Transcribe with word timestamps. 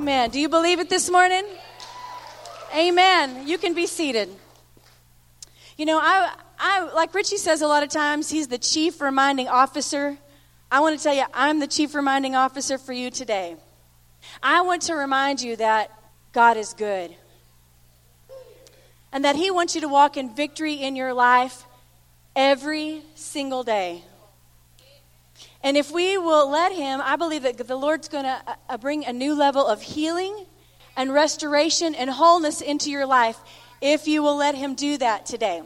Amen. 0.00 0.30
Do 0.30 0.40
you 0.40 0.48
believe 0.48 0.80
it 0.80 0.88
this 0.88 1.10
morning? 1.10 1.44
Amen. 2.74 3.46
You 3.46 3.58
can 3.58 3.74
be 3.74 3.86
seated. 3.86 4.30
You 5.76 5.84
know, 5.84 5.98
I, 5.98 6.32
I, 6.58 6.90
like 6.94 7.14
Richie 7.14 7.36
says 7.36 7.60
a 7.60 7.66
lot 7.66 7.82
of 7.82 7.90
times, 7.90 8.30
he's 8.30 8.48
the 8.48 8.56
chief 8.56 9.02
reminding 9.02 9.48
officer. 9.48 10.16
I 10.72 10.80
want 10.80 10.96
to 10.96 11.04
tell 11.04 11.14
you, 11.14 11.24
I'm 11.34 11.58
the 11.58 11.66
chief 11.66 11.94
reminding 11.94 12.34
officer 12.34 12.78
for 12.78 12.94
you 12.94 13.10
today. 13.10 13.56
I 14.42 14.62
want 14.62 14.80
to 14.82 14.94
remind 14.94 15.42
you 15.42 15.56
that 15.56 15.90
God 16.32 16.56
is 16.56 16.72
good 16.72 17.14
and 19.12 19.22
that 19.26 19.36
He 19.36 19.50
wants 19.50 19.74
you 19.74 19.82
to 19.82 19.88
walk 19.88 20.16
in 20.16 20.34
victory 20.34 20.76
in 20.76 20.96
your 20.96 21.12
life 21.12 21.66
every 22.34 23.02
single 23.16 23.64
day. 23.64 24.02
And 25.62 25.76
if 25.76 25.90
we 25.90 26.16
will 26.16 26.50
let 26.50 26.72
Him, 26.72 27.00
I 27.02 27.16
believe 27.16 27.42
that 27.42 27.58
the 27.58 27.76
Lord's 27.76 28.08
going 28.08 28.24
to 28.24 28.42
uh, 28.68 28.78
bring 28.78 29.04
a 29.04 29.12
new 29.12 29.34
level 29.34 29.66
of 29.66 29.82
healing 29.82 30.46
and 30.96 31.12
restoration 31.12 31.94
and 31.94 32.08
wholeness 32.08 32.60
into 32.60 32.90
your 32.90 33.06
life 33.06 33.38
if 33.80 34.08
you 34.08 34.22
will 34.22 34.36
let 34.36 34.54
Him 34.54 34.74
do 34.74 34.96
that 34.98 35.26
today. 35.26 35.62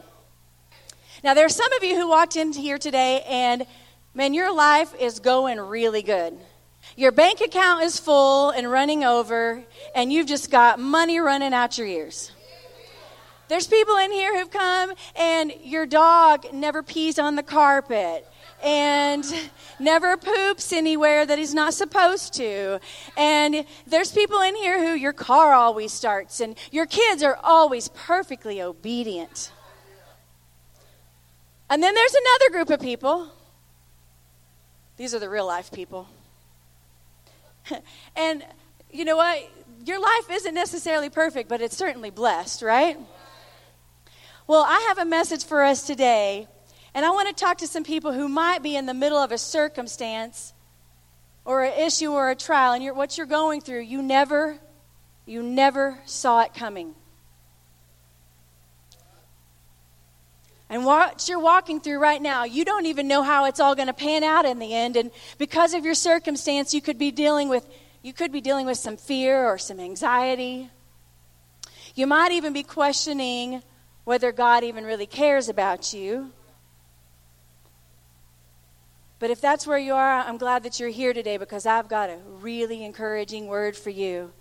Now, 1.23 1.33
there 1.33 1.45
are 1.45 1.49
some 1.49 1.71
of 1.73 1.83
you 1.83 1.95
who 1.95 2.09
walked 2.09 2.35
in 2.35 2.53
here 2.53 2.77
today 2.77 3.23
and, 3.27 3.65
man, 4.13 4.33
your 4.33 4.53
life 4.53 4.93
is 4.99 5.19
going 5.19 5.59
really 5.59 6.01
good. 6.01 6.37
Your 6.95 7.11
bank 7.11 7.41
account 7.41 7.83
is 7.83 7.99
full 7.99 8.51
and 8.51 8.69
running 8.69 9.03
over, 9.03 9.63
and 9.95 10.13
you've 10.13 10.27
just 10.27 10.51
got 10.51 10.79
money 10.79 11.19
running 11.19 11.53
out 11.53 11.77
your 11.77 11.87
ears. 11.87 12.31
There's 13.47 13.67
people 13.67 13.97
in 13.97 14.11
here 14.11 14.37
who've 14.37 14.49
come 14.49 14.93
and 15.15 15.53
your 15.61 15.85
dog 15.85 16.47
never 16.53 16.81
pees 16.81 17.19
on 17.19 17.35
the 17.35 17.43
carpet 17.43 18.27
and 18.65 19.23
never 19.79 20.17
poops 20.17 20.73
anywhere 20.73 21.23
that 21.23 21.37
he's 21.37 21.53
not 21.53 21.73
supposed 21.73 22.33
to. 22.33 22.79
And 23.15 23.63
there's 23.85 24.11
people 24.11 24.41
in 24.41 24.55
here 24.55 24.83
who 24.83 24.95
your 24.95 25.13
car 25.13 25.53
always 25.53 25.93
starts 25.93 26.39
and 26.39 26.57
your 26.71 26.87
kids 26.87 27.21
are 27.21 27.37
always 27.43 27.89
perfectly 27.89 28.59
obedient. 28.59 29.51
And 31.69 31.81
then 31.81 31.93
there's 31.93 32.15
another 32.15 32.57
group 32.57 32.69
of 32.71 32.83
people. 32.83 33.29
These 34.97 35.13
are 35.13 35.19
the 35.19 35.29
real 35.29 35.45
life 35.45 35.71
people. 35.71 36.07
and 38.15 38.43
you 38.91 39.05
know 39.05 39.17
what? 39.17 39.47
Your 39.85 39.99
life 39.99 40.31
isn't 40.31 40.55
necessarily 40.55 41.11
perfect, 41.11 41.49
but 41.49 41.61
it's 41.61 41.77
certainly 41.77 42.09
blessed, 42.09 42.63
right? 42.63 42.97
Well, 44.47 44.63
I 44.67 44.79
have 44.87 44.97
a 44.97 45.05
message 45.05 45.43
for 45.43 45.63
us 45.63 45.85
today, 45.85 46.47
and 46.95 47.05
I 47.05 47.11
want 47.11 47.27
to 47.27 47.35
talk 47.35 47.57
to 47.59 47.67
some 47.67 47.83
people 47.83 48.13
who 48.13 48.29
might 48.29 48.63
be 48.63 48.75
in 48.77 48.85
the 48.85 48.93
middle 48.93 49.17
of 49.17 49.33
a 49.33 49.37
circumstance 49.37 50.53
or 51.43 51.65
an 51.65 51.73
issue 51.77 52.11
or 52.11 52.31
a 52.31 52.35
trial, 52.35 52.71
and 52.71 52.81
you're, 52.81 52.93
what 52.93 53.17
you're 53.17 53.27
going 53.27 53.59
through, 53.59 53.81
you 53.81 54.01
never, 54.01 54.57
you 55.25 55.43
never 55.43 55.99
saw 56.05 56.41
it 56.41 56.53
coming. 56.53 56.95
And 60.69 60.85
what 60.85 61.27
you're 61.27 61.39
walking 61.39 61.81
through 61.81 61.99
right 61.99 62.21
now, 62.21 62.45
you 62.45 62.63
don't 62.65 62.85
even 62.85 63.07
know 63.07 63.21
how 63.21 63.45
it's 63.45 63.59
all 63.59 63.75
going 63.75 63.87
to 63.87 63.93
pan 63.93 64.23
out 64.23 64.45
in 64.45 64.57
the 64.57 64.73
end. 64.73 64.95
And 64.95 65.11
because 65.37 65.73
of 65.73 65.85
your 65.85 65.93
circumstance, 65.93 66.73
you 66.73 66.81
could 66.81 66.97
be 66.97 67.11
dealing 67.11 67.49
with 67.49 67.67
you 68.01 68.13
could 68.13 68.31
be 68.31 68.39
dealing 68.39 68.67
with 68.67 68.77
some 68.77 68.97
fear 68.97 69.47
or 69.47 69.57
some 69.57 69.79
anxiety. 69.79 70.69
You 71.95 72.05
might 72.05 72.31
even 72.33 72.53
be 72.53 72.61
questioning 72.61 73.63
whether 74.03 74.31
God 74.31 74.63
even 74.63 74.85
really 74.85 75.07
cares 75.07 75.49
about 75.49 75.91
you. 75.91 76.31
But 79.25 79.31
if 79.31 79.41
that's 79.41 79.65
where 79.65 79.79
you 79.79 79.95
are, 79.95 80.19
I'm 80.19 80.37
glad 80.37 80.61
that 80.61 80.79
you're 80.79 80.89
here 80.89 81.11
today 81.11 81.37
because 81.37 81.65
I've 81.65 81.87
got 81.89 82.11
a 82.11 82.19
really 82.41 82.83
encouraging 82.83 83.47
word 83.47 83.75
for 83.75 83.89
you. 83.89 84.31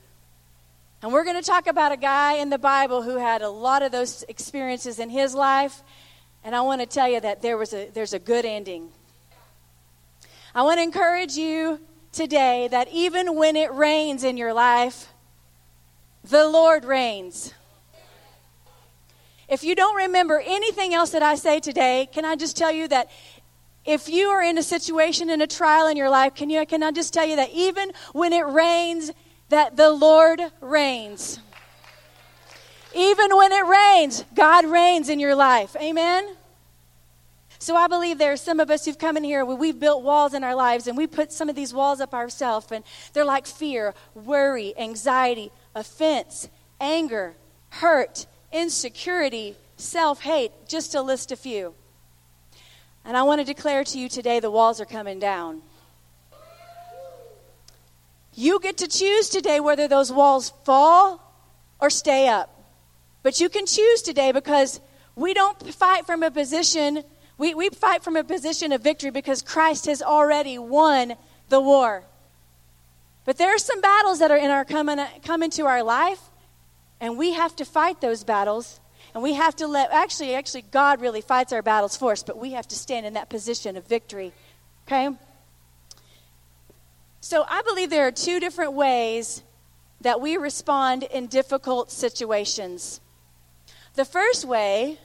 And 1.00 1.10
we're 1.10 1.24
going 1.24 1.42
to 1.42 1.42
talk 1.42 1.66
about 1.66 1.90
a 1.90 1.96
guy 1.96 2.34
in 2.34 2.50
the 2.50 2.58
Bible 2.58 3.00
who 3.00 3.16
had 3.16 3.40
a 3.40 3.48
lot 3.48 3.80
of 3.80 3.92
those 3.92 4.26
experiences 4.28 4.98
in 4.98 5.08
his 5.08 5.34
life. 5.34 5.82
And 6.44 6.54
I 6.54 6.60
want 6.60 6.82
to 6.82 6.86
tell 6.86 7.08
you 7.08 7.18
that 7.18 7.40
there 7.40 7.56
was 7.56 7.72
a, 7.72 7.88
there's 7.94 8.12
a 8.12 8.18
good 8.18 8.44
ending. 8.44 8.90
I 10.54 10.60
want 10.60 10.76
to 10.76 10.82
encourage 10.82 11.34
you 11.34 11.80
today 12.12 12.68
that 12.68 12.88
even 12.92 13.36
when 13.36 13.56
it 13.56 13.72
rains 13.72 14.22
in 14.22 14.36
your 14.36 14.52
life, 14.52 15.08
the 16.22 16.46
Lord 16.46 16.84
reigns. 16.84 17.54
If 19.48 19.64
you 19.64 19.74
don't 19.74 19.96
remember 19.96 20.42
anything 20.44 20.92
else 20.92 21.08
that 21.12 21.22
I 21.22 21.36
say 21.36 21.58
today, 21.58 22.06
can 22.12 22.26
I 22.26 22.36
just 22.36 22.54
tell 22.54 22.70
you 22.70 22.86
that 22.88 23.08
if 23.84 24.08
you 24.08 24.28
are 24.28 24.42
in 24.42 24.56
a 24.58 24.62
situation 24.62 25.28
in 25.28 25.40
a 25.40 25.46
trial 25.46 25.86
in 25.88 25.96
your 25.96 26.10
life, 26.10 26.34
can 26.34 26.50
you 26.50 26.64
can 26.66 26.82
I 26.82 26.90
just 26.90 27.12
tell 27.12 27.26
you 27.26 27.36
that 27.36 27.50
even 27.50 27.92
when 28.12 28.32
it 28.32 28.46
rains, 28.46 29.10
that 29.50 29.76
the 29.76 29.90
Lord 29.90 30.40
reigns. 30.60 31.38
Even 32.94 33.36
when 33.36 33.52
it 33.52 33.66
rains, 33.66 34.24
God 34.34 34.64
reigns 34.66 35.08
in 35.08 35.18
your 35.18 35.34
life. 35.34 35.76
Amen. 35.80 36.36
So 37.58 37.74
I 37.76 37.86
believe 37.86 38.18
there 38.18 38.32
are 38.32 38.36
some 38.36 38.60
of 38.60 38.70
us 38.70 38.84
who've 38.84 38.98
come 38.98 39.16
in 39.16 39.24
here 39.24 39.44
where 39.44 39.56
we've 39.56 39.78
built 39.78 40.02
walls 40.02 40.34
in 40.34 40.44
our 40.44 40.54
lives 40.54 40.86
and 40.86 40.96
we 40.96 41.06
put 41.06 41.32
some 41.32 41.48
of 41.48 41.56
these 41.56 41.72
walls 41.72 42.00
up 42.00 42.14
ourselves 42.14 42.70
and 42.70 42.84
they're 43.12 43.24
like 43.24 43.46
fear, 43.46 43.94
worry, 44.14 44.74
anxiety, 44.78 45.50
offense, 45.74 46.48
anger, 46.80 47.34
hurt, 47.70 48.26
insecurity, 48.52 49.56
self 49.76 50.20
hate, 50.20 50.52
just 50.68 50.92
to 50.92 51.02
list 51.02 51.32
a 51.32 51.36
few. 51.36 51.74
And 53.04 53.16
I 53.16 53.22
want 53.22 53.40
to 53.40 53.44
declare 53.44 53.84
to 53.84 53.98
you 53.98 54.08
today 54.08 54.40
the 54.40 54.50
walls 54.50 54.80
are 54.80 54.86
coming 54.86 55.18
down. 55.18 55.62
You 58.34 58.58
get 58.60 58.78
to 58.78 58.88
choose 58.88 59.28
today 59.28 59.60
whether 59.60 59.86
those 59.86 60.10
walls 60.10 60.52
fall 60.64 61.20
or 61.80 61.90
stay 61.90 62.28
up. 62.28 62.50
But 63.22 63.40
you 63.40 63.48
can 63.48 63.66
choose 63.66 64.02
today 64.02 64.32
because 64.32 64.80
we 65.14 65.34
don't 65.34 65.74
fight 65.74 66.06
from 66.06 66.22
a 66.22 66.30
position, 66.30 67.04
we, 67.38 67.54
we 67.54 67.68
fight 67.68 68.02
from 68.02 68.16
a 68.16 68.24
position 68.24 68.72
of 68.72 68.82
victory 68.82 69.10
because 69.10 69.42
Christ 69.42 69.86
has 69.86 70.02
already 70.02 70.58
won 70.58 71.14
the 71.48 71.60
war. 71.60 72.04
But 73.24 73.38
there 73.38 73.54
are 73.54 73.58
some 73.58 73.80
battles 73.80 74.18
that 74.18 74.30
are 74.30 74.36
in 74.36 74.50
our 74.50 74.64
coming, 74.64 74.98
coming 75.22 75.50
to 75.50 75.66
our 75.66 75.82
life 75.82 76.20
and 77.00 77.18
we 77.18 77.34
have 77.34 77.54
to 77.56 77.64
fight 77.64 78.00
those 78.00 78.24
battles. 78.24 78.80
And 79.14 79.22
we 79.22 79.34
have 79.34 79.54
to 79.56 79.68
let, 79.68 79.92
actually, 79.92 80.34
actually, 80.34 80.62
God 80.62 81.00
really 81.00 81.20
fights 81.20 81.52
our 81.52 81.62
battles 81.62 81.96
for 81.96 82.12
us, 82.12 82.24
but 82.24 82.36
we 82.36 82.52
have 82.52 82.66
to 82.68 82.74
stand 82.74 83.06
in 83.06 83.14
that 83.14 83.30
position 83.30 83.76
of 83.76 83.86
victory. 83.86 84.32
Okay? 84.86 85.08
So 87.20 87.46
I 87.48 87.62
believe 87.62 87.90
there 87.90 88.06
are 88.06 88.12
two 88.12 88.40
different 88.40 88.72
ways 88.74 89.42
that 90.00 90.20
we 90.20 90.36
respond 90.36 91.04
in 91.04 91.28
difficult 91.28 91.90
situations. 91.90 93.00
The 93.94 94.04
first 94.04 94.44
way 94.44 94.98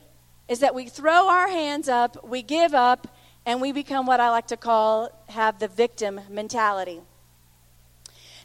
is 0.50 0.60
that 0.60 0.74
we 0.74 0.90
throw 0.90 1.30
our 1.30 1.48
hands 1.48 1.88
up, 1.88 2.28
we 2.28 2.42
give 2.42 2.74
up, 2.74 3.16
and 3.46 3.62
we 3.62 3.72
become 3.72 4.06
what 4.06 4.20
I 4.20 4.32
like 4.32 4.48
to 4.48 4.58
call 4.58 5.10
have 5.30 5.60
the 5.60 5.68
victim 5.68 6.20
mentality. 6.30 7.00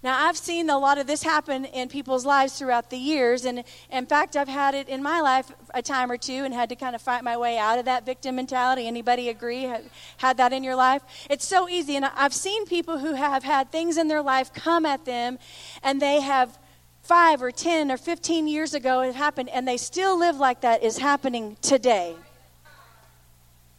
Now, 0.04 0.28
I've 0.28 0.36
seen 0.36 0.68
a 0.68 0.78
lot 0.78 0.98
of 0.98 1.06
this 1.06 1.22
happen 1.22 1.64
in 1.64 1.88
people's 1.88 2.26
lives 2.26 2.58
throughout 2.58 2.90
the 2.90 2.98
years. 2.98 3.46
And 3.46 3.64
in 3.90 4.04
fact, 4.04 4.36
I've 4.36 4.48
had 4.48 4.74
it 4.74 4.86
in 4.86 5.02
my 5.02 5.22
life 5.22 5.50
a 5.72 5.80
time 5.80 6.10
or 6.10 6.18
two 6.18 6.44
and 6.44 6.52
had 6.52 6.68
to 6.68 6.76
kind 6.76 6.94
of 6.94 7.00
fight 7.00 7.24
my 7.24 7.38
way 7.38 7.56
out 7.56 7.78
of 7.78 7.86
that 7.86 8.04
victim 8.04 8.36
mentality. 8.36 8.86
Anybody 8.86 9.30
agree? 9.30 9.62
Have, 9.62 9.84
Had 10.18 10.36
that 10.36 10.52
in 10.52 10.62
your 10.62 10.76
life? 10.76 11.02
It's 11.30 11.46
so 11.46 11.70
easy. 11.70 11.96
And 11.96 12.04
I've 12.04 12.34
seen 12.34 12.66
people 12.66 12.98
who 12.98 13.14
have 13.14 13.44
had 13.44 13.72
things 13.72 13.96
in 13.96 14.08
their 14.08 14.20
life 14.20 14.52
come 14.52 14.84
at 14.84 15.06
them 15.06 15.38
and 15.82 16.02
they 16.02 16.20
have 16.20 16.58
five 17.00 17.40
or 17.40 17.50
10 17.50 17.90
or 17.90 17.96
15 17.96 18.46
years 18.46 18.74
ago 18.74 19.00
it 19.00 19.14
happened 19.14 19.48
and 19.50 19.68
they 19.68 19.76
still 19.76 20.18
live 20.18 20.36
like 20.36 20.62
that 20.62 20.82
is 20.82 20.96
happening 20.96 21.54
today 21.60 22.16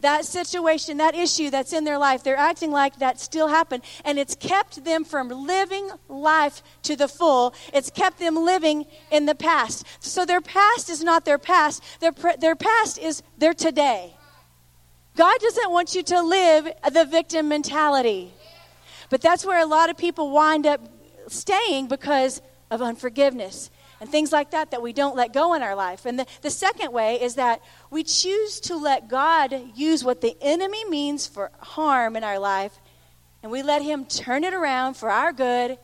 that 0.00 0.24
situation, 0.24 0.98
that 0.98 1.14
issue 1.14 1.50
that's 1.50 1.72
in 1.72 1.84
their 1.84 1.98
life, 1.98 2.22
they're 2.22 2.36
acting 2.36 2.70
like 2.70 2.98
that 2.98 3.18
still 3.18 3.48
happened. 3.48 3.82
And 4.04 4.18
it's 4.18 4.34
kept 4.34 4.84
them 4.84 5.04
from 5.04 5.28
living 5.28 5.90
life 6.08 6.62
to 6.82 6.96
the 6.96 7.08
full. 7.08 7.54
It's 7.72 7.90
kept 7.90 8.18
them 8.18 8.36
living 8.36 8.86
in 9.10 9.26
the 9.26 9.34
past. 9.34 9.86
So 10.00 10.24
their 10.24 10.40
past 10.40 10.90
is 10.90 11.02
not 11.02 11.24
their 11.24 11.38
past, 11.38 11.82
their, 12.00 12.12
their 12.38 12.56
past 12.56 12.98
is 12.98 13.22
their 13.38 13.54
today. 13.54 14.14
God 15.16 15.38
doesn't 15.40 15.70
want 15.70 15.94
you 15.94 16.02
to 16.02 16.22
live 16.22 16.68
the 16.92 17.06
victim 17.06 17.48
mentality. 17.48 18.32
But 19.08 19.22
that's 19.22 19.46
where 19.46 19.62
a 19.62 19.66
lot 19.66 19.88
of 19.88 19.96
people 19.96 20.30
wind 20.30 20.66
up 20.66 20.80
staying 21.28 21.88
because 21.88 22.42
of 22.70 22.82
unforgiveness 22.82 23.70
and 24.00 24.10
things 24.10 24.32
like 24.32 24.50
that 24.50 24.70
that 24.70 24.82
we 24.82 24.92
don't 24.92 25.16
let 25.16 25.32
go 25.32 25.54
in 25.54 25.62
our 25.62 25.74
life. 25.74 26.06
And 26.06 26.18
the, 26.18 26.26
the 26.42 26.50
second 26.50 26.92
way 26.92 27.20
is 27.20 27.36
that 27.36 27.62
we 27.90 28.02
choose 28.04 28.60
to 28.60 28.76
let 28.76 29.08
God 29.08 29.54
use 29.74 30.04
what 30.04 30.20
the 30.20 30.36
enemy 30.40 30.84
means 30.84 31.26
for 31.26 31.50
harm 31.58 32.16
in 32.16 32.24
our 32.24 32.38
life, 32.38 32.78
and 33.42 33.50
we 33.50 33.62
let 33.62 33.82
Him 33.82 34.04
turn 34.04 34.44
it 34.44 34.54
around 34.54 34.94
for 34.94 35.10
our 35.10 35.32
good 35.32 35.78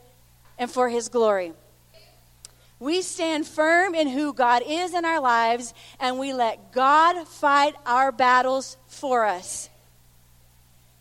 and 0.58 0.70
for 0.70 0.88
His 0.88 1.08
glory. 1.08 1.52
We 2.78 3.02
stand 3.02 3.46
firm 3.46 3.94
in 3.94 4.08
who 4.08 4.34
God 4.34 4.62
is 4.66 4.92
in 4.92 5.04
our 5.04 5.20
lives, 5.20 5.72
and 6.00 6.18
we 6.18 6.32
let 6.32 6.72
God 6.72 7.28
fight 7.28 7.76
our 7.86 8.10
battles 8.10 8.76
for 8.88 9.24
us. 9.24 9.70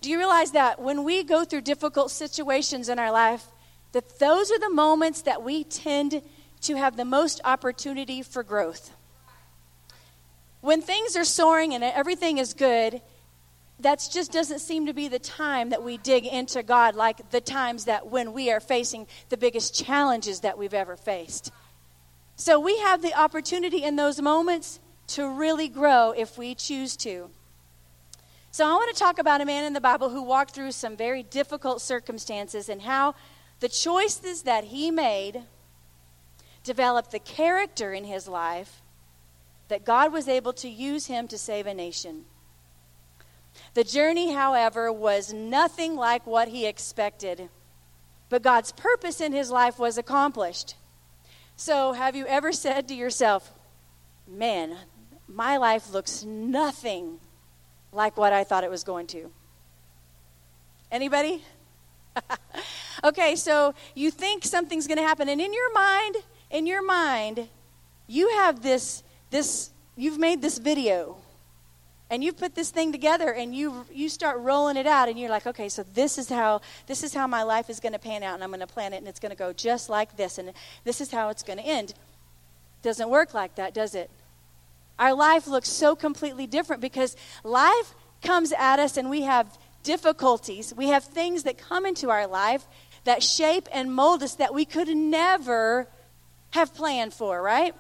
Do 0.02 0.10
you 0.10 0.18
realize 0.18 0.52
that 0.52 0.80
when 0.80 1.04
we 1.04 1.24
go 1.24 1.44
through 1.44 1.62
difficult 1.62 2.12
situations 2.12 2.88
in 2.88 3.00
our 3.00 3.12
life, 3.12 3.48
that 3.94 4.20
those 4.20 4.52
are 4.52 4.60
the 4.60 4.70
moments 4.70 5.24
that 5.24 5.44
we 5.44 5.64
tend 5.64 6.22
to 6.62 6.76
have 6.76 6.98
the 6.98 7.06
most 7.06 7.42
opportunity 7.44 8.22
for 8.22 8.44
growth. 8.44 8.92
When 10.62 10.82
things 10.82 11.16
are 11.16 11.26
soaring 11.26 11.74
and 11.74 11.84
everything 11.84 12.38
is 12.38 12.54
good, 12.54 13.02
that 13.80 14.08
just 14.12 14.32
doesn't 14.32 14.60
seem 14.60 14.86
to 14.86 14.94
be 14.94 15.08
the 15.08 15.20
time 15.20 15.72
that 15.72 15.84
we 15.84 15.98
dig 15.98 16.26
into 16.26 16.62
God 16.62 16.96
like 16.96 17.32
the 17.32 17.42
times 17.42 17.86
that 17.86 18.08
when 18.08 18.32
we 18.32 18.52
are 18.52 18.60
facing 18.60 19.08
the 19.30 19.38
biggest 19.38 19.74
challenges 19.74 20.42
that 20.42 20.58
we've 20.58 20.74
ever 20.74 20.96
faced. 20.96 21.52
So 22.36 22.60
we 22.60 22.78
have 22.80 23.02
the 23.02 23.14
opportunity 23.14 23.84
in 23.84 23.96
those 23.96 24.22
moments 24.22 24.80
to 25.08 25.28
really 25.28 25.68
grow 25.68 26.12
if 26.12 26.38
we 26.38 26.54
choose 26.54 26.96
to. 26.98 27.32
So 28.52 28.68
I 28.68 28.74
want 28.74 28.96
to 28.96 29.00
talk 29.00 29.18
about 29.18 29.42
a 29.42 29.46
man 29.46 29.64
in 29.64 29.74
the 29.74 29.82
Bible 29.82 30.10
who 30.10 30.22
walked 30.22 30.52
through 30.52 30.74
some 30.74 30.96
very 30.96 31.24
difficult 31.24 31.82
circumstances 31.82 32.70
and 32.70 32.82
how 32.82 33.16
the 33.62 33.70
choices 33.70 34.44
that 34.44 34.66
he 34.66 34.92
made 34.92 35.44
developed 36.64 37.12
the 37.12 37.20
character 37.20 37.94
in 37.94 38.04
his 38.04 38.28
life 38.28 38.82
that 39.68 39.86
God 39.86 40.12
was 40.12 40.28
able 40.28 40.54
to 40.54 40.70
use 40.70 41.08
him 41.08 41.28
to 41.30 41.38
save 41.38 41.66
a 41.66 41.74
nation. 41.74 42.26
The 43.74 43.84
journey, 43.84 44.34
however, 44.34 44.92
was 44.92 45.34
nothing 45.34 45.96
like 45.96 46.26
what 46.28 46.50
he 46.50 46.66
expected, 46.66 47.50
but 48.30 48.42
God's 48.42 48.72
purpose 48.72 49.22
in 49.22 49.34
his 49.34 49.50
life 49.50 49.80
was 49.80 49.98
accomplished. 49.98 50.76
So, 51.56 51.94
have 51.94 52.16
you 52.16 52.26
ever 52.28 52.52
said 52.52 52.88
to 52.88 52.96
yourself, 52.96 53.54
Man, 54.28 54.76
my 55.28 55.58
life 55.58 55.92
looks 55.92 56.24
nothing 56.24 57.20
like 57.92 58.18
what 58.18 58.34
I 58.34 58.44
thought 58.44 58.64
it 58.64 58.70
was 58.70 58.84
going 58.84 59.08
to? 59.08 59.32
Anybody? 60.92 61.44
okay, 63.04 63.36
so 63.36 63.74
you 63.96 64.12
think 64.12 64.44
something's 64.44 64.88
going 64.88 64.98
to 64.98 65.04
happen, 65.04 65.30
and 65.30 65.40
in 65.42 65.54
your 65.54 65.74
mind, 65.74 66.18
in 66.52 66.68
your 66.68 66.86
mind, 66.86 67.48
you 68.08 68.30
have 68.38 68.62
this, 68.62 69.04
this, 69.30 69.72
you've 69.96 70.20
made 70.20 70.42
this 70.42 70.58
video 70.58 71.18
and 72.10 72.22
you've 72.24 72.38
put 72.38 72.54
this 72.56 72.70
thing 72.70 72.92
together 72.92 73.32
and 73.32 73.56
you 73.56 73.86
you 73.92 74.10
start 74.10 74.38
rolling 74.40 74.76
it 74.76 74.86
out 74.86 75.08
and 75.08 75.18
you're 75.18 75.30
like 75.30 75.48
okay 75.48 75.70
so 75.70 75.82
this 75.94 76.18
is 76.18 76.28
how 76.28 76.60
this 76.86 77.04
is 77.04 77.14
how 77.14 77.26
my 77.26 77.42
life 77.42 77.70
is 77.70 77.80
going 77.80 77.94
to 77.94 78.00
pan 78.00 78.22
out 78.22 78.36
and 78.36 78.44
i'm 78.44 78.50
going 78.50 78.60
to 78.60 78.68
plan 78.68 78.92
it 78.92 78.98
and 78.98 79.08
it's 79.08 79.20
going 79.20 79.32
to 79.32 79.38
go 79.38 79.54
just 79.54 79.90
like 79.90 80.18
this 80.18 80.38
and 80.38 80.52
this 80.84 81.00
is 81.00 81.10
how 81.10 81.30
it's 81.30 81.42
going 81.42 81.58
to 81.58 81.66
end. 81.66 81.94
Doesn't 82.84 83.10
work 83.10 83.34
like 83.34 83.56
that 83.56 83.74
does 83.74 83.96
it? 83.96 84.10
Our 85.00 85.14
life 85.14 85.48
looks 85.48 85.70
so 85.70 85.96
completely 85.96 86.46
different 86.46 86.82
because 86.82 87.16
life 87.44 87.96
comes 88.22 88.52
at 88.52 88.78
us 88.78 88.98
and 88.98 89.10
we 89.10 89.22
have 89.22 89.58
difficulties. 89.84 90.74
We 90.76 90.88
have 90.88 91.04
things 91.04 91.44
that 91.44 91.58
come 91.58 91.86
into 91.86 92.10
our 92.10 92.28
life 92.28 92.68
that 93.04 93.24
shape 93.24 93.68
and 93.74 93.94
mold 93.94 94.22
us 94.22 94.36
that 94.36 94.54
we 94.54 94.66
could 94.66 94.90
never 94.90 95.88
have 96.52 96.74
planned 96.74 97.14
for, 97.14 97.42
right? 97.42 97.74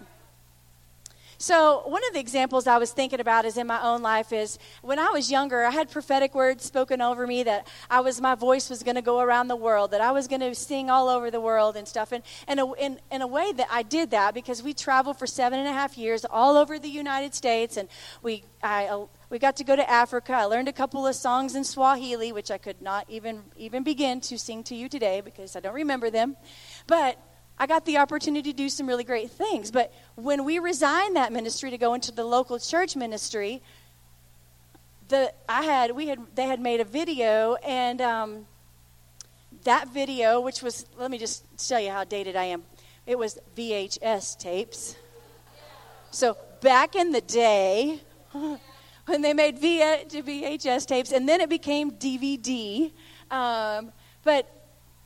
So, 1.42 1.82
one 1.88 2.04
of 2.08 2.14
the 2.14 2.20
examples 2.20 2.68
I 2.68 2.78
was 2.78 2.92
thinking 2.92 3.20
about 3.20 3.46
is 3.46 3.58
in 3.58 3.66
my 3.66 3.82
own 3.82 4.04
life 4.04 4.32
is 4.32 4.60
when 4.84 5.00
I 5.00 5.10
was 5.10 5.32
younger, 5.32 5.66
I 5.66 5.72
had 5.72 5.90
prophetic 5.90 6.36
words 6.36 6.64
spoken 6.64 7.02
over 7.02 7.26
me 7.26 7.42
that 7.42 7.68
I 7.90 8.02
was 8.02 8.22
my 8.22 8.36
voice 8.36 8.70
was 8.70 8.84
going 8.84 8.94
to 8.94 9.02
go 9.02 9.22
around 9.22 9.48
the 9.48 9.56
world, 9.56 9.90
that 9.90 10.02
I 10.02 10.12
was 10.12 10.28
going 10.28 10.42
to 10.42 10.54
sing 10.54 10.92
all 10.92 11.10
over 11.10 11.32
the 11.32 11.42
world 11.42 11.76
and 11.76 11.88
stuff. 11.88 12.12
And, 12.12 12.24
and 12.48 12.60
a, 12.60 12.72
in, 12.74 13.00
in 13.12 13.24
a 13.24 13.28
way 13.28 13.54
that 13.54 13.68
I 13.72 13.82
did 13.82 14.12
that 14.12 14.36
because 14.36 14.62
we 14.62 14.76
traveled 14.76 15.18
for 15.18 15.26
seven 15.26 15.58
and 15.58 15.68
a 15.68 15.74
half 15.74 15.98
years 15.98 16.26
all 16.30 16.58
over 16.58 16.78
the 16.78 16.90
United 16.90 17.34
States, 17.34 17.76
and 17.76 17.90
we 18.22 18.44
I, 18.62 18.86
uh, 18.86 19.08
we 19.32 19.40
got 19.40 19.56
to 19.56 19.64
go 19.64 19.76
to 19.76 19.90
Africa. 19.90 20.34
I 20.34 20.46
learned 20.46 20.68
a 20.68 20.74
couple 20.74 21.08
of 21.08 21.16
songs 21.16 21.56
in 21.56 21.64
Swahili, 21.64 22.32
which 22.32 22.52
I 22.52 22.60
could 22.60 22.84
not 22.84 23.10
even 23.10 23.42
even 23.58 23.82
begin 23.82 24.22
to 24.22 24.38
sing 24.38 24.62
to 24.66 24.76
you 24.76 24.88
today 24.88 25.22
because 25.22 25.56
I 25.56 25.60
don't 25.60 25.74
remember 25.74 26.12
them. 26.12 26.38
But 26.86 27.18
I 27.62 27.68
got 27.68 27.86
the 27.86 28.00
opportunity 28.00 28.52
to 28.54 28.58
do 28.58 28.69
some 28.69 28.88
really 28.88 29.04
great 29.04 29.30
things. 29.30 29.69
But 29.69 29.94
when 30.16 30.46
we 30.46 30.58
resigned 30.58 31.16
that 31.16 31.31
ministry 31.31 31.69
to 31.69 31.78
go 31.78 31.94
into 31.94 32.12
the 32.12 32.24
local 32.24 32.58
church 32.58 32.96
ministry, 32.96 33.62
the 35.10 35.31
I 35.48 35.62
had 35.62 35.92
we 35.92 36.08
had 36.08 36.18
they 36.34 36.48
had 36.48 36.60
made 36.60 36.80
a 36.80 36.84
video 36.84 37.54
and 37.63 38.02
um, 38.02 38.48
that 39.63 39.90
video, 39.90 40.42
which 40.42 40.63
was 40.63 40.88
let 40.98 41.12
me 41.12 41.19
just 41.19 41.44
tell 41.69 41.80
you 41.80 41.92
how 41.92 42.04
dated 42.04 42.36
I 42.36 42.46
am. 42.46 42.63
It 43.06 43.19
was 43.19 43.38
VHS 43.56 44.40
tapes. 44.40 44.96
So 46.10 46.36
back 46.62 46.96
in 46.96 47.12
the 47.12 47.22
day, 47.22 48.02
when 49.06 49.22
they 49.22 49.36
made 49.36 49.62
VHS 49.62 50.88
tapes, 50.88 51.12
and 51.12 51.30
then 51.30 51.40
it 51.42 51.50
became 51.50 51.92
DVD. 51.92 52.92
Um, 53.30 53.92
but 54.24 54.61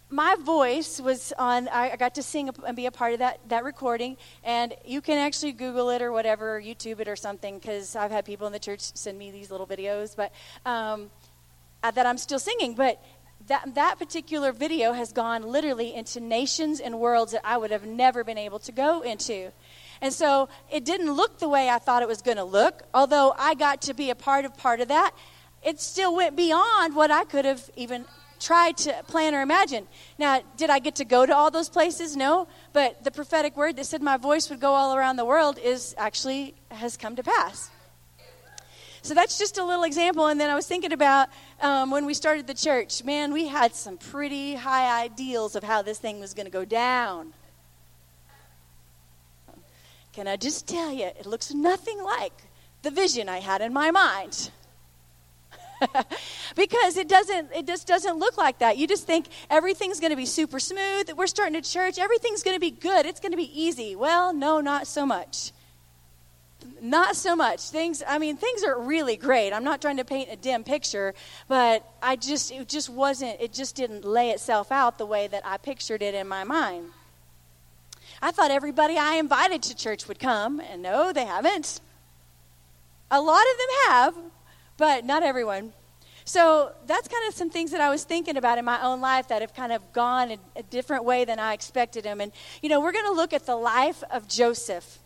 my 0.10 0.36
voice 0.36 1.00
was 1.00 1.34
on 1.38 1.68
i 1.70 1.96
got 1.96 2.16
to 2.16 2.24
sing 2.24 2.50
and 2.66 2.76
be 2.76 2.86
a 2.86 2.92
part 2.92 3.14
of 3.14 3.20
that, 3.20 3.40
that 3.50 3.64
recording. 3.64 4.18
And 4.44 4.74
you 4.86 5.02
can 5.02 5.18
actually 5.18 5.52
google 5.52 5.90
it 5.90 6.02
or 6.02 6.12
whatever 6.12 6.58
or 6.58 6.62
youtube 6.62 7.00
it 7.00 7.08
or 7.08 7.16
something 7.16 7.58
because 7.58 7.96
i've 7.96 8.12
had 8.12 8.26
people 8.26 8.46
in 8.46 8.54
the 8.54 8.60
church 8.60 8.82
send 8.82 9.18
me 9.18 9.32
these 9.32 9.50
little 9.50 9.68
videos 9.68 10.16
but 10.16 10.32
um, 10.66 11.10
uh, 11.84 11.92
that 11.92 12.06
i'm 12.06 12.18
still 12.18 12.40
singing. 12.40 12.76
But 12.76 13.04
that, 13.48 13.76
that 13.76 14.00
particular 14.00 14.52
video 14.52 14.94
has 14.94 15.12
gone 15.12 15.44
literally 15.44 15.94
into 15.94 16.20
nations 16.20 16.80
and 16.80 17.00
worlds 17.00 17.32
that 17.32 17.42
i 17.44 17.58
would 17.58 17.72
have 17.72 17.86
never 17.86 18.24
been 18.24 18.38
able 18.38 18.60
to 18.60 18.72
go 18.72 19.02
into. 19.02 19.52
And 20.02 20.14
so 20.14 20.50
it 20.72 20.84
didn't 20.84 21.14
look 21.14 21.40
the 21.40 21.50
way 21.50 21.68
i 21.68 21.80
thought 21.80 22.04
it 22.04 22.08
was 22.08 22.22
going 22.22 22.38
to 22.38 22.44
look. 22.44 22.84
Although 22.94 23.34
i 23.40 23.56
got 23.56 23.82
to 23.84 23.94
be 23.96 24.12
a 24.12 24.16
part 24.16 24.46
of 24.46 24.56
part 24.56 24.82
of 24.82 24.88
that 24.90 25.16
it 25.64 25.82
still 25.82 26.16
went 26.16 26.36
beyond 26.36 26.96
what 26.96 27.10
i 27.10 27.24
could 27.24 27.44
have 27.44 27.72
even 27.76 28.06
tried 28.40 28.78
to 28.78 28.94
plan 29.08 29.34
or 29.34 29.42
imagine. 29.42 29.88
Now, 30.18 30.42
did 30.58 30.70
I 30.70 30.80
get 30.80 30.96
to 30.96 31.06
go 31.06 31.26
to 31.26 31.36
all 31.36 31.52
those 31.52 31.70
places? 31.70 32.16
No. 32.16 32.48
But 32.74 33.04
the 33.04 33.12
prophetic 33.12 33.56
word 33.56 33.76
that 33.78 33.86
said 33.86 34.02
my 34.02 34.18
voice 34.18 34.50
would 34.50 34.60
go 34.60 34.74
all 34.74 34.96
around 34.96 35.16
the 35.16 35.26
world 35.26 35.58
is 35.58 35.96
actually 35.98 36.56
has 36.70 36.98
come 36.98 37.16
to 37.16 37.24
pass. 37.24 37.70
So 39.02 39.14
that's 39.14 39.38
just 39.38 39.60
a 39.60 39.64
little 39.64 39.84
example. 39.84 40.28
And 40.28 40.40
then 40.40 40.50
I 40.50 40.56
was 40.56 40.66
thinking 40.66 40.92
about 40.92 41.30
um, 41.62 41.92
when 41.92 42.08
we 42.08 42.16
started 42.16 42.48
the 42.48 42.56
church. 42.56 43.04
Man, 43.04 43.32
we 43.32 43.48
had 43.48 43.76
some 43.76 43.98
pretty 43.98 44.56
high 44.56 45.04
ideals 45.04 45.56
of 45.56 45.64
how 45.64 45.84
this 45.84 46.00
thing 46.00 46.20
was 46.20 46.34
going 46.34 46.48
to 46.48 46.52
go 46.52 46.66
down. 46.66 47.34
Can 50.12 50.28
I 50.28 50.38
just 50.38 50.66
tell 50.68 50.92
you, 50.92 51.06
it 51.06 51.26
looks 51.26 51.54
nothing 51.54 52.02
like 52.02 52.34
the 52.82 52.90
vision 52.90 53.28
I 53.28 53.42
had 53.42 53.62
in 53.62 53.74
my 53.74 53.92
mind. 53.92 54.50
because 56.56 56.98
it 56.98 57.08
doesn't 57.08 57.52
it 57.54 57.68
just 57.68 57.88
doesn't 57.88 58.18
look 58.18 58.38
like 58.38 58.60
that. 58.60 58.78
You 58.78 58.88
just 58.88 59.06
think 59.06 59.28
everything's 59.50 60.00
going 60.00 60.12
to 60.12 60.16
be 60.16 60.26
super 60.26 60.60
smooth 60.60 61.12
we're 61.18 61.28
starting 61.28 61.56
a 61.56 61.62
church 61.62 61.98
everything's 61.98 62.44
going 62.44 62.56
to 62.56 62.62
be 62.62 62.72
good 62.72 63.06
it's 63.06 63.20
going 63.20 63.32
to 63.32 63.38
be 63.38 63.52
easy. 63.60 63.96
Well 63.96 64.34
no 64.34 64.62
not 64.62 64.88
so 64.88 65.06
much. 65.06 65.52
Not 66.82 67.16
so 67.16 67.36
much. 67.36 67.62
Things 67.70 68.04
i 68.08 68.18
mean 68.18 68.38
things 68.38 68.64
are 68.64 68.80
really 68.80 69.18
great. 69.18 69.52
I'm 69.52 69.64
not 69.64 69.82
trying 69.82 69.98
to 69.98 70.06
paint 70.06 70.30
a 70.32 70.36
dim 70.36 70.64
picture 70.64 71.14
but 71.48 71.86
i 72.02 72.16
just 72.16 72.52
it 72.52 72.68
just 72.68 72.90
wasn't 72.90 73.40
it 73.40 73.54
just 73.54 73.76
didn't 73.76 74.06
lay 74.06 74.32
itself 74.32 74.72
out 74.72 74.98
the 74.98 75.06
way 75.06 75.28
that 75.28 75.46
i 75.46 75.58
pictured 75.58 76.02
it 76.02 76.16
in 76.16 76.28
my 76.28 76.44
mind. 76.44 76.92
I 78.22 78.32
thought 78.32 78.52
everybody 78.52 78.98
i 78.98 79.16
invited 79.16 79.62
to 79.64 79.76
church 79.76 80.08
would 80.08 80.20
come 80.20 80.60
and 80.60 80.82
no 80.82 81.12
they 81.12 81.26
haven't. 81.26 81.82
A 83.12 83.22
lot 83.22 83.44
of 83.52 83.58
them 83.58 83.68
have 83.88 84.16
but 84.78 85.06
not 85.06 85.24
everyone. 85.24 85.74
So 86.26 86.72
that's 86.88 87.08
kind 87.08 87.28
of 87.28 87.36
some 87.36 87.52
things 87.52 87.70
that 87.72 87.82
I 87.82 87.90
was 87.92 88.04
thinking 88.04 88.36
about 88.36 88.58
in 88.58 88.66
my 88.66 88.82
own 88.82 89.00
life 89.00 89.28
that 89.28 89.42
have 89.42 89.54
kind 89.54 89.72
of 89.72 89.94
gone 89.94 90.32
a, 90.32 90.38
a 90.56 90.64
different 90.64 91.06
way 91.06 91.24
than 91.24 91.38
I 91.38 91.54
expected 91.54 92.04
them. 92.04 92.20
And, 92.20 92.32
you 92.64 92.70
know, 92.70 92.82
we're 92.82 92.92
going 92.92 93.06
to 93.06 93.12
look 93.12 93.32
at 93.32 93.46
the 93.46 93.56
life 93.56 94.04
of 94.10 94.28
Joseph. 94.28 95.00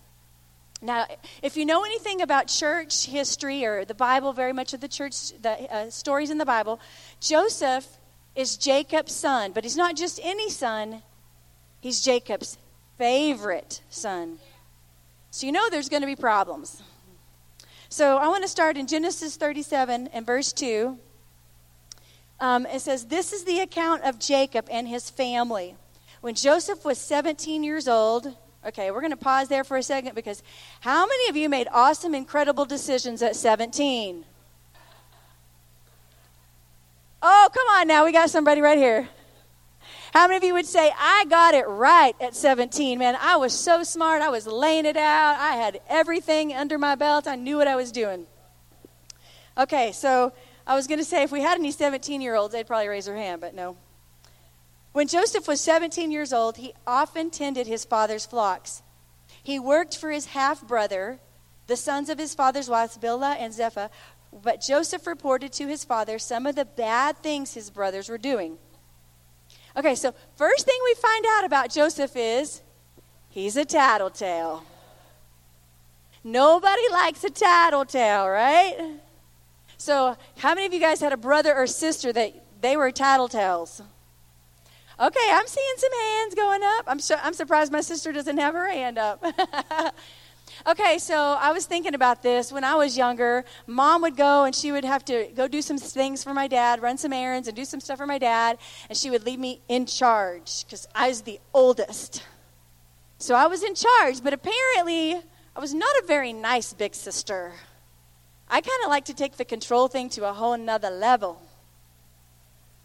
Now, 0.82 1.08
if 1.42 1.58
you 1.58 1.66
know 1.66 1.84
anything 1.84 2.22
about 2.22 2.48
church 2.48 3.08
history 3.08 3.66
or 3.66 3.84
the 3.84 3.94
Bible, 3.94 4.32
very 4.32 4.54
much 4.54 4.74
of 4.74 4.80
the 4.80 4.88
church, 4.88 5.32
the 5.42 5.52
uh, 5.74 5.90
stories 5.90 6.30
in 6.30 6.38
the 6.38 6.46
Bible, 6.46 6.80
Joseph 7.20 7.86
is 8.34 8.56
Jacob's 8.56 9.14
son, 9.14 9.52
but 9.52 9.66
he's 9.66 9.76
not 9.76 9.98
just 9.98 10.22
any 10.24 10.50
son, 10.50 11.04
he's 11.82 12.00
Jacob's 12.00 12.58
favorite 12.98 13.82
son. 13.90 14.40
So 15.32 15.46
you 15.46 15.52
know 15.52 15.70
there's 15.70 15.90
going 15.90 16.02
to 16.02 16.08
be 16.08 16.16
problems. 16.16 16.82
So 17.92 18.18
I 18.18 18.28
want 18.28 18.44
to 18.44 18.48
start 18.48 18.78
in 18.78 18.86
Genesis 18.86 19.36
37 19.36 20.10
and 20.14 20.24
verse 20.24 20.54
2. 20.54 21.00
Um, 22.40 22.68
it 22.68 22.82
says, 22.82 23.06
This 23.06 23.34
is 23.34 23.46
the 23.46 23.62
account 23.62 24.04
of 24.04 24.20
Jacob 24.20 24.68
and 24.70 24.88
his 24.88 25.10
family. 25.10 25.76
When 26.22 26.36
Joseph 26.36 26.86
was 26.86 27.00
17 27.00 27.64
years 27.64 27.88
old, 27.88 28.36
okay, 28.64 28.92
we're 28.92 29.00
going 29.00 29.10
to 29.10 29.18
pause 29.18 29.48
there 29.48 29.64
for 29.64 29.76
a 29.76 29.82
second 29.82 30.14
because 30.14 30.44
how 30.82 31.08
many 31.08 31.30
of 31.30 31.36
you 31.36 31.50
made 31.50 31.68
awesome, 31.72 32.14
incredible 32.14 32.66
decisions 32.66 33.24
at 33.24 33.36
17? 33.36 34.24
Oh, 37.24 37.50
come 37.52 37.68
on 37.70 37.88
now. 37.88 38.06
We 38.06 38.12
got 38.12 38.30
somebody 38.30 38.62
right 38.62 38.78
here. 38.78 39.10
How 40.14 40.28
many 40.28 40.38
of 40.38 40.44
you 40.44 40.54
would 40.54 40.66
say, 40.66 40.92
I 40.98 41.26
got 41.30 41.54
it 41.54 41.68
right 41.68 42.16
at 42.20 42.36
17? 42.36 42.98
Man, 42.98 43.16
I 43.22 43.36
was 43.36 43.58
so 43.58 43.84
smart. 43.84 44.22
I 44.22 44.30
was 44.30 44.48
laying 44.48 44.86
it 44.86 44.98
out. 44.98 45.36
I 45.40 45.56
had 45.56 45.82
everything 45.88 46.54
under 46.54 46.78
my 46.78 46.96
belt. 46.96 47.28
I 47.28 47.36
knew 47.36 47.58
what 47.58 47.68
I 47.68 47.76
was 47.76 47.92
doing. 47.92 48.26
Okay, 49.58 49.92
so 49.92 50.34
I 50.66 50.76
was 50.76 50.88
going 50.88 51.00
to 51.00 51.06
say 51.06 51.24
if 51.24 51.32
we 51.32 51.42
had 51.42 51.60
any 51.60 51.72
17 51.72 52.22
year 52.22 52.36
olds, 52.36 52.54
they'd 52.54 52.66
probably 52.66 52.88
raise 52.88 53.06
their 53.06 53.16
hand, 53.16 53.42
but 53.42 53.54
no. 53.54 53.78
When 54.92 55.08
Joseph 55.08 55.48
was 55.48 55.62
17 55.62 56.12
years 56.12 56.34
old, 56.34 56.58
he 56.58 56.74
often 56.88 57.30
tended 57.30 57.68
his 57.68 57.86
father's 57.86 58.26
flocks. 58.26 58.82
He 59.44 59.60
worked 59.60 59.96
for 59.98 60.10
his 60.10 60.28
half 60.28 60.68
brother, 60.68 61.20
the 61.68 61.76
sons 61.76 62.10
of 62.10 62.18
his 62.18 62.34
father's 62.34 62.68
wives, 62.68 62.98
Bilhah 62.98 63.36
and 63.40 63.54
Zilpah, 63.54 63.92
but 64.32 64.62
Joseph 64.62 65.06
reported 65.06 65.54
to 65.54 65.68
his 65.68 65.84
father 65.84 66.18
some 66.18 66.46
of 66.46 66.56
the 66.56 66.66
bad 66.66 67.18
things 67.18 67.54
his 67.54 67.70
brothers 67.70 68.10
were 68.10 68.18
doing. 68.18 68.58
Okay, 69.78 69.96
so 69.96 70.14
first 70.36 70.66
thing 70.66 70.78
we 70.84 70.94
find 70.96 71.26
out 71.38 71.46
about 71.46 71.70
Joseph 71.70 72.16
is 72.16 72.62
he's 73.30 73.56
a 73.56 73.66
tattletale. 73.66 74.64
Nobody 76.24 76.82
likes 76.92 77.24
a 77.24 77.30
tattletale, 77.30 78.28
right? 78.28 78.98
So, 79.78 80.18
how 80.38 80.54
many 80.54 80.66
of 80.66 80.74
you 80.74 80.80
guys 80.80 81.00
had 81.00 81.14
a 81.14 81.18
brother 81.18 81.56
or 81.56 81.66
sister 81.66 82.12
that 82.12 82.34
they 82.62 82.76
were 82.76 82.92
tattletales? 82.92 83.82
Okay, 85.00 85.30
I'm 85.32 85.48
seeing 85.48 85.74
some 85.78 85.94
hands 85.94 86.36
going 86.36 86.62
up. 86.62 86.84
I'm, 86.88 87.00
su- 87.00 87.16
I'm 87.24 87.34
surprised 87.34 87.72
my 87.72 87.80
sister 87.80 88.12
doesn't 88.12 88.38
have 88.38 88.54
her 88.54 88.70
hand 88.70 88.98
up. 88.98 89.24
okay, 90.68 90.98
so 90.98 91.38
I 91.40 91.52
was 91.52 91.66
thinking 91.66 91.94
about 91.94 92.22
this. 92.22 92.52
When 92.52 92.64
I 92.64 92.76
was 92.76 92.98
younger, 92.98 93.46
mom 93.68 94.02
would 94.02 94.16
go 94.16 94.44
and 94.44 94.56
she 94.56 94.72
would 94.72 94.86
have 94.86 95.06
to 95.06 95.28
go 95.36 95.48
do 95.48 95.62
some 95.62 95.78
things 95.78 96.24
for 96.24 96.34
my 96.34 96.48
dad, 96.48 96.82
run 96.82 96.98
some 96.98 97.14
errands, 97.14 97.48
and 97.48 97.56
do 97.56 97.66
some 97.66 97.80
stuff 97.80 97.98
for 97.98 98.08
my 98.08 98.18
dad, 98.18 98.58
and 98.90 98.98
she 98.98 99.10
would 99.10 99.26
leave 99.26 99.40
me 99.40 99.62
in 99.68 99.86
charge 99.86 100.66
because 100.66 100.88
I 100.94 101.10
was 101.10 101.22
the 101.22 101.40
oldest. 101.54 102.24
So 103.18 103.36
I 103.36 103.48
was 103.48 103.64
in 103.64 103.76
charge, 103.76 104.24
but 104.24 104.34
apparently 104.34 105.22
I 105.56 105.60
was 105.60 105.74
not 105.74 105.90
a 106.02 106.08
very 106.08 106.34
nice 106.34 106.74
big 106.74 106.96
sister. 106.96 107.54
I 108.50 108.62
kind 108.62 108.84
of 108.84 108.90
like 108.90 109.06
to 109.06 109.14
take 109.14 109.38
the 109.38 109.46
control 109.46 109.88
thing 109.88 110.10
to 110.12 110.28
a 110.28 110.34
whole 110.34 110.58
nother 110.58 110.90
level. 110.90 111.42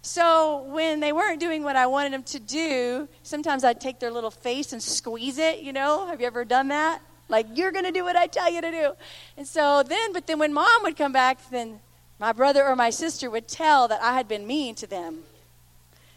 So 0.02 0.64
when 0.64 1.00
they 1.00 1.12
weren't 1.12 1.40
doing 1.40 1.62
what 1.62 1.76
I 1.76 1.86
wanted 1.86 2.12
them 2.12 2.24
to 2.24 2.38
do, 2.38 3.08
sometimes 3.22 3.64
I'd 3.64 3.80
take 3.80 4.00
their 4.00 4.10
little 4.10 4.30
face 4.30 4.74
and 4.74 4.82
squeeze 4.82 5.38
it, 5.38 5.60
you 5.60 5.72
know? 5.72 6.06
Have 6.06 6.20
you 6.20 6.26
ever 6.26 6.44
done 6.44 6.68
that? 6.68 7.00
Like, 7.28 7.46
you're 7.54 7.72
going 7.72 7.84
to 7.84 7.90
do 7.90 8.04
what 8.04 8.16
I 8.16 8.26
tell 8.26 8.52
you 8.52 8.60
to 8.60 8.70
do. 8.70 8.92
And 9.36 9.46
so 9.46 9.82
then, 9.82 10.12
but 10.12 10.26
then 10.26 10.38
when 10.38 10.52
mom 10.52 10.82
would 10.82 10.96
come 10.96 11.12
back, 11.12 11.38
then 11.50 11.80
my 12.18 12.32
brother 12.32 12.66
or 12.66 12.76
my 12.76 12.90
sister 12.90 13.30
would 13.30 13.48
tell 13.48 13.88
that 13.88 14.02
I 14.02 14.14
had 14.14 14.28
been 14.28 14.46
mean 14.46 14.74
to 14.76 14.86
them. 14.86 15.20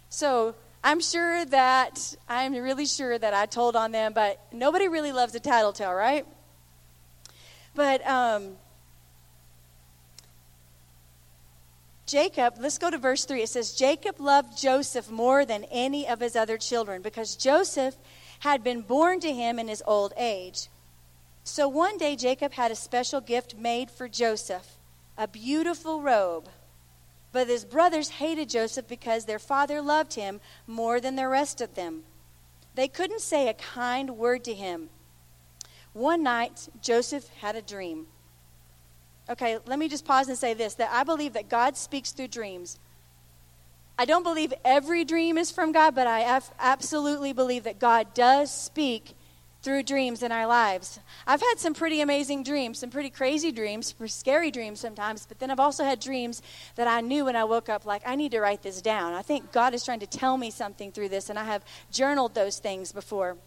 So 0.09 0.55
I'm 0.83 1.01
sure 1.01 1.45
that, 1.45 2.15
I'm 2.29 2.53
really 2.53 2.85
sure 2.85 3.17
that 3.17 3.33
I 3.33 3.45
told 3.45 3.75
on 3.75 3.91
them, 3.91 4.13
but 4.13 4.39
nobody 4.51 4.87
really 4.87 5.11
loves 5.11 5.35
a 5.35 5.39
tattletale, 5.39 5.93
right? 5.93 6.25
But 7.73 8.05
um, 8.07 8.57
Jacob, 12.05 12.55
let's 12.59 12.77
go 12.77 12.89
to 12.89 12.97
verse 12.97 13.25
3. 13.25 13.41
It 13.41 13.49
says, 13.49 13.73
Jacob 13.73 14.19
loved 14.19 14.57
Joseph 14.57 15.11
more 15.11 15.45
than 15.45 15.65
any 15.65 16.07
of 16.07 16.21
his 16.21 16.35
other 16.35 16.57
children 16.57 17.01
because 17.01 17.35
Joseph 17.35 17.95
had 18.39 18.63
been 18.63 18.81
born 18.81 19.19
to 19.19 19.33
him 19.33 19.59
in 19.59 19.67
his 19.67 19.83
old 19.85 20.13
age. 20.15 20.69
So 21.47 21.69
one 21.69 21.97
day 21.97 22.17
Jacob 22.17 22.51
had 22.51 22.71
a 22.71 22.75
special 22.75 23.21
gift 23.21 23.55
made 23.57 23.89
for 23.89 24.09
Joseph 24.09 24.77
a 25.17 25.29
beautiful 25.29 26.01
robe. 26.01 26.49
But 27.31 27.47
his 27.47 27.63
brothers 27.63 28.09
hated 28.09 28.49
Joseph 28.49 28.85
because 28.85 29.23
their 29.23 29.39
father 29.39 29.81
loved 29.81 30.15
him 30.15 30.41
more 30.67 30.99
than 30.99 31.15
the 31.15 31.29
rest 31.29 31.61
of 31.61 31.73
them. 31.73 32.03
They 32.75 32.89
couldn't 32.89 33.21
say 33.21 33.47
a 33.47 33.53
kind 33.53 34.17
word 34.17 34.43
to 34.43 34.53
him. 34.53 34.89
One 35.93 36.21
night, 36.21 36.67
Joseph 36.81 37.29
had 37.39 37.55
a 37.55 37.61
dream. 37.61 38.07
Okay, 39.29 39.57
let 39.65 39.79
me 39.79 39.87
just 39.87 40.03
pause 40.03 40.27
and 40.27 40.37
say 40.37 40.53
this 40.53 40.73
that 40.75 40.91
I 40.91 41.03
believe 41.03 41.31
that 41.33 41.47
God 41.47 41.77
speaks 41.77 42.11
through 42.11 42.27
dreams. 42.27 42.77
I 43.97 44.03
don't 44.03 44.23
believe 44.23 44.53
every 44.65 45.05
dream 45.05 45.37
is 45.37 45.49
from 45.49 45.71
God, 45.71 45.95
but 45.95 46.07
I 46.07 46.41
absolutely 46.59 47.31
believe 47.31 47.63
that 47.63 47.79
God 47.79 48.13
does 48.13 48.53
speak 48.53 49.13
through 49.61 49.83
dreams 49.83 50.23
in 50.23 50.31
our 50.31 50.47
lives. 50.47 50.99
I've 51.25 51.41
had 51.41 51.55
some 51.57 51.73
pretty 51.73 52.01
amazing 52.01 52.43
dreams, 52.43 52.79
some 52.79 52.89
pretty 52.89 53.09
crazy 53.09 53.51
dreams, 53.51 53.95
scary 54.05 54.51
dreams 54.51 54.79
sometimes, 54.79 55.25
but 55.25 55.39
then 55.39 55.51
I've 55.51 55.59
also 55.59 55.83
had 55.83 55.99
dreams 55.99 56.41
that 56.75 56.87
I 56.87 57.01
knew 57.01 57.25
when 57.25 57.35
I 57.35 57.43
woke 57.43 57.67
up, 57.67 57.85
like, 57.85 58.03
I 58.05 58.15
need 58.15 58.31
to 58.31 58.39
write 58.39 58.61
this 58.61 58.81
down. 58.81 59.13
I 59.13 59.21
think 59.21 59.51
God 59.51 59.73
is 59.73 59.83
trying 59.83 59.99
to 60.01 60.07
tell 60.07 60.37
me 60.37 60.51
something 60.51 60.91
through 60.91 61.09
this, 61.09 61.29
and 61.29 61.37
I 61.39 61.43
have 61.43 61.65
journaled 61.91 62.35
those 62.35 62.59
things 62.59 62.91
before. 62.91 63.37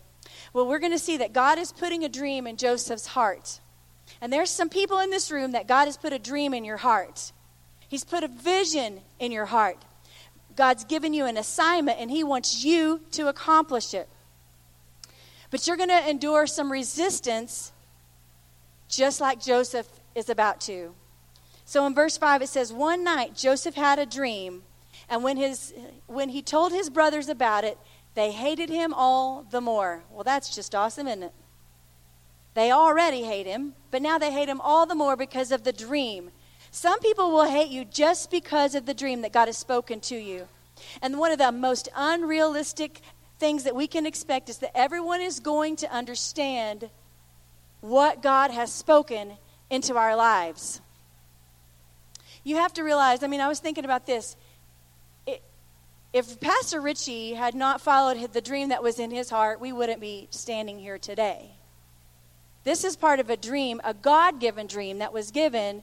Well, 0.52 0.66
we're 0.66 0.78
going 0.78 0.92
to 0.92 0.98
see 0.98 1.16
that 1.18 1.32
God 1.32 1.58
is 1.58 1.72
putting 1.72 2.04
a 2.04 2.08
dream 2.08 2.46
in 2.46 2.56
Joseph's 2.56 3.06
heart. 3.06 3.60
And 4.20 4.32
there's 4.32 4.50
some 4.50 4.68
people 4.68 4.98
in 4.98 5.10
this 5.10 5.30
room 5.30 5.52
that 5.52 5.68
God 5.68 5.86
has 5.86 5.96
put 5.96 6.12
a 6.12 6.18
dream 6.18 6.52
in 6.52 6.64
your 6.64 6.78
heart. 6.78 7.32
He's 7.88 8.04
put 8.04 8.24
a 8.24 8.28
vision 8.28 9.00
in 9.18 9.32
your 9.32 9.46
heart. 9.46 9.78
God's 10.56 10.84
given 10.84 11.14
you 11.14 11.26
an 11.26 11.36
assignment 11.36 11.98
and 11.98 12.10
He 12.10 12.24
wants 12.24 12.64
you 12.64 13.00
to 13.12 13.28
accomplish 13.28 13.94
it. 13.94 14.08
But 15.50 15.66
you're 15.66 15.76
going 15.76 15.88
to 15.88 16.08
endure 16.08 16.46
some 16.46 16.70
resistance 16.70 17.72
just 18.88 19.20
like 19.20 19.40
Joseph 19.40 19.88
is 20.14 20.28
about 20.28 20.60
to. 20.62 20.94
So 21.64 21.86
in 21.86 21.94
verse 21.94 22.16
5 22.16 22.42
it 22.42 22.48
says 22.48 22.72
one 22.72 23.04
night 23.04 23.36
Joseph 23.36 23.76
had 23.76 23.98
a 23.98 24.06
dream 24.06 24.62
and 25.08 25.22
when 25.22 25.36
his 25.36 25.72
when 26.06 26.30
he 26.30 26.42
told 26.42 26.72
his 26.72 26.90
brothers 26.90 27.28
about 27.28 27.62
it 27.62 27.78
they 28.14 28.32
hated 28.32 28.68
him 28.68 28.92
all 28.92 29.46
the 29.48 29.60
more. 29.60 30.02
Well 30.10 30.24
that's 30.24 30.52
just 30.52 30.74
awesome 30.74 31.06
isn't 31.06 31.22
it? 31.22 31.32
They 32.54 32.72
already 32.72 33.22
hate 33.22 33.46
him, 33.46 33.74
but 33.92 34.02
now 34.02 34.18
they 34.18 34.32
hate 34.32 34.48
him 34.48 34.60
all 34.60 34.84
the 34.84 34.96
more 34.96 35.16
because 35.16 35.52
of 35.52 35.62
the 35.62 35.72
dream. 35.72 36.32
Some 36.72 36.98
people 36.98 37.30
will 37.30 37.48
hate 37.48 37.70
you 37.70 37.84
just 37.84 38.30
because 38.30 38.74
of 38.74 38.86
the 38.86 38.94
dream 38.94 39.22
that 39.22 39.32
God 39.32 39.46
has 39.46 39.56
spoken 39.56 40.00
to 40.00 40.16
you. 40.16 40.48
And 41.00 41.18
one 41.18 41.30
of 41.30 41.38
the 41.38 41.52
most 41.52 41.88
unrealistic 41.94 43.02
things 43.40 43.64
that 43.64 43.74
we 43.74 43.86
can 43.86 44.06
expect 44.06 44.48
is 44.48 44.58
that 44.58 44.76
everyone 44.76 45.20
is 45.20 45.40
going 45.40 45.74
to 45.76 45.90
understand 45.92 46.90
what 47.80 48.22
God 48.22 48.50
has 48.50 48.70
spoken 48.70 49.32
into 49.70 49.96
our 49.96 50.14
lives. 50.14 50.80
You 52.44 52.56
have 52.56 52.74
to 52.74 52.82
realize, 52.82 53.22
I 53.22 53.26
mean, 53.26 53.40
I 53.40 53.48
was 53.48 53.58
thinking 53.58 53.84
about 53.84 54.06
this. 54.06 54.36
if 56.12 56.40
Pastor 56.40 56.80
Richie 56.80 57.34
had 57.34 57.54
not 57.54 57.80
followed 57.80 58.32
the 58.32 58.40
dream 58.40 58.68
that 58.68 58.82
was 58.82 58.98
in 58.98 59.10
his 59.10 59.30
heart, 59.30 59.60
we 59.60 59.72
wouldn't 59.72 60.00
be 60.00 60.28
standing 60.30 60.78
here 60.78 60.98
today. 60.98 61.52
This 62.64 62.84
is 62.84 62.96
part 62.96 63.20
of 63.20 63.30
a 63.30 63.36
dream, 63.36 63.80
a 63.84 63.94
God 63.94 64.38
given 64.38 64.66
dream 64.66 64.98
that 64.98 65.12
was 65.12 65.30
given 65.30 65.82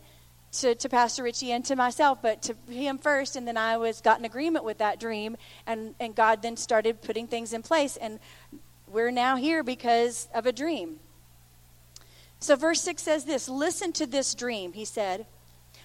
to, 0.54 0.76
to 0.76 0.90
Pastor 0.90 1.24
Richie 1.24 1.52
and 1.52 1.64
to 1.66 1.76
myself, 1.76 2.20
but 2.22 2.42
to 2.44 2.56
him 2.70 2.98
first, 2.98 3.36
and 3.36 3.48
then 3.48 3.58
I 3.58 3.78
was 3.78 4.02
got 4.02 4.20
in 4.20 4.26
agreement 4.26 4.66
with 4.66 4.78
that 4.80 5.00
dream, 5.00 5.38
and, 5.66 5.94
and 6.00 6.16
God 6.16 6.42
then 6.42 6.58
started 6.58 7.02
putting 7.02 7.28
things 7.28 7.54
in 7.54 7.62
place, 7.62 7.98
and 7.98 8.20
we're 8.88 9.12
now 9.12 9.36
here 9.36 9.64
because 9.64 10.28
of 10.34 10.46
a 10.46 10.52
dream. 10.52 11.00
So, 12.40 12.56
verse 12.56 12.82
6 12.82 13.02
says 13.02 13.26
this 13.26 13.50
Listen 13.50 13.92
to 13.94 14.06
this 14.06 14.34
dream, 14.34 14.74
he 14.74 14.86
said. 14.86 15.26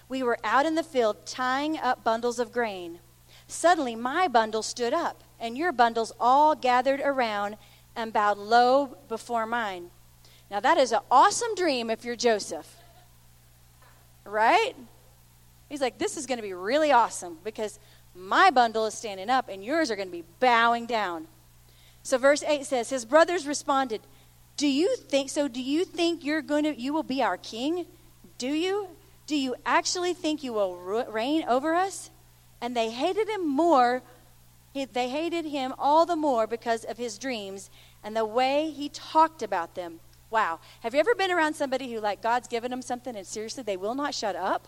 We 0.09 0.21
were 0.21 0.37
out 0.43 0.65
in 0.65 0.75
the 0.75 0.83
field 0.83 1.25
tying 1.25 1.77
up 1.77 2.03
bundles 2.03 2.37
of 2.37 2.51
grain. 2.51 2.99
Suddenly, 3.47 3.95
my 3.95 4.27
bundle 4.27 4.61
stood 4.61 4.93
up, 4.93 5.23
and 5.39 5.57
your 5.57 5.71
bundles 5.71 6.13
all 6.19 6.55
gathered 6.55 7.01
around 7.01 7.57
and 7.95 8.13
bowed 8.13 8.37
low 8.37 8.97
before 9.09 9.45
mine. 9.45 9.89
Now, 10.51 10.59
that 10.59 10.77
is 10.77 10.91
an 10.91 10.99
awesome 11.09 11.55
dream 11.55 11.89
if 11.89 12.05
you're 12.05 12.15
Joseph. 12.15 12.82
Right? 14.25 14.73
He's 15.69 15.81
like, 15.81 15.97
this 15.97 16.17
is 16.17 16.25
going 16.25 16.37
to 16.37 16.43
be 16.43 16.53
really 16.53 16.91
awesome 16.91 17.37
because 17.43 17.79
my 18.15 18.51
bundle 18.51 18.85
is 18.85 18.93
standing 18.93 19.29
up 19.29 19.49
and 19.49 19.63
yours 19.63 19.89
are 19.89 19.95
going 19.95 20.07
to 20.09 20.11
be 20.11 20.23
bowing 20.39 20.85
down. 20.85 21.27
So 22.03 22.17
verse 22.17 22.43
8 22.43 22.65
says, 22.65 22.89
His 22.89 23.05
brothers 23.05 23.47
responded, 23.47 24.01
Do 24.57 24.67
you 24.67 24.95
think 24.95 25.29
so? 25.29 25.47
Do 25.47 25.61
you 25.61 25.85
think 25.85 26.23
you're 26.23 26.41
going 26.41 26.65
to 26.65 26.79
you 26.79 26.93
will 26.93 27.03
be 27.03 27.23
our 27.23 27.37
king? 27.37 27.85
Do 28.37 28.49
you? 28.49 28.89
Do 29.25 29.37
you 29.37 29.55
actually 29.65 30.13
think 30.13 30.43
you 30.43 30.51
will 30.53 31.05
reign 31.09 31.45
over 31.47 31.73
us? 31.73 32.11
And 32.61 32.75
they 32.75 32.91
hated 32.91 33.29
him 33.29 33.47
more. 33.47 34.01
They 34.73 35.09
hated 35.09 35.45
him 35.45 35.73
all 35.79 36.05
the 36.05 36.15
more 36.15 36.45
because 36.45 36.83
of 36.83 36.97
his 36.97 37.17
dreams 37.17 37.69
and 38.03 38.15
the 38.15 38.25
way 38.25 38.69
he 38.69 38.89
talked 38.89 39.41
about 39.41 39.75
them. 39.75 40.01
Wow. 40.33 40.59
Have 40.79 40.95
you 40.95 40.99
ever 40.99 41.13
been 41.13 41.29
around 41.29 41.53
somebody 41.53 41.93
who, 41.93 41.99
like, 41.99 42.23
God's 42.23 42.47
given 42.47 42.71
them 42.71 42.81
something 42.81 43.15
and 43.15 43.25
seriously 43.25 43.61
they 43.61 43.77
will 43.77 43.93
not 43.93 44.15
shut 44.15 44.35
up? 44.35 44.67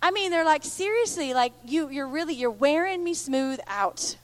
I 0.00 0.12
mean, 0.12 0.30
they're 0.30 0.44
like, 0.44 0.62
seriously, 0.62 1.34
like, 1.34 1.52
you, 1.66 1.90
you're 1.90 2.06
really, 2.06 2.34
you're 2.34 2.52
wearing 2.52 3.02
me 3.02 3.14
smooth 3.14 3.58
out. 3.66 4.16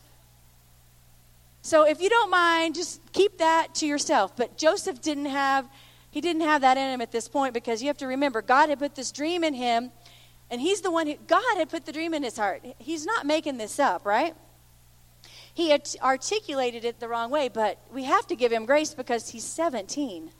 So 1.63 1.85
if 1.85 2.01
you 2.01 2.09
don't 2.09 2.31
mind, 2.31 2.77
just 2.77 3.01
keep 3.13 3.39
that 3.39 3.75
to 3.77 3.89
yourself. 3.89 4.37
But 4.37 4.57
Joseph 4.57 5.03
didn't 5.03 5.27
have, 5.27 5.69
he 6.13 6.21
didn't 6.21 6.43
have 6.43 6.61
that 6.61 6.77
in 6.77 6.95
him 6.95 7.01
at 7.01 7.11
this 7.11 7.27
point 7.27 7.53
because 7.53 7.83
you 7.83 7.89
have 7.89 7.99
to 7.99 8.07
remember, 8.07 8.43
God 8.43 8.69
had 8.69 8.79
put 8.79 8.95
this 8.95 9.11
dream 9.11 9.43
in 9.43 9.55
him, 9.55 9.91
and 10.49 10.61
he's 10.61 10.81
the 10.81 10.93
one 10.93 11.09
who, 11.09 11.17
God 11.27 11.57
had 11.57 11.69
put 11.69 11.87
the 11.87 11.93
dream 11.93 12.15
in 12.15 12.23
his 12.23 12.37
heart. 12.37 12.63
He's 12.79 13.05
not 13.05 13.27
making 13.27 13.59
this 13.59 13.81
up, 13.81 14.07
right? 14.07 14.37
He 15.55 15.77
articulated 16.01 16.85
it 16.85 17.01
the 17.01 17.09
wrong 17.09 17.31
way, 17.31 17.49
but 17.49 17.79
we 17.93 18.05
have 18.05 18.27
to 18.29 18.37
give 18.37 18.53
him 18.53 18.67
grace 18.67 18.95
because 18.95 19.31
he's 19.31 19.45
17. 19.45 20.31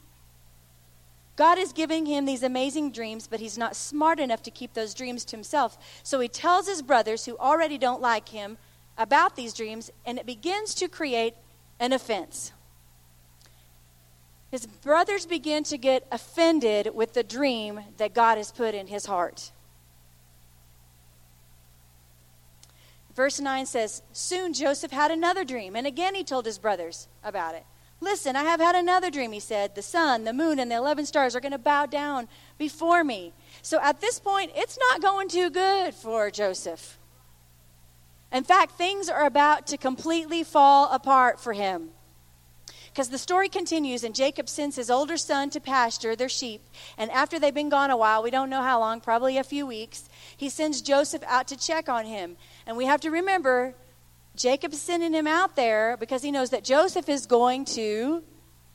God 1.37 1.59
is 1.59 1.73
giving 1.73 2.07
him 2.07 2.27
these 2.27 2.43
amazing 2.43 2.93
dreams, 2.93 3.27
but 3.27 3.41
he's 3.41 3.57
not 3.57 3.75
smart 3.75 4.21
enough 4.21 4.43
to 4.43 4.51
keep 4.51 4.75
those 4.75 4.93
dreams 4.93 5.25
to 5.27 5.37
himself. 5.37 5.79
So 6.03 6.21
he 6.21 6.29
tells 6.29 6.69
his 6.69 6.83
brothers, 6.83 7.25
who 7.25 7.37
already 7.39 7.79
don't 7.79 8.03
like 8.03 8.29
him, 8.29 8.59
about 8.99 9.37
these 9.37 9.55
dreams, 9.55 9.91
and 10.05 10.19
it 10.19 10.27
begins 10.27 10.75
to 10.75 10.89
create 10.89 11.35
an 11.79 11.93
offense. 11.93 12.53
His 14.51 14.67
brothers 14.67 15.25
begin 15.27 15.65
to 15.65 15.79
get 15.79 16.07
offended 16.13 16.95
with 16.95 17.15
the 17.15 17.23
dream 17.23 17.81
that 17.97 18.13
God 18.13 18.37
has 18.37 18.53
put 18.53 18.75
in 18.75 18.89
his 18.89 19.07
heart. 19.07 19.53
Verse 23.21 23.39
9 23.39 23.67
says, 23.67 24.01
Soon 24.15 24.55
Joseph 24.55 24.93
had 24.93 25.11
another 25.11 25.45
dream, 25.45 25.77
and 25.77 25.87
again 25.87 26.15
he 26.15 26.25
told 26.25 26.47
his 26.47 26.59
brothers 26.59 27.07
about 27.23 27.55
it. 27.55 27.67
Listen, 28.01 28.35
I 28.35 28.45
have 28.45 28.61
had 28.61 28.75
another 28.75 29.11
dream, 29.11 29.33
he 29.33 29.41
said. 29.41 29.75
The 29.75 29.83
sun, 29.83 30.25
the 30.25 30.33
moon, 30.33 30.59
and 30.59 30.71
the 30.71 30.77
11 30.77 31.05
stars 31.05 31.37
are 31.37 31.41
going 31.41 31.53
to 31.53 31.59
bow 31.59 31.85
down 31.85 32.29
before 32.57 33.05
me. 33.05 33.35
So 33.61 33.79
at 33.83 34.01
this 34.01 34.19
point, 34.19 34.53
it's 34.55 34.79
not 34.89 35.03
going 35.03 35.29
too 35.29 35.51
good 35.51 35.93
for 35.93 36.31
Joseph. 36.31 36.99
In 38.33 38.43
fact, 38.43 38.79
things 38.79 39.11
are 39.11 39.27
about 39.27 39.67
to 39.67 39.77
completely 39.77 40.43
fall 40.43 40.91
apart 40.91 41.39
for 41.39 41.53
him. 41.53 41.91
Because 42.93 43.09
the 43.09 43.19
story 43.19 43.49
continues, 43.49 44.03
and 44.03 44.15
Jacob 44.15 44.49
sends 44.49 44.77
his 44.77 44.91
older 44.91 45.17
son 45.17 45.51
to 45.51 45.61
pasture 45.61 46.17
their 46.17 46.29
sheep. 46.29 46.61
And 46.99 47.11
after 47.13 47.39
they've 47.39 47.55
been 47.55 47.69
gone 47.69 47.91
a 47.91 47.97
while, 47.97 48.23
we 48.23 48.31
don't 48.31 48.51
know 48.51 48.63
how 48.63 48.81
long, 48.81 49.01
probably 49.01 49.39
a 49.39 49.45
few 49.45 49.65
weeks, 49.67 50.09
he 50.37 50.49
sends 50.49 50.83
Joseph 50.83 51.23
out 51.27 51.47
to 51.49 51.57
check 51.57 51.89
on 51.89 52.05
him. 52.05 52.37
And 52.67 52.77
we 52.77 52.87
have 52.87 53.01
to 53.03 53.11
remember, 53.11 53.75
Jacob's 54.37 54.81
sending 54.81 55.13
him 55.13 55.27
out 55.27 55.55
there 55.55 55.97
because 55.99 56.23
he 56.23 56.31
knows 56.33 56.51
that 56.51 56.65
Joseph 56.65 57.09
is 57.09 57.27
going 57.27 57.65
to 57.67 58.25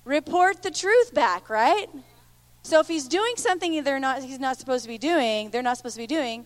report 0.05 0.63
the 0.63 0.71
truth 0.71 1.13
back, 1.13 1.49
right? 1.49 1.87
So 2.63 2.79
if 2.79 2.87
he's 2.87 3.07
doing 3.07 3.33
something 3.35 3.83
they're 3.83 3.99
not, 3.99 4.23
he's 4.23 4.39
not 4.39 4.57
supposed 4.57 4.83
to 4.85 4.89
be 4.89 4.97
doing, 4.97 5.49
they're 5.49 5.61
not 5.61 5.77
supposed 5.77 5.95
to 5.95 6.01
be 6.01 6.07
doing, 6.07 6.45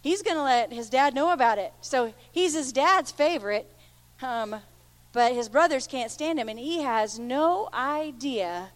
he's 0.00 0.22
going 0.22 0.36
to 0.36 0.42
let 0.42 0.72
his 0.72 0.88
dad 0.88 1.14
know 1.14 1.32
about 1.32 1.58
it. 1.58 1.72
So 1.82 2.14
he's 2.32 2.54
his 2.54 2.72
dad's 2.72 3.10
favorite, 3.10 3.70
um, 4.22 4.56
but 5.12 5.32
his 5.32 5.48
brothers 5.48 5.86
can't 5.86 6.10
stand 6.10 6.38
him, 6.38 6.48
and 6.48 6.58
he 6.58 6.82
has 6.82 7.18
no 7.18 7.68
idea 7.72 8.70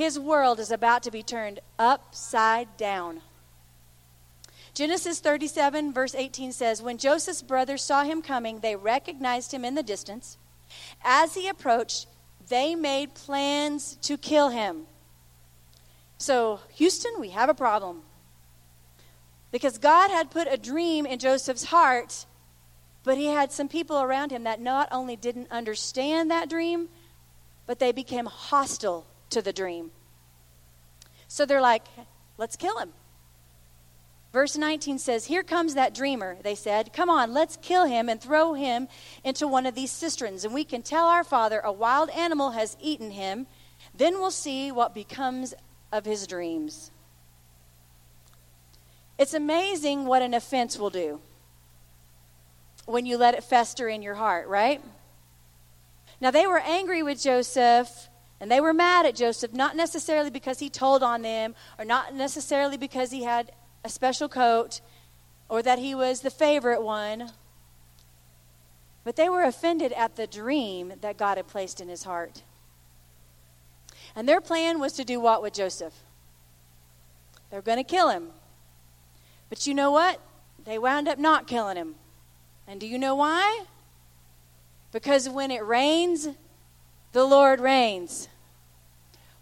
his 0.00 0.18
world 0.18 0.58
is 0.58 0.70
about 0.70 1.02
to 1.02 1.10
be 1.10 1.22
turned 1.22 1.60
upside 1.78 2.76
down. 2.78 3.20
Genesis 4.72 5.20
37, 5.20 5.92
verse 5.92 6.14
18 6.14 6.52
says 6.52 6.80
When 6.80 6.96
Joseph's 6.96 7.42
brothers 7.42 7.82
saw 7.82 8.02
him 8.02 8.22
coming, 8.22 8.60
they 8.60 8.76
recognized 8.76 9.52
him 9.52 9.62
in 9.62 9.74
the 9.74 9.82
distance. 9.82 10.38
As 11.04 11.34
he 11.34 11.48
approached, 11.48 12.06
they 12.48 12.74
made 12.74 13.14
plans 13.14 13.98
to 14.00 14.16
kill 14.16 14.48
him. 14.48 14.86
So, 16.16 16.60
Houston, 16.74 17.12
we 17.18 17.30
have 17.30 17.50
a 17.50 17.54
problem. 17.54 18.00
Because 19.52 19.76
God 19.76 20.10
had 20.10 20.30
put 20.30 20.48
a 20.50 20.56
dream 20.56 21.04
in 21.04 21.18
Joseph's 21.18 21.64
heart, 21.64 22.24
but 23.04 23.16
he 23.16 23.26
had 23.26 23.52
some 23.52 23.68
people 23.68 24.00
around 24.00 24.30
him 24.30 24.44
that 24.44 24.60
not 24.60 24.88
only 24.92 25.16
didn't 25.16 25.50
understand 25.50 26.30
that 26.30 26.50
dream, 26.50 26.88
but 27.66 27.78
they 27.78 27.92
became 27.92 28.26
hostile 28.26 29.06
to 29.30 29.40
the 29.40 29.52
dream. 29.52 29.90
So 31.28 31.46
they're 31.46 31.60
like, 31.60 31.84
let's 32.36 32.56
kill 32.56 32.78
him. 32.78 32.92
Verse 34.32 34.56
19 34.56 34.98
says, 34.98 35.26
Here 35.26 35.42
comes 35.42 35.74
that 35.74 35.94
dreamer, 35.94 36.36
they 36.42 36.54
said. 36.54 36.92
Come 36.92 37.10
on, 37.10 37.32
let's 37.32 37.56
kill 37.56 37.86
him 37.86 38.08
and 38.08 38.20
throw 38.20 38.54
him 38.54 38.88
into 39.24 39.48
one 39.48 39.66
of 39.66 39.74
these 39.74 39.90
cisterns, 39.90 40.44
and 40.44 40.54
we 40.54 40.64
can 40.64 40.82
tell 40.82 41.06
our 41.06 41.24
father 41.24 41.60
a 41.60 41.72
wild 41.72 42.10
animal 42.10 42.50
has 42.50 42.76
eaten 42.80 43.10
him. 43.10 43.46
Then 43.94 44.14
we'll 44.14 44.30
see 44.30 44.70
what 44.70 44.94
becomes 44.94 45.54
of 45.90 46.04
his 46.04 46.26
dreams. 46.26 46.90
It's 49.18 49.34
amazing 49.34 50.06
what 50.06 50.22
an 50.22 50.34
offense 50.34 50.78
will 50.78 50.90
do 50.90 51.20
when 52.90 53.06
you 53.06 53.16
let 53.16 53.34
it 53.34 53.44
fester 53.44 53.88
in 53.88 54.02
your 54.02 54.14
heart, 54.14 54.48
right? 54.48 54.82
Now, 56.20 56.30
they 56.30 56.46
were 56.46 56.58
angry 56.58 57.02
with 57.02 57.22
Joseph 57.22 58.08
and 58.40 58.50
they 58.50 58.60
were 58.60 58.72
mad 58.72 59.06
at 59.06 59.14
Joseph, 59.14 59.52
not 59.52 59.76
necessarily 59.76 60.30
because 60.30 60.58
he 60.58 60.68
told 60.68 61.02
on 61.02 61.22
them 61.22 61.54
or 61.78 61.84
not 61.84 62.14
necessarily 62.14 62.76
because 62.76 63.10
he 63.10 63.22
had 63.22 63.52
a 63.84 63.88
special 63.88 64.28
coat 64.28 64.80
or 65.48 65.62
that 65.62 65.78
he 65.78 65.94
was 65.94 66.20
the 66.20 66.30
favorite 66.30 66.82
one, 66.82 67.30
but 69.04 69.16
they 69.16 69.28
were 69.28 69.42
offended 69.42 69.92
at 69.92 70.16
the 70.16 70.26
dream 70.26 70.92
that 71.00 71.16
God 71.16 71.36
had 71.36 71.48
placed 71.48 71.80
in 71.80 71.88
his 71.88 72.04
heart. 72.04 72.42
And 74.14 74.28
their 74.28 74.40
plan 74.40 74.80
was 74.80 74.92
to 74.94 75.04
do 75.04 75.20
what 75.20 75.42
with 75.42 75.54
Joseph? 75.54 75.94
They're 77.50 77.62
going 77.62 77.78
to 77.78 77.84
kill 77.84 78.10
him. 78.10 78.30
But 79.48 79.66
you 79.66 79.74
know 79.74 79.90
what? 79.90 80.20
They 80.64 80.78
wound 80.78 81.08
up 81.08 81.18
not 81.18 81.46
killing 81.46 81.76
him. 81.76 81.94
And 82.66 82.80
do 82.80 82.86
you 82.86 82.98
know 82.98 83.14
why? 83.14 83.64
Because 84.92 85.28
when 85.28 85.50
it 85.50 85.64
rains, 85.64 86.28
the 87.12 87.24
Lord 87.24 87.60
reigns. 87.60 88.28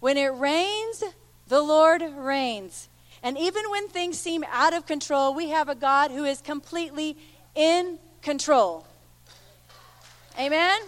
When 0.00 0.16
it 0.16 0.28
rains, 0.28 1.04
the 1.48 1.62
Lord 1.62 2.02
reigns. 2.16 2.88
And 3.22 3.37
even 3.37 3.68
when 3.70 3.88
things 3.88 4.18
seem 4.18 4.44
out 4.50 4.74
of 4.74 4.87
control, 4.87 5.35
we 5.35 5.48
have 5.48 5.68
a 5.68 5.74
God 5.74 6.11
who 6.11 6.24
is 6.24 6.40
completely 6.40 7.16
in 7.54 7.98
control. 8.22 8.87
Amen? 10.38 10.81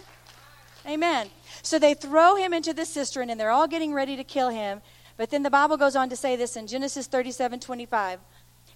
Amen. 0.87 1.29
So 1.61 1.77
they 1.77 1.93
throw 1.93 2.35
him 2.35 2.53
into 2.53 2.73
the 2.73 2.85
cistern 2.85 3.29
and 3.29 3.39
they're 3.39 3.51
all 3.51 3.67
getting 3.67 3.93
ready 3.93 4.15
to 4.15 4.23
kill 4.23 4.49
him. 4.49 4.81
But 5.17 5.29
then 5.29 5.43
the 5.43 5.49
Bible 5.49 5.77
goes 5.77 5.95
on 5.95 6.09
to 6.09 6.15
say 6.15 6.35
this 6.35 6.55
in 6.55 6.67
Genesis 6.67 7.07
37 7.07 7.59
25. 7.59 8.19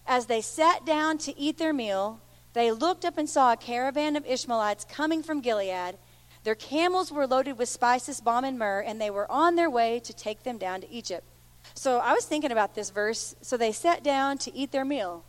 As 0.07 0.27
they 0.27 0.41
sat 0.41 0.85
down 0.85 1.17
to 1.19 1.37
eat 1.39 1.57
their 1.57 1.73
meal, 1.73 2.19
they 2.55 2.71
looked 2.71 3.03
up 3.03 3.17
and 3.17 3.29
saw 3.29 3.51
a 3.51 3.57
caravan 3.57 4.15
of 4.15 4.25
Ishmaelites 4.25 4.85
coming 4.85 5.21
from 5.21 5.41
Gilead. 5.41 5.97
Their 6.45 6.55
camels 6.55 7.11
were 7.11 7.27
loaded 7.27 7.57
with 7.57 7.67
spices, 7.67 8.21
balm, 8.21 8.45
and 8.45 8.57
myrrh, 8.57 8.79
and 8.79 8.99
they 8.99 9.09
were 9.09 9.29
on 9.29 9.55
their 9.55 9.69
way 9.69 9.99
to 9.99 10.13
take 10.13 10.43
them 10.43 10.57
down 10.57 10.79
to 10.79 10.89
Egypt. 10.89 11.25
So 11.73 11.97
I 11.97 12.13
was 12.13 12.23
thinking 12.23 12.53
about 12.53 12.73
this 12.73 12.91
verse. 12.91 13.35
So 13.41 13.57
they 13.57 13.73
sat 13.73 14.03
down 14.03 14.37
to 14.37 14.55
eat 14.55 14.71
their 14.71 14.85
meal. 14.85 15.25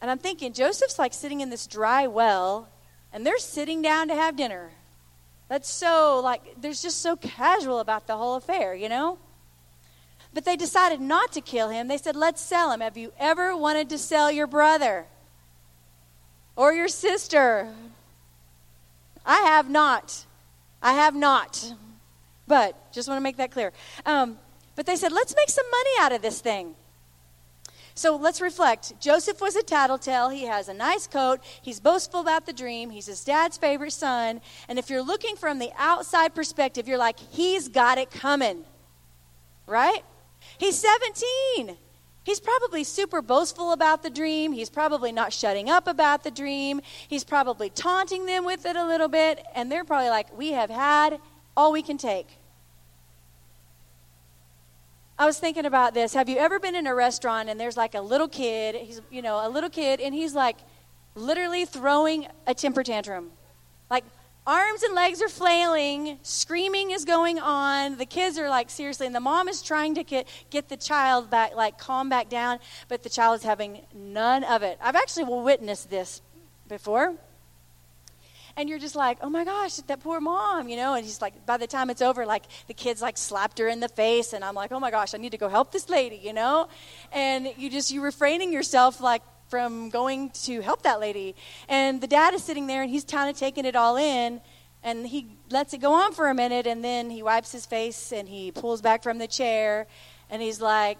And 0.00 0.10
I'm 0.10 0.18
thinking, 0.18 0.52
Joseph's 0.52 0.98
like 0.98 1.14
sitting 1.14 1.40
in 1.40 1.50
this 1.50 1.68
dry 1.68 2.08
well, 2.08 2.68
and 3.12 3.24
they're 3.24 3.38
sitting 3.38 3.80
down 3.80 4.08
to 4.08 4.14
have 4.16 4.36
dinner. 4.36 4.70
That's 5.48 5.70
so, 5.70 6.20
like, 6.24 6.60
there's 6.60 6.82
just 6.82 7.00
so 7.00 7.14
casual 7.14 7.78
about 7.78 8.08
the 8.08 8.16
whole 8.16 8.34
affair, 8.34 8.74
you 8.74 8.88
know? 8.88 9.18
But 10.34 10.44
they 10.44 10.56
decided 10.56 11.00
not 11.00 11.30
to 11.34 11.40
kill 11.40 11.68
him. 11.68 11.86
They 11.86 11.98
said, 11.98 12.16
let's 12.16 12.40
sell 12.40 12.72
him. 12.72 12.80
Have 12.80 12.96
you 12.96 13.12
ever 13.16 13.56
wanted 13.56 13.88
to 13.90 13.98
sell 13.98 14.32
your 14.32 14.48
brother 14.48 15.06
or 16.56 16.72
your 16.72 16.88
sister? 16.88 17.68
I 19.24 19.40
have 19.42 19.70
not. 19.70 20.24
I 20.82 20.94
have 20.94 21.14
not. 21.14 21.74
But 22.46 22.92
just 22.92 23.08
want 23.08 23.18
to 23.18 23.22
make 23.22 23.36
that 23.36 23.50
clear. 23.50 23.72
Um, 24.04 24.38
but 24.74 24.86
they 24.86 24.96
said, 24.96 25.12
let's 25.12 25.34
make 25.36 25.48
some 25.48 25.70
money 25.70 25.90
out 26.00 26.12
of 26.12 26.22
this 26.22 26.40
thing. 26.40 26.74
So 27.94 28.16
let's 28.16 28.40
reflect. 28.40 28.98
Joseph 29.00 29.40
was 29.40 29.54
a 29.54 29.62
tattletale. 29.62 30.30
He 30.30 30.44
has 30.44 30.68
a 30.68 30.74
nice 30.74 31.06
coat. 31.06 31.40
He's 31.60 31.78
boastful 31.78 32.20
about 32.20 32.46
the 32.46 32.52
dream. 32.52 32.90
He's 32.90 33.06
his 33.06 33.22
dad's 33.22 33.58
favorite 33.58 33.92
son. 33.92 34.40
And 34.68 34.78
if 34.78 34.88
you're 34.88 35.02
looking 35.02 35.36
from 35.36 35.58
the 35.58 35.70
outside 35.76 36.34
perspective, 36.34 36.88
you're 36.88 36.98
like, 36.98 37.18
he's 37.18 37.68
got 37.68 37.98
it 37.98 38.10
coming. 38.10 38.64
Right? 39.66 40.02
He's 40.58 40.78
17. 40.78 41.76
He's 42.24 42.38
probably 42.38 42.84
super 42.84 43.20
boastful 43.20 43.72
about 43.72 44.02
the 44.02 44.10
dream. 44.10 44.52
He's 44.52 44.70
probably 44.70 45.10
not 45.10 45.32
shutting 45.32 45.68
up 45.68 45.88
about 45.88 46.22
the 46.22 46.30
dream. 46.30 46.80
He's 47.08 47.24
probably 47.24 47.68
taunting 47.68 48.26
them 48.26 48.44
with 48.44 48.64
it 48.64 48.76
a 48.76 48.86
little 48.86 49.08
bit. 49.08 49.44
And 49.54 49.70
they're 49.70 49.84
probably 49.84 50.10
like, 50.10 50.36
We 50.36 50.52
have 50.52 50.70
had 50.70 51.18
all 51.56 51.72
we 51.72 51.82
can 51.82 51.98
take. 51.98 52.38
I 55.18 55.26
was 55.26 55.38
thinking 55.38 55.66
about 55.66 55.94
this. 55.94 56.14
Have 56.14 56.28
you 56.28 56.38
ever 56.38 56.58
been 56.58 56.74
in 56.74 56.86
a 56.86 56.94
restaurant 56.94 57.48
and 57.48 57.60
there's 57.60 57.76
like 57.76 57.94
a 57.94 58.00
little 58.00 58.28
kid, 58.28 58.74
he's, 58.74 59.00
you 59.10 59.22
know, 59.22 59.46
a 59.46 59.48
little 59.48 59.70
kid, 59.70 60.00
and 60.00 60.14
he's 60.14 60.34
like 60.34 60.56
literally 61.14 61.64
throwing 61.64 62.26
a 62.46 62.54
temper 62.54 62.82
tantrum? 62.82 63.30
Like 63.90 64.04
arms 64.46 64.82
and 64.82 64.94
legs 64.94 65.22
are 65.22 65.28
flailing, 65.28 66.18
screaming 66.22 66.90
is 66.90 67.04
going 67.04 67.38
on. 67.38 67.96
The 67.96 68.06
kids 68.06 68.38
are 68.38 68.48
like 68.48 68.70
seriously, 68.70 69.06
and 69.06 69.14
the 69.14 69.20
mom 69.20 69.48
is 69.48 69.62
trying 69.62 69.94
to 69.94 70.04
get 70.04 70.28
get 70.50 70.68
the 70.68 70.76
child 70.76 71.30
back, 71.30 71.54
like 71.54 71.78
calm 71.78 72.08
back 72.08 72.28
down, 72.28 72.58
but 72.88 73.02
the 73.02 73.08
child 73.08 73.38
is 73.38 73.44
having 73.44 73.84
none 73.94 74.44
of 74.44 74.62
it. 74.62 74.78
I've 74.80 74.96
actually 74.96 75.24
witnessed 75.24 75.90
this 75.90 76.22
before. 76.68 77.14
And 78.54 78.68
you're 78.68 78.78
just 78.78 78.94
like, 78.94 79.16
oh 79.22 79.30
my 79.30 79.44
gosh, 79.44 79.76
that 79.76 80.00
poor 80.00 80.20
mom, 80.20 80.68
you 80.68 80.76
know? 80.76 80.92
And 80.92 81.04
he's 81.06 81.22
like, 81.22 81.46
by 81.46 81.56
the 81.56 81.66
time 81.66 81.88
it's 81.88 82.02
over, 82.02 82.26
like 82.26 82.44
the 82.66 82.74
kids 82.74 83.00
like 83.00 83.16
slapped 83.16 83.58
her 83.58 83.66
in 83.66 83.80
the 83.80 83.88
face, 83.88 84.34
and 84.34 84.44
I'm 84.44 84.54
like, 84.54 84.72
oh 84.72 84.80
my 84.80 84.90
gosh, 84.90 85.14
I 85.14 85.18
need 85.18 85.32
to 85.32 85.38
go 85.38 85.48
help 85.48 85.72
this 85.72 85.88
lady, 85.88 86.20
you 86.22 86.34
know? 86.34 86.68
And 87.12 87.48
you 87.56 87.70
just, 87.70 87.90
you're 87.90 88.04
refraining 88.04 88.52
yourself 88.52 89.00
like 89.00 89.22
from 89.52 89.90
going 89.90 90.30
to 90.30 90.62
help 90.62 90.80
that 90.80 90.98
lady. 90.98 91.36
And 91.68 92.00
the 92.00 92.06
dad 92.06 92.32
is 92.32 92.42
sitting 92.42 92.68
there 92.68 92.80
and 92.80 92.90
he's 92.90 93.04
kind 93.04 93.28
of 93.28 93.36
taking 93.36 93.66
it 93.66 93.76
all 93.76 93.98
in 93.98 94.40
and 94.82 95.06
he 95.06 95.26
lets 95.50 95.74
it 95.74 95.82
go 95.82 95.92
on 95.92 96.14
for 96.14 96.30
a 96.30 96.34
minute 96.34 96.66
and 96.66 96.82
then 96.82 97.10
he 97.10 97.22
wipes 97.22 97.52
his 97.52 97.66
face 97.66 98.14
and 98.14 98.30
he 98.30 98.50
pulls 98.50 98.80
back 98.80 99.02
from 99.02 99.18
the 99.18 99.26
chair 99.26 99.86
and 100.30 100.40
he's 100.40 100.62
like, 100.62 100.96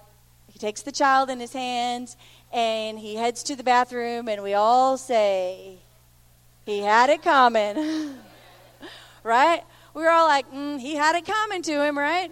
he 0.52 0.58
takes 0.58 0.82
the 0.82 0.92
child 0.92 1.30
in 1.30 1.40
his 1.40 1.54
hands 1.54 2.18
and 2.52 2.98
he 2.98 3.16
heads 3.16 3.42
to 3.44 3.56
the 3.56 3.64
bathroom 3.64 4.28
and 4.28 4.42
we 4.42 4.52
all 4.52 4.98
say, 4.98 5.78
He 6.66 6.80
had 6.80 7.08
it 7.08 7.22
coming. 7.22 8.16
right? 9.22 9.62
We 9.94 10.02
were 10.02 10.10
all 10.10 10.28
like, 10.28 10.52
mm, 10.52 10.78
he 10.78 10.94
had 10.94 11.16
it 11.16 11.24
coming 11.24 11.62
to 11.62 11.82
him, 11.82 11.98
right? 11.98 12.30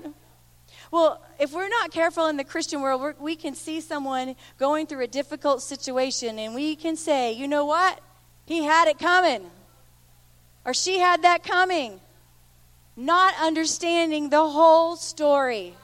Well, 0.90 1.22
if 1.38 1.53
we're 1.53 1.68
not 1.68 1.92
careful 1.92 2.26
in 2.26 2.37
the 2.37 2.44
Christian 2.44 2.81
world, 2.81 3.14
we 3.20 3.37
can 3.37 3.55
see 3.55 3.81
someone 3.81 4.35
going 4.59 4.87
through 4.87 5.05
a 5.05 5.07
difficult 5.07 5.62
situation 5.62 6.38
and 6.38 6.55
we 6.55 6.74
can 6.74 6.96
say, 6.96 7.33
you 7.33 7.46
know 7.46 7.64
what? 7.64 8.00
He 8.44 8.64
had 8.64 8.88
it 8.88 8.98
coming. 8.98 9.50
Or 10.64 10.74
she 10.74 10.98
had 10.98 11.22
that 11.22 11.44
coming. 11.44 12.00
Not 12.96 13.35
understanding 13.40 14.31
the 14.31 14.48
whole 14.48 14.96
story. 14.96 15.74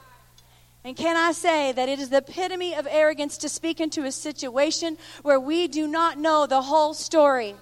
And 0.83 0.95
can 0.95 1.15
I 1.15 1.31
say 1.31 1.71
that 1.71 1.89
it 1.89 1.99
is 1.99 2.09
the 2.09 2.17
epitome 2.17 2.75
of 2.75 2.85
arrogance 2.89 3.37
to 3.39 3.49
speak 3.49 3.79
into 3.79 4.03
a 4.03 4.11
situation 4.11 4.97
where 5.21 5.39
we 5.39 5.67
do 5.67 5.87
not 5.87 6.17
know 6.17 6.45
the 6.45 6.61
whole 6.61 6.93
story? 6.93 7.55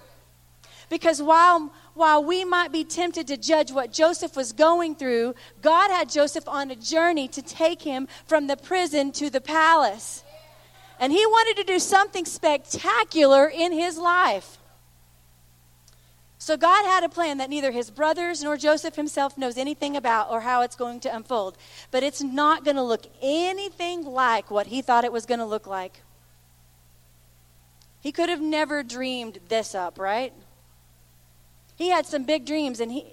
Because 0.89 1.21
while 1.21 1.71
while 1.95 2.23
we 2.23 2.45
might 2.45 2.71
be 2.71 2.83
tempted 2.83 3.25
to 3.27 3.37
judge 3.37 3.71
what 3.71 3.91
Joseph 3.91 4.35
was 4.35 4.51
going 4.51 4.95
through, 4.95 5.33
God 5.61 5.89
had 5.89 6.09
Joseph 6.09 6.47
on 6.47 6.69
a 6.69 6.75
journey 6.75 7.27
to 7.29 7.41
take 7.41 7.81
him 7.81 8.07
from 8.27 8.47
the 8.47 8.57
prison 8.57 9.11
to 9.13 9.29
the 9.29 9.41
palace. 9.41 10.23
And 10.99 11.11
he 11.11 11.25
wanted 11.25 11.57
to 11.61 11.73
do 11.73 11.79
something 11.79 12.25
spectacular 12.25 13.47
in 13.47 13.71
his 13.71 13.97
life. 13.97 14.59
So 16.37 16.57
God 16.57 16.85
had 16.85 17.03
a 17.03 17.09
plan 17.09 17.39
that 17.39 17.49
neither 17.49 17.71
his 17.71 17.89
brothers 17.89 18.43
nor 18.43 18.55
Joseph 18.55 18.95
himself 18.95 19.37
knows 19.37 19.57
anything 19.57 19.97
about 19.97 20.29
or 20.29 20.41
how 20.41 20.61
it's 20.61 20.75
going 20.75 20.99
to 20.99 21.15
unfold. 21.15 21.57
But 21.91 22.03
it's 22.03 22.21
not 22.21 22.63
going 22.63 22.75
to 22.75 22.83
look 22.83 23.07
anything 23.21 24.05
like 24.05 24.51
what 24.51 24.67
he 24.67 24.81
thought 24.81 25.05
it 25.05 25.11
was 25.11 25.25
going 25.25 25.39
to 25.39 25.45
look 25.45 25.65
like. 25.65 26.01
He 28.01 28.11
could 28.11 28.29
have 28.29 28.41
never 28.41 28.83
dreamed 28.83 29.39
this 29.47 29.73
up, 29.73 29.97
right? 29.97 30.33
He 31.75 31.89
had 31.89 32.05
some 32.05 32.23
big 32.23 32.45
dreams 32.45 32.79
and 32.79 32.91
he 32.91 33.05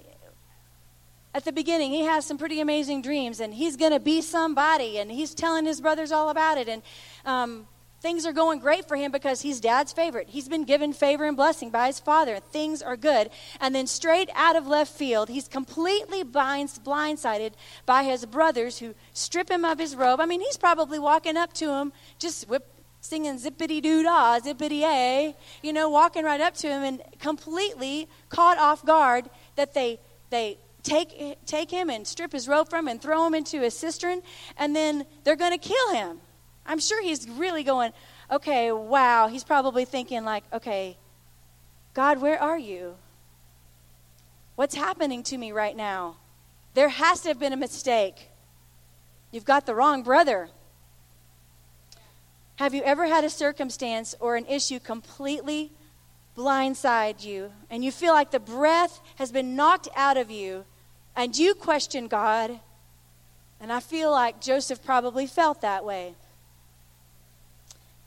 at 1.35 1.45
the 1.45 1.51
beginning 1.51 1.91
he 1.91 2.03
has 2.03 2.25
some 2.25 2.37
pretty 2.37 2.59
amazing 2.59 3.01
dreams 3.01 3.39
and 3.39 3.53
he's 3.53 3.75
going 3.75 3.91
to 3.91 3.99
be 3.99 4.21
somebody 4.21 4.97
and 4.97 5.11
he's 5.11 5.33
telling 5.33 5.65
his 5.65 5.81
brothers 5.81 6.11
all 6.11 6.29
about 6.29 6.57
it 6.57 6.67
and 6.69 6.81
um, 7.25 7.67
things 8.01 8.25
are 8.25 8.33
going 8.33 8.59
great 8.59 8.85
for 8.87 8.97
him 8.97 9.11
because 9.11 9.41
he's 9.41 9.61
dad's 9.61 9.93
favorite. 9.93 10.27
He's 10.29 10.49
been 10.49 10.65
given 10.65 10.91
favor 10.91 11.23
and 11.25 11.37
blessing 11.37 11.69
by 11.69 11.87
his 11.87 11.99
father 11.99 12.39
things 12.39 12.81
are 12.81 12.97
good. 12.97 13.29
And 13.59 13.73
then 13.73 13.87
straight 13.87 14.29
out 14.35 14.55
of 14.55 14.67
left 14.67 14.93
field 14.93 15.29
he's 15.29 15.47
completely 15.47 16.21
blind, 16.21 16.69
blindsided 16.83 17.53
by 17.85 18.03
his 18.03 18.25
brothers 18.25 18.79
who 18.79 18.93
strip 19.13 19.49
him 19.49 19.65
of 19.65 19.79
his 19.79 19.95
robe. 19.95 20.19
I 20.19 20.25
mean 20.25 20.41
he's 20.41 20.57
probably 20.57 20.99
walking 20.99 21.37
up 21.37 21.53
to 21.53 21.71
him 21.71 21.93
just 22.19 22.47
whip 22.47 22.67
singing 23.03 23.37
zippity 23.37 23.81
doo 23.81 24.01
dah, 24.01 24.39
zippity 24.39 24.81
a, 24.83 25.35
you 25.61 25.73
know, 25.73 25.89
walking 25.89 26.23
right 26.23 26.39
up 26.39 26.53
to 26.55 26.67
him 26.67 26.83
and 26.83 27.01
completely 27.19 28.07
caught 28.29 28.57
off 28.57 28.83
guard 28.85 29.29
that 29.57 29.73
they 29.73 29.99
they 30.29 30.57
take 30.83 31.37
take 31.45 31.69
him 31.69 31.89
and 31.89 32.07
strip 32.07 32.31
his 32.31 32.47
robe 32.47 32.69
from 32.69 32.87
him 32.87 32.91
and 32.93 33.01
throw 33.01 33.27
him 33.27 33.35
into 33.35 33.61
a 33.63 33.69
cistern 33.69 34.21
and 34.57 34.73
then 34.73 35.05
they're 35.25 35.35
going 35.35 35.51
to 35.51 35.57
kill 35.57 35.93
him. 35.93 36.19
I'm 36.65 36.79
sure 36.79 37.03
he's 37.03 37.29
really 37.29 37.63
going, 37.63 37.91
okay, 38.31 38.71
wow. 38.71 39.27
He's 39.27 39.43
probably 39.43 39.83
thinking 39.83 40.23
like, 40.23 40.45
okay, 40.53 40.97
God, 41.93 42.21
where 42.21 42.41
are 42.41 42.57
you? 42.57 42.95
What's 44.55 44.75
happening 44.75 45.23
to 45.23 45.37
me 45.37 45.51
right 45.51 45.75
now? 45.75 46.15
There 46.73 46.89
has 46.89 47.19
to 47.21 47.27
have 47.27 47.39
been 47.39 47.51
a 47.51 47.57
mistake. 47.57 48.29
You've 49.31 49.45
got 49.45 49.65
the 49.65 49.75
wrong 49.75 50.03
brother. 50.03 50.49
Have 52.57 52.73
you 52.73 52.83
ever 52.83 53.07
had 53.07 53.23
a 53.23 53.29
circumstance 53.29 54.13
or 54.19 54.35
an 54.35 54.45
issue 54.45 54.79
completely 54.79 55.71
blindside 56.37 57.23
you 57.23 57.51
and 57.69 57.83
you 57.83 57.91
feel 57.91 58.13
like 58.13 58.31
the 58.31 58.39
breath 58.39 58.99
has 59.15 59.31
been 59.31 59.55
knocked 59.55 59.87
out 59.95 60.17
of 60.17 60.29
you 60.29 60.65
and 61.15 61.37
you 61.37 61.55
question 61.55 62.07
God? 62.07 62.59
And 63.59 63.71
I 63.71 63.79
feel 63.79 64.11
like 64.11 64.41
Joseph 64.41 64.83
probably 64.83 65.25
felt 65.25 65.61
that 65.61 65.83
way. 65.83 66.15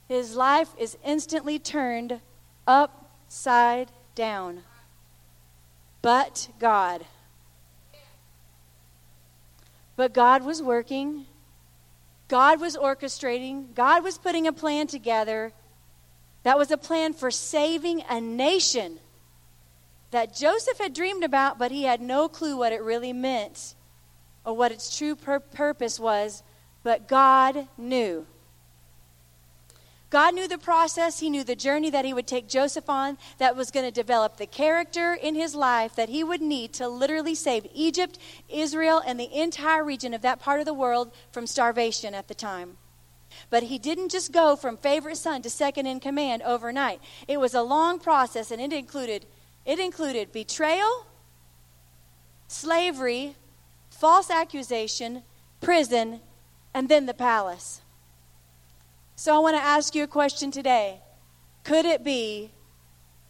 His 0.07 0.37
life 0.37 0.69
is 0.79 0.97
instantly 1.05 1.59
turned 1.59 2.21
upside 2.67 3.89
down. 4.15 4.63
But 6.03 6.49
God. 6.61 7.05
But 9.97 10.13
God 10.13 10.45
was 10.45 10.63
working 10.63 11.27
God 12.29 12.61
was 12.61 12.77
orchestrating, 12.77 13.75
God 13.75 14.03
was 14.03 14.19
putting 14.19 14.47
a 14.47 14.53
plan 14.53 14.87
together 14.87 15.53
that 16.47 16.59
was 16.59 16.71
a 16.71 16.77
plan 16.77 17.13
for 17.13 17.29
saving 17.29 18.05
a 18.09 18.21
nation 18.21 19.01
that 20.13 20.33
Joseph 20.33 20.79
had 20.79 20.95
dreamed 20.95 21.25
about, 21.25 21.59
but 21.59 21.73
he 21.73 21.83
had 21.83 22.01
no 22.01 22.29
clue 22.29 22.57
what 22.57 22.73
it 22.73 22.81
really 22.83 23.13
meant 23.13 23.75
or 24.45 24.57
what 24.57 24.71
its 24.71 24.97
true 24.97 25.17
pur- 25.17 25.41
purpose 25.41 25.99
was, 25.99 26.45
but 26.85 27.09
God 27.09 27.67
knew. 27.77 28.29
God 30.09 30.35
knew 30.35 30.47
the 30.47 30.59
process. 30.59 31.19
He 31.19 31.31
knew 31.31 31.43
the 31.43 31.57
journey 31.57 31.91
that 31.91 32.05
He 32.05 32.15
would 32.15 32.27
take 32.27 32.49
Joseph 32.49 32.89
on 32.89 33.19
that 33.39 33.57
was 33.57 33.71
going 33.71 33.87
to 33.87 33.91
develop 33.91 34.37
the 34.37 34.47
character 34.47 35.15
in 35.15 35.35
his 35.35 35.55
life 35.55 35.97
that 35.97 36.09
he 36.09 36.23
would 36.23 36.41
need 36.41 36.73
to 36.75 36.89
literally 36.89 37.35
save 37.35 37.67
Egypt, 37.75 38.19
Israel, 38.49 39.03
and 39.05 39.19
the 39.19 39.33
entire 39.35 39.85
region 39.85 40.15
of 40.15 40.23
that 40.23 40.39
part 40.39 40.61
of 40.61 40.67
the 40.67 40.75
world 40.75 41.13
from 41.33 41.47
starvation 41.47 42.15
at 42.15 42.29
the 42.29 42.35
time. 42.35 42.77
But 43.51 43.65
he 43.65 43.79
didn't 43.79 44.11
just 44.11 44.33
go 44.33 44.57
from 44.57 44.77
favorite 44.77 45.17
son 45.17 45.43
to 45.43 45.51
second 45.51 45.87
in 45.87 46.01
command 46.01 46.43
overnight. 46.43 47.01
It 47.27 47.39
was 47.39 47.55
a 47.55 47.63
long 47.63 47.99
process, 47.99 48.51
and 48.51 48.61
it 48.61 48.73
included, 48.73 49.27
it 49.65 49.79
included 49.79 50.33
betrayal, 50.33 51.07
slavery, 52.47 53.35
false 53.91 54.31
accusation, 54.31 55.23
prison, 55.61 56.21
and 56.73 56.89
then 56.89 57.07
the 57.07 57.15
palace. 57.15 57.81
So 59.17 59.35
I 59.35 59.39
want 59.39 59.57
to 59.57 59.63
ask 59.63 59.95
you 59.95 60.05
a 60.05 60.07
question 60.07 60.51
today. 60.51 61.01
Could 61.65 61.87
it 61.87 62.05
be 62.05 62.51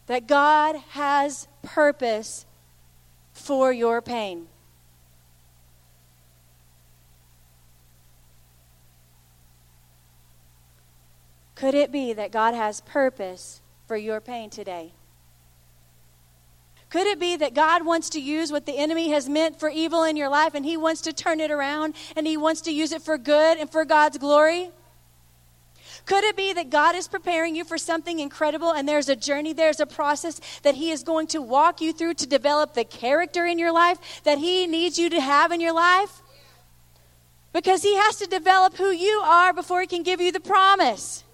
that 0.07 0.27
God 0.27 0.77
has 0.90 1.46
purpose 1.62 2.44
for 3.33 3.72
your 3.72 4.03
pain? 4.03 4.49
Could 11.55 11.75
it 11.75 11.90
be 11.90 12.12
that 12.12 12.33
God 12.33 12.55
has 12.55 12.81
purpose 12.83 13.62
for 13.87 13.96
your 13.96 14.20
pain 14.20 14.51
today? 14.51 14.92
Could 16.90 17.07
it 17.07 17.18
be 17.18 17.37
that 17.37 17.55
God 17.55 17.87
wants 17.87 18.11
to 18.11 18.20
use 18.20 18.53
what 18.53 18.66
the 18.66 18.77
enemy 18.77 19.11
has 19.11 19.29
meant 19.29 19.59
for 19.59 19.68
evil 19.68 20.03
in 20.03 20.16
your 20.16 20.29
life 20.29 20.55
and 20.55 20.64
he 20.64 20.77
wants 20.77 21.01
to 21.03 21.12
turn 21.12 21.40
it 21.40 21.51
around 21.51 21.94
and 22.16 22.27
he 22.27 22.37
wants 22.37 22.61
to 22.62 22.72
use 22.72 22.92
it 22.92 23.03
for 23.03 23.16
good 23.16 23.59
and 23.59 23.70
for 23.70 23.85
God's 23.85 24.18
glory? 24.18 24.70
Could 26.07 26.23
it 26.23 26.37
be 26.37 26.53
that 26.53 26.71
God 26.71 26.95
is 26.95 27.09
preparing 27.09 27.57
you 27.57 27.64
for 27.64 27.77
something 27.77 28.21
incredible 28.21 28.71
and 28.73 28.88
there's 28.88 29.09
a 29.09 29.16
journey, 29.16 29.53
there's 29.53 29.81
a 29.81 29.87
process 29.87 30.40
that 30.62 30.77
He 30.77 30.92
is 30.92 31.03
going 31.03 31.27
to 31.29 31.42
walk 31.42 31.81
you 31.81 31.92
through 31.92 32.14
to 32.14 32.29
develop 32.29 32.75
the 32.75 32.85
character 32.85 33.45
in 33.45 33.59
your 33.59 33.73
life 33.73 34.23
that 34.23 34.38
He 34.38 34.69
needs 34.69 34.99
you 34.99 35.11
to 35.11 35.21
have 35.21 35.51
in 35.51 35.61
your 35.61 35.75
life? 35.75 36.23
Because 37.53 37.83
He 37.83 37.97
has 37.97 38.16
to 38.19 38.27
develop 38.27 38.77
who 38.77 38.90
you 38.90 39.21
are 39.25 39.53
before 39.53 39.81
He 39.81 39.88
can 39.88 40.05
give 40.05 40.21
you 40.21 40.31
the 40.31 40.40
promise. 40.40 41.25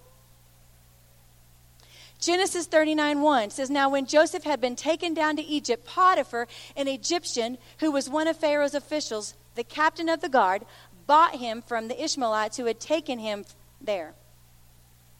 Genesis 2.19 2.67
39 2.67 3.21
1 3.21 3.51
says, 3.51 3.69
Now 3.69 3.91
when 3.91 4.07
Joseph 4.07 4.45
had 4.45 4.61
been 4.61 4.77
taken 4.77 5.13
down 5.13 5.37
to 5.37 5.43
Egypt, 5.43 5.85
Potiphar, 5.85 6.49
an 6.77 6.89
Egyptian 6.89 7.59
who 7.81 7.91
was 7.91 8.09
one 8.09 8.27
of 8.27 8.39
Pharaoh's 8.39 8.75
officials, 8.75 9.35
the 9.55 9.65
captain 9.65 10.09
of 10.09 10.23
the 10.23 10.31
guard, 10.31 10.65
bought 11.07 11.35
him 11.35 11.61
from 11.61 11.89
the 11.89 12.03
Ishmaelites 12.03 12.57
who 12.57 12.65
had 12.65 12.81
taken 12.81 13.19
him 13.19 13.45
there. 13.79 14.15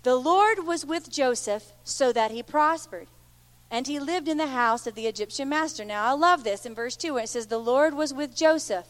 The 0.03 0.17
Lord 0.17 0.67
was 0.67 0.85
with 0.85 1.11
Joseph 1.11 1.73
so 1.85 2.13
that 2.13 2.31
he 2.31 2.43
prospered. 2.43 3.09
And 3.71 3.87
he 3.87 3.99
lived 3.99 4.29
in 4.29 4.37
the 4.37 4.49
house 4.49 4.87
of 4.87 4.95
the 4.95 5.07
Egyptian 5.07 5.49
master. 5.49 5.85
Now, 5.85 6.05
I 6.05 6.13
love 6.13 6.45
this 6.45 6.67
in 6.67 6.75
verse 6.75 6.97
2 6.97 7.15
where 7.15 7.23
it 7.23 7.29
says, 7.29 7.47
The 7.47 7.59
Lord 7.59 7.95
was 7.95 8.13
with 8.13 8.37
Joseph. 8.37 8.87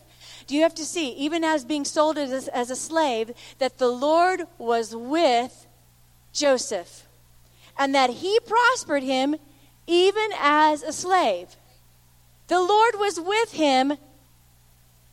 Do 0.47 0.57
you 0.57 0.63
have 0.63 0.75
to 0.75 0.85
see, 0.85 1.11
even 1.11 1.45
as 1.45 1.65
being 1.65 1.85
sold 1.85 2.19
as, 2.19 2.49
as 2.49 2.71
a 2.71 2.77
slave, 2.77 3.31
that 3.59 3.79
the 3.79 3.89
Lord 3.89 4.43
was 4.59 4.95
with 4.97 5.67
Joseph 6.33 7.07
and 7.79 7.95
that 7.95 8.11
he 8.11 8.41
prospered 8.41 9.03
him 9.03 9.37
even 9.87 10.31
as 10.39 10.83
a 10.83 10.93
slave? 10.93 11.57
The 12.49 12.61
Lord 12.61 12.95
was 12.99 13.21
with 13.21 13.53
him 13.53 13.99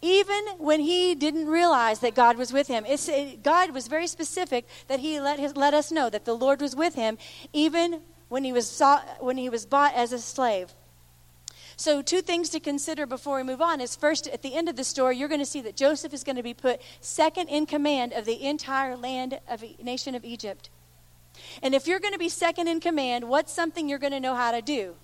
even 0.01 0.45
when 0.57 0.79
he 0.79 1.13
didn't 1.13 1.47
realize 1.47 1.99
that 1.99 2.15
God 2.15 2.37
was 2.37 2.53
with 2.53 2.67
him. 2.67 2.85
It, 2.87 3.43
God 3.43 3.71
was 3.71 3.87
very 3.87 4.07
specific 4.07 4.65
that 4.87 4.99
he 4.99 5.19
let, 5.19 5.39
his, 5.39 5.55
let 5.55 5.73
us 5.73 5.91
know 5.91 6.09
that 6.09 6.25
the 6.25 6.35
Lord 6.35 6.61
was 6.61 6.75
with 6.75 6.95
him, 6.95 7.17
even 7.51 8.01
when 8.29 8.43
he, 8.43 8.53
was 8.53 8.81
when 9.19 9.37
he 9.37 9.49
was 9.49 9.65
bought 9.65 9.93
as 9.95 10.13
a 10.13 10.19
slave. 10.19 10.73
So, 11.75 12.01
two 12.01 12.21
things 12.21 12.49
to 12.49 12.59
consider 12.59 13.05
before 13.05 13.37
we 13.37 13.43
move 13.43 13.61
on 13.61 13.79
is 13.79 13.95
first, 13.95 14.27
at 14.27 14.41
the 14.41 14.53
end 14.53 14.67
of 14.67 14.75
the 14.75 14.83
story, 14.83 15.15
you're 15.15 15.29
going 15.29 15.39
to 15.39 15.45
see 15.45 15.61
that 15.61 15.77
Joseph 15.77 16.13
is 16.13 16.25
going 16.25 16.35
to 16.35 16.43
be 16.43 16.53
put 16.53 16.81
second 16.99 17.47
in 17.47 17.65
command 17.65 18.11
of 18.11 18.25
the 18.25 18.45
entire 18.45 18.97
land 18.97 19.39
of 19.49 19.63
nation 19.81 20.13
of 20.13 20.25
Egypt. 20.25 20.69
And 21.63 21.73
if 21.73 21.87
you're 21.87 21.99
going 21.99 22.11
to 22.11 22.19
be 22.19 22.27
second 22.27 22.67
in 22.67 22.81
command, 22.81 23.29
what's 23.29 23.53
something 23.53 23.87
you're 23.87 23.97
going 23.97 24.11
to 24.11 24.19
know 24.19 24.35
how 24.35 24.51
to 24.51 24.61
do? 24.61 24.95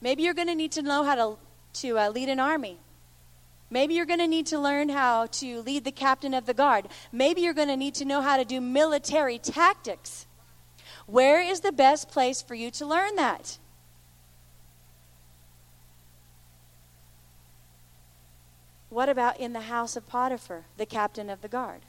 Maybe 0.00 0.24
you're 0.24 0.34
going 0.34 0.48
to 0.48 0.56
need 0.56 0.72
to 0.72 0.82
know 0.82 1.04
how 1.04 1.14
to, 1.14 1.38
to 1.80 1.98
uh, 1.98 2.10
lead 2.10 2.28
an 2.28 2.40
army. 2.40 2.78
Maybe 3.68 3.94
you're 3.94 4.06
going 4.06 4.20
to 4.20 4.28
need 4.28 4.46
to 4.46 4.58
learn 4.58 4.88
how 4.90 5.26
to 5.26 5.60
lead 5.62 5.84
the 5.84 5.92
captain 5.92 6.34
of 6.34 6.46
the 6.46 6.54
guard. 6.54 6.86
Maybe 7.10 7.40
you're 7.40 7.52
going 7.52 7.68
to 7.68 7.76
need 7.76 7.94
to 7.96 8.04
know 8.04 8.20
how 8.20 8.36
to 8.36 8.44
do 8.44 8.60
military 8.60 9.38
tactics. 9.38 10.26
Where 11.06 11.40
is 11.40 11.60
the 11.60 11.72
best 11.72 12.08
place 12.08 12.42
for 12.42 12.54
you 12.54 12.70
to 12.72 12.86
learn 12.86 13.16
that? 13.16 13.58
What 18.88 19.08
about 19.08 19.38
in 19.38 19.52
the 19.52 19.62
house 19.62 19.96
of 19.96 20.06
Potiphar, 20.06 20.64
the 20.76 20.86
captain 20.86 21.28
of 21.28 21.42
the 21.42 21.48
guard? 21.48 21.82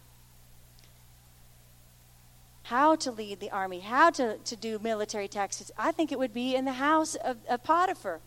How 2.64 2.96
to 2.98 3.12
lead 3.12 3.40
the 3.40 3.52
army, 3.52 3.80
how 3.80 4.10
to, 4.10 4.38
to 4.38 4.56
do 4.56 4.78
military 4.80 5.28
tactics. 5.28 5.72
I 5.78 5.92
think 5.92 6.12
it 6.12 6.20
would 6.20 6.34
be 6.34 6.56
in 6.56 6.66
the 6.66 6.74
house 6.74 7.16
of, 7.16 7.38
of 7.48 7.64
Potiphar 7.64 8.20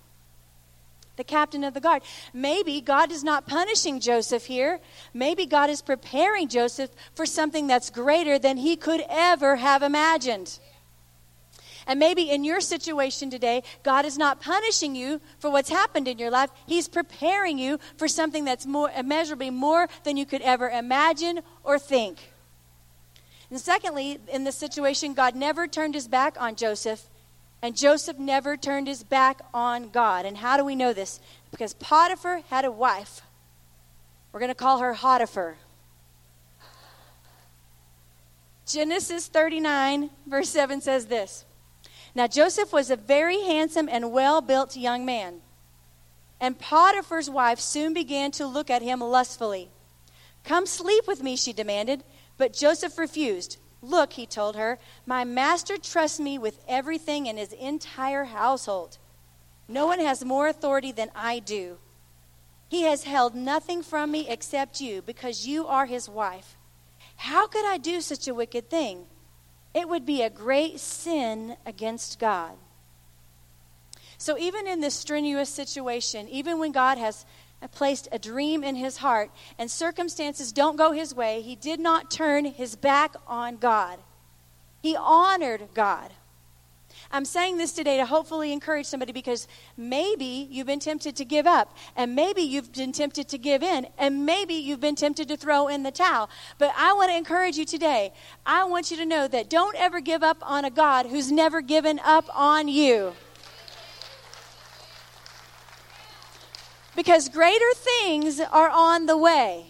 the 1.20 1.24
captain 1.24 1.62
of 1.64 1.74
the 1.74 1.80
guard. 1.80 2.02
Maybe 2.32 2.80
God 2.80 3.12
is 3.12 3.22
not 3.22 3.46
punishing 3.46 4.00
Joseph 4.00 4.46
here. 4.46 4.80
Maybe 5.12 5.44
God 5.44 5.68
is 5.68 5.82
preparing 5.82 6.48
Joseph 6.48 6.90
for 7.14 7.26
something 7.26 7.66
that's 7.66 7.90
greater 7.90 8.38
than 8.38 8.56
he 8.56 8.74
could 8.74 9.04
ever 9.08 9.56
have 9.56 9.82
imagined. 9.82 10.58
And 11.86 11.98
maybe 11.98 12.30
in 12.30 12.42
your 12.42 12.60
situation 12.60 13.30
today, 13.30 13.62
God 13.82 14.06
is 14.06 14.16
not 14.16 14.40
punishing 14.40 14.94
you 14.94 15.20
for 15.38 15.50
what's 15.50 15.68
happened 15.68 16.08
in 16.08 16.18
your 16.18 16.30
life. 16.30 16.50
He's 16.66 16.88
preparing 16.88 17.58
you 17.58 17.78
for 17.98 18.08
something 18.08 18.44
that's 18.44 18.64
more 18.64 18.90
immeasurably 18.96 19.50
more 19.50 19.88
than 20.04 20.16
you 20.16 20.24
could 20.24 20.42
ever 20.42 20.70
imagine 20.70 21.40
or 21.64 21.78
think. 21.78 22.32
And 23.50 23.60
secondly, 23.60 24.18
in 24.32 24.44
this 24.44 24.56
situation, 24.56 25.12
God 25.12 25.34
never 25.34 25.66
turned 25.66 25.94
his 25.94 26.08
back 26.08 26.40
on 26.40 26.54
Joseph 26.54 27.08
and 27.62 27.76
Joseph 27.76 28.18
never 28.18 28.56
turned 28.56 28.86
his 28.86 29.02
back 29.02 29.40
on 29.52 29.90
God. 29.90 30.24
And 30.24 30.38
how 30.38 30.56
do 30.56 30.64
we 30.64 30.74
know 30.74 30.92
this? 30.92 31.20
Because 31.50 31.74
Potiphar 31.74 32.42
had 32.48 32.64
a 32.64 32.70
wife. 32.70 33.20
We're 34.32 34.40
going 34.40 34.48
to 34.48 34.54
call 34.54 34.78
her 34.78 34.94
Hotiphar. 34.94 35.56
Genesis 38.66 39.26
39, 39.26 40.10
verse 40.26 40.48
7 40.48 40.80
says 40.80 41.06
this 41.06 41.44
Now 42.14 42.26
Joseph 42.26 42.72
was 42.72 42.90
a 42.90 42.96
very 42.96 43.40
handsome 43.42 43.88
and 43.90 44.12
well 44.12 44.40
built 44.40 44.76
young 44.76 45.04
man. 45.04 45.40
And 46.40 46.58
Potiphar's 46.58 47.28
wife 47.28 47.60
soon 47.60 47.92
began 47.92 48.30
to 48.32 48.46
look 48.46 48.70
at 48.70 48.80
him 48.80 49.00
lustfully. 49.00 49.68
Come 50.44 50.64
sleep 50.64 51.06
with 51.06 51.22
me, 51.22 51.36
she 51.36 51.52
demanded. 51.52 52.02
But 52.38 52.54
Joseph 52.54 52.96
refused. 52.96 53.58
Look, 53.82 54.14
he 54.14 54.26
told 54.26 54.56
her, 54.56 54.78
my 55.06 55.24
master 55.24 55.78
trusts 55.78 56.20
me 56.20 56.38
with 56.38 56.62
everything 56.68 57.26
in 57.26 57.36
his 57.36 57.52
entire 57.52 58.24
household. 58.24 58.98
No 59.68 59.86
one 59.86 60.00
has 60.00 60.24
more 60.24 60.48
authority 60.48 60.92
than 60.92 61.10
I 61.14 61.38
do. 61.38 61.78
He 62.68 62.82
has 62.82 63.04
held 63.04 63.34
nothing 63.34 63.82
from 63.82 64.10
me 64.10 64.28
except 64.28 64.80
you, 64.80 65.02
because 65.02 65.46
you 65.46 65.66
are 65.66 65.86
his 65.86 66.08
wife. 66.08 66.56
How 67.16 67.46
could 67.46 67.66
I 67.66 67.78
do 67.78 68.00
such 68.00 68.28
a 68.28 68.34
wicked 68.34 68.70
thing? 68.70 69.06
It 69.74 69.88
would 69.88 70.06
be 70.06 70.22
a 70.22 70.30
great 70.30 70.80
sin 70.80 71.56
against 71.64 72.18
God. 72.18 72.52
So, 74.18 74.36
even 74.36 74.66
in 74.66 74.80
this 74.80 74.94
strenuous 74.94 75.48
situation, 75.48 76.28
even 76.28 76.58
when 76.58 76.72
God 76.72 76.98
has 76.98 77.24
placed 77.68 78.08
a 78.10 78.18
dream 78.18 78.64
in 78.64 78.76
his 78.76 78.98
heart 78.98 79.30
and 79.58 79.70
circumstances 79.70 80.52
don't 80.52 80.76
go 80.76 80.92
his 80.92 81.14
way, 81.14 81.42
he 81.42 81.54
did 81.56 81.80
not 81.80 82.10
turn 82.10 82.44
his 82.44 82.76
back 82.76 83.14
on 83.26 83.56
God. 83.56 83.98
He 84.82 84.96
honored 84.96 85.68
God. 85.74 86.10
I'm 87.12 87.24
saying 87.24 87.58
this 87.58 87.72
today 87.72 87.96
to 87.96 88.06
hopefully 88.06 88.52
encourage 88.52 88.86
somebody 88.86 89.12
because 89.12 89.48
maybe 89.76 90.46
you've 90.50 90.66
been 90.66 90.78
tempted 90.78 91.16
to 91.16 91.24
give 91.24 91.46
up, 91.46 91.76
and 91.96 92.14
maybe 92.14 92.42
you've 92.42 92.72
been 92.72 92.92
tempted 92.92 93.28
to 93.28 93.38
give 93.38 93.64
in, 93.64 93.88
and 93.98 94.24
maybe 94.24 94.54
you've 94.54 94.80
been 94.80 94.94
tempted 94.94 95.26
to 95.28 95.36
throw 95.36 95.66
in 95.66 95.82
the 95.82 95.90
towel. 95.90 96.30
But 96.58 96.72
I 96.76 96.92
want 96.92 97.10
to 97.10 97.16
encourage 97.16 97.56
you 97.56 97.64
today. 97.64 98.12
I 98.46 98.64
want 98.64 98.92
you 98.92 98.96
to 98.98 99.06
know 99.06 99.26
that 99.26 99.50
don't 99.50 99.76
ever 99.76 100.00
give 100.00 100.22
up 100.22 100.38
on 100.42 100.64
a 100.64 100.70
God 100.70 101.06
who's 101.06 101.32
never 101.32 101.60
given 101.60 101.98
up 102.04 102.26
on 102.32 102.68
you. 102.68 103.14
Because 106.96 107.28
greater 107.28 107.72
things 107.74 108.40
are 108.40 108.68
on 108.68 109.06
the 109.06 109.16
way. 109.16 109.66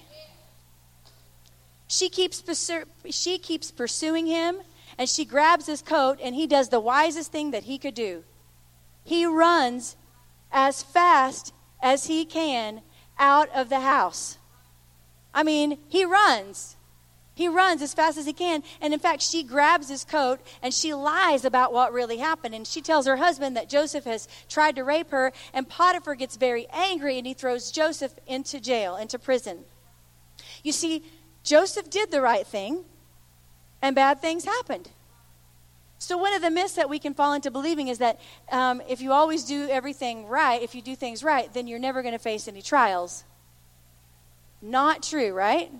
She 1.88 2.08
keeps, 2.08 2.42
she 3.10 3.38
keeps 3.38 3.70
pursuing 3.70 4.26
him, 4.26 4.58
and 4.96 5.08
she 5.08 5.24
grabs 5.24 5.66
his 5.66 5.82
coat, 5.82 6.18
and 6.22 6.34
he 6.34 6.46
does 6.46 6.68
the 6.68 6.80
wisest 6.80 7.32
thing 7.32 7.50
that 7.50 7.64
he 7.64 7.78
could 7.78 7.94
do. 7.94 8.24
He 9.04 9.26
runs 9.26 9.96
as 10.52 10.82
fast 10.82 11.52
as 11.82 12.06
he 12.06 12.24
can 12.24 12.82
out 13.18 13.48
of 13.54 13.68
the 13.68 13.80
house. 13.80 14.38
I 15.32 15.42
mean, 15.42 15.78
he 15.88 16.04
runs. 16.04 16.76
He 17.40 17.48
runs 17.48 17.80
as 17.80 17.94
fast 17.94 18.18
as 18.18 18.26
he 18.26 18.34
can. 18.34 18.62
And 18.82 18.92
in 18.92 19.00
fact, 19.00 19.22
she 19.22 19.42
grabs 19.42 19.88
his 19.88 20.04
coat 20.04 20.40
and 20.62 20.74
she 20.74 20.92
lies 20.92 21.46
about 21.46 21.72
what 21.72 21.90
really 21.90 22.18
happened. 22.18 22.54
And 22.54 22.66
she 22.66 22.82
tells 22.82 23.06
her 23.06 23.16
husband 23.16 23.56
that 23.56 23.70
Joseph 23.70 24.04
has 24.04 24.28
tried 24.50 24.76
to 24.76 24.84
rape 24.84 25.10
her. 25.10 25.32
And 25.54 25.66
Potiphar 25.66 26.16
gets 26.16 26.36
very 26.36 26.66
angry 26.70 27.16
and 27.16 27.26
he 27.26 27.32
throws 27.32 27.70
Joseph 27.70 28.12
into 28.26 28.60
jail, 28.60 28.94
into 28.94 29.18
prison. 29.18 29.60
You 30.62 30.72
see, 30.72 31.02
Joseph 31.42 31.88
did 31.88 32.10
the 32.10 32.20
right 32.20 32.46
thing 32.46 32.84
and 33.80 33.96
bad 33.96 34.20
things 34.20 34.44
happened. 34.44 34.90
So, 35.96 36.18
one 36.18 36.34
of 36.34 36.42
the 36.42 36.50
myths 36.50 36.74
that 36.74 36.90
we 36.90 36.98
can 36.98 37.14
fall 37.14 37.32
into 37.32 37.50
believing 37.50 37.88
is 37.88 37.96
that 38.00 38.20
um, 38.52 38.82
if 38.86 39.00
you 39.00 39.12
always 39.12 39.44
do 39.44 39.66
everything 39.70 40.26
right, 40.26 40.60
if 40.60 40.74
you 40.74 40.82
do 40.82 40.94
things 40.94 41.24
right, 41.24 41.50
then 41.54 41.66
you're 41.66 41.78
never 41.78 42.02
going 42.02 42.12
to 42.12 42.18
face 42.18 42.48
any 42.48 42.60
trials. 42.60 43.24
Not 44.60 45.02
true, 45.02 45.32
right? 45.32 45.72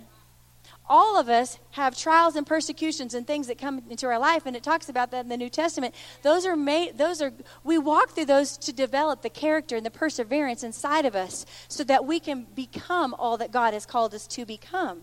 All 0.90 1.16
of 1.16 1.28
us 1.28 1.60
have 1.70 1.96
trials 1.96 2.34
and 2.34 2.44
persecutions 2.44 3.14
and 3.14 3.24
things 3.24 3.46
that 3.46 3.56
come 3.56 3.80
into 3.88 4.08
our 4.08 4.18
life 4.18 4.44
and 4.44 4.56
it 4.56 4.64
talks 4.64 4.88
about 4.88 5.12
that 5.12 5.20
in 5.20 5.28
the 5.28 5.36
new 5.36 5.48
testament. 5.48 5.94
Those 6.22 6.44
are 6.44 6.56
made 6.56 6.98
those 6.98 7.22
are 7.22 7.32
we 7.62 7.78
walk 7.78 8.10
through 8.10 8.24
those 8.24 8.58
to 8.58 8.72
develop 8.72 9.22
the 9.22 9.30
character 9.30 9.76
and 9.76 9.86
the 9.86 9.90
perseverance 9.90 10.64
inside 10.64 11.06
of 11.06 11.14
us 11.14 11.46
so 11.68 11.84
that 11.84 12.04
we 12.04 12.18
can 12.18 12.44
become 12.56 13.14
all 13.14 13.36
that 13.38 13.52
god 13.52 13.72
has 13.72 13.86
called 13.86 14.12
us 14.14 14.26
to 14.26 14.44
become. 14.44 15.02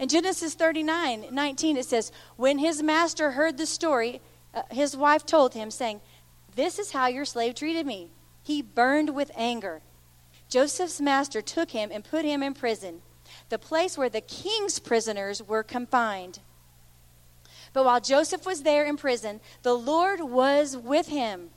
In 0.00 0.08
genesis 0.08 0.54
39 0.54 1.26
19 1.30 1.76
it 1.76 1.86
says 1.86 2.10
when 2.34 2.58
his 2.58 2.82
master 2.82 3.30
heard 3.30 3.56
the 3.56 3.66
story 3.66 4.20
uh, 4.52 4.62
his 4.72 4.96
wife 4.96 5.24
told 5.24 5.54
him 5.54 5.70
saying 5.70 6.00
this 6.56 6.80
is 6.80 6.90
how 6.90 7.06
your 7.06 7.24
slave 7.24 7.54
treated 7.54 7.86
me. 7.86 8.10
He 8.42 8.62
burned 8.62 9.14
with 9.14 9.30
anger 9.36 9.80
joseph's 10.48 11.00
master 11.00 11.40
took 11.40 11.70
him 11.70 11.90
and 11.92 12.02
put 12.02 12.24
him 12.24 12.42
in 12.42 12.52
prison 12.52 13.02
the 13.50 13.58
place 13.58 13.98
where 13.98 14.08
the 14.08 14.20
king's 14.20 14.78
prisoners 14.78 15.42
were 15.42 15.62
confined. 15.62 16.40
But 17.72 17.84
while 17.84 18.00
Joseph 18.00 18.46
was 18.46 18.62
there 18.62 18.84
in 18.84 18.96
prison, 18.96 19.40
the 19.62 19.74
Lord 19.74 20.20
was 20.20 20.76
with 20.76 21.08
him. 21.08 21.50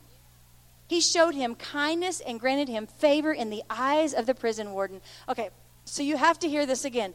He 0.86 1.00
showed 1.00 1.34
him 1.34 1.54
kindness 1.54 2.20
and 2.20 2.38
granted 2.38 2.68
him 2.68 2.86
favor 2.86 3.32
in 3.32 3.50
the 3.50 3.62
eyes 3.70 4.12
of 4.12 4.26
the 4.26 4.34
prison 4.34 4.72
warden. 4.72 5.00
Okay, 5.28 5.50
so 5.84 6.02
you 6.02 6.16
have 6.16 6.38
to 6.40 6.48
hear 6.48 6.66
this 6.66 6.84
again. 6.84 7.14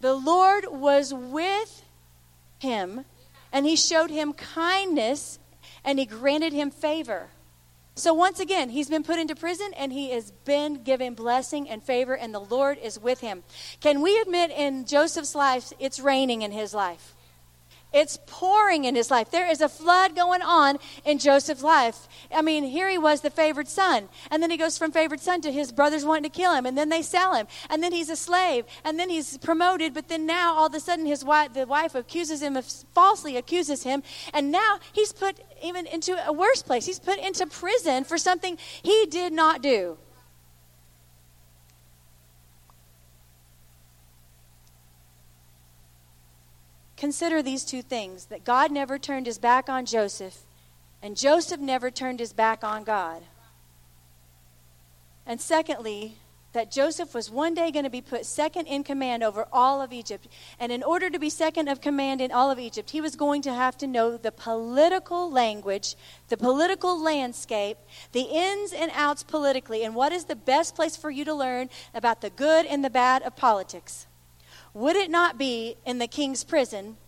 The 0.00 0.14
Lord 0.14 0.66
was 0.70 1.12
with 1.12 1.84
him, 2.58 3.04
and 3.52 3.66
he 3.66 3.76
showed 3.76 4.10
him 4.10 4.32
kindness, 4.32 5.38
and 5.84 5.98
he 5.98 6.06
granted 6.06 6.52
him 6.52 6.70
favor. 6.70 7.28
So 7.98 8.12
once 8.12 8.40
again, 8.40 8.68
he's 8.68 8.90
been 8.90 9.02
put 9.02 9.18
into 9.18 9.34
prison 9.34 9.72
and 9.74 9.90
he 9.90 10.10
has 10.10 10.30
been 10.44 10.82
given 10.84 11.14
blessing 11.14 11.66
and 11.66 11.82
favor, 11.82 12.14
and 12.14 12.34
the 12.34 12.38
Lord 12.38 12.76
is 12.76 13.00
with 13.00 13.20
him. 13.20 13.42
Can 13.80 14.02
we 14.02 14.20
admit 14.20 14.50
in 14.50 14.84
Joseph's 14.84 15.34
life, 15.34 15.72
it's 15.78 15.98
raining 15.98 16.42
in 16.42 16.52
his 16.52 16.74
life? 16.74 17.15
It's 17.96 18.18
pouring 18.26 18.84
in 18.84 18.94
his 18.94 19.10
life. 19.10 19.30
There 19.30 19.50
is 19.50 19.62
a 19.62 19.70
flood 19.70 20.14
going 20.14 20.42
on 20.42 20.76
in 21.06 21.18
Joseph's 21.18 21.62
life. 21.62 22.06
I 22.30 22.42
mean, 22.42 22.64
here 22.64 22.90
he 22.90 22.98
was 22.98 23.22
the 23.22 23.30
favored 23.30 23.68
son. 23.68 24.10
And 24.30 24.42
then 24.42 24.50
he 24.50 24.58
goes 24.58 24.76
from 24.76 24.92
favored 24.92 25.18
son 25.18 25.40
to 25.40 25.50
his 25.50 25.72
brothers 25.72 26.04
wanting 26.04 26.24
to 26.24 26.28
kill 26.28 26.54
him. 26.54 26.66
And 26.66 26.76
then 26.76 26.90
they 26.90 27.00
sell 27.00 27.34
him. 27.34 27.46
And 27.70 27.82
then 27.82 27.92
he's 27.92 28.10
a 28.10 28.16
slave. 28.16 28.66
And 28.84 28.98
then 28.98 29.08
he's 29.08 29.38
promoted. 29.38 29.94
But 29.94 30.08
then 30.08 30.26
now 30.26 30.52
all 30.52 30.66
of 30.66 30.74
a 30.74 30.80
sudden 30.80 31.06
his 31.06 31.24
wife, 31.24 31.54
the 31.54 31.64
wife 31.64 31.94
accuses 31.94 32.42
him 32.42 32.54
of 32.54 32.66
falsely 32.92 33.38
accuses 33.38 33.84
him. 33.84 34.02
And 34.34 34.52
now 34.52 34.78
he's 34.92 35.14
put 35.14 35.40
even 35.64 35.86
into 35.86 36.22
a 36.28 36.34
worse 36.34 36.60
place. 36.60 36.84
He's 36.84 36.98
put 36.98 37.18
into 37.18 37.46
prison 37.46 38.04
for 38.04 38.18
something 38.18 38.58
he 38.82 39.06
did 39.06 39.32
not 39.32 39.62
do. 39.62 39.96
Consider 46.96 47.42
these 47.42 47.64
two 47.64 47.82
things 47.82 48.26
that 48.26 48.44
God 48.44 48.70
never 48.70 48.98
turned 48.98 49.26
his 49.26 49.38
back 49.38 49.68
on 49.68 49.84
Joseph, 49.84 50.42
and 51.02 51.16
Joseph 51.16 51.60
never 51.60 51.90
turned 51.90 52.20
his 52.20 52.32
back 52.32 52.64
on 52.64 52.84
God. 52.84 53.22
And 55.26 55.40
secondly, 55.40 56.16
that 56.56 56.70
Joseph 56.70 57.12
was 57.12 57.30
one 57.30 57.52
day 57.52 57.70
going 57.70 57.84
to 57.84 57.90
be 57.90 58.00
put 58.00 58.24
second 58.24 58.66
in 58.66 58.82
command 58.82 59.22
over 59.22 59.46
all 59.52 59.82
of 59.82 59.92
Egypt. 59.92 60.26
And 60.58 60.72
in 60.72 60.82
order 60.82 61.10
to 61.10 61.18
be 61.18 61.28
second 61.28 61.68
of 61.68 61.82
command 61.82 62.22
in 62.22 62.32
all 62.32 62.50
of 62.50 62.58
Egypt, 62.58 62.90
he 62.90 63.02
was 63.02 63.14
going 63.14 63.42
to 63.42 63.52
have 63.52 63.76
to 63.76 63.86
know 63.86 64.16
the 64.16 64.32
political 64.32 65.30
language, 65.30 65.96
the 66.28 66.38
political 66.38 66.98
landscape, 66.98 67.76
the 68.12 68.22
ins 68.22 68.72
and 68.72 68.90
outs 68.94 69.22
politically, 69.22 69.84
and 69.84 69.94
what 69.94 70.12
is 70.12 70.24
the 70.24 70.34
best 70.34 70.74
place 70.74 70.96
for 70.96 71.10
you 71.10 71.26
to 71.26 71.34
learn 71.34 71.68
about 71.92 72.22
the 72.22 72.30
good 72.30 72.64
and 72.64 72.82
the 72.82 72.88
bad 72.88 73.20
of 73.20 73.36
politics. 73.36 74.06
Would 74.76 74.96
it 74.96 75.10
not 75.10 75.38
be 75.38 75.78
in 75.86 75.96
the 75.96 76.06
king's 76.06 76.44
prison 76.44 76.98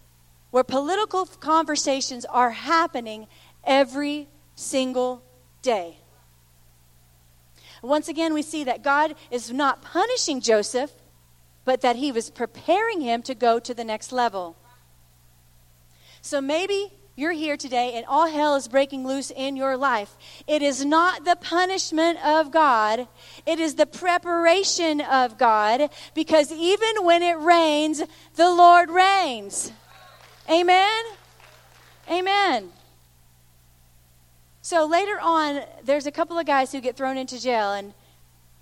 where 0.51 0.65
political 0.65 1.27
conversations 1.27 2.25
are 2.25 2.49
happening 2.49 3.27
every 3.63 4.27
single 4.55 5.23
day? 5.61 5.99
Once 7.83 8.09
again, 8.09 8.33
we 8.33 8.41
see 8.41 8.65
that 8.65 8.83
God 8.83 9.15
is 9.31 9.53
not 9.53 9.83
punishing 9.83 10.41
Joseph, 10.41 10.93
but 11.67 11.83
that 11.83 11.97
he 11.97 12.11
was 12.11 12.31
preparing 12.31 13.03
him 13.03 13.21
to 13.25 13.35
go 13.35 13.59
to 13.59 13.75
the 13.75 13.85
next 13.85 14.13
level. 14.13 14.57
So 16.23 16.41
maybe 16.41 16.95
you're 17.19 17.33
here 17.33 17.57
today 17.57 17.95
and 17.95 18.07
all 18.07 18.29
hell 18.29 18.55
is 18.55 18.69
breaking 18.69 19.07
loose 19.07 19.33
in 19.35 19.57
your 19.57 19.77
life. 19.77 20.17
It 20.47 20.63
is 20.63 20.85
not 20.85 21.25
the 21.25 21.37
punishment 21.37 22.25
of 22.25 22.53
God, 22.53 23.09
it 23.45 23.59
is 23.59 23.75
the 23.75 23.87
preparation 23.87 25.01
of 25.01 25.37
God 25.37 25.91
because 26.15 26.53
even 26.53 27.05
when 27.05 27.23
it 27.23 27.39
rains, 27.39 28.03
the 28.37 28.51
Lord 28.51 28.89
reigns. 28.91 29.73
Amen? 30.49 31.05
Amen. 32.09 32.71
So 34.63 34.87
later 34.87 35.19
on, 35.21 35.63
there's 35.83 36.07
a 36.07 36.13
couple 36.13 36.39
of 36.39 36.47
guys 36.47 36.73
who 36.73 36.81
get 36.81 36.95
thrown 36.95 37.17
into 37.17 37.41
jail, 37.41 37.73
and 37.73 37.95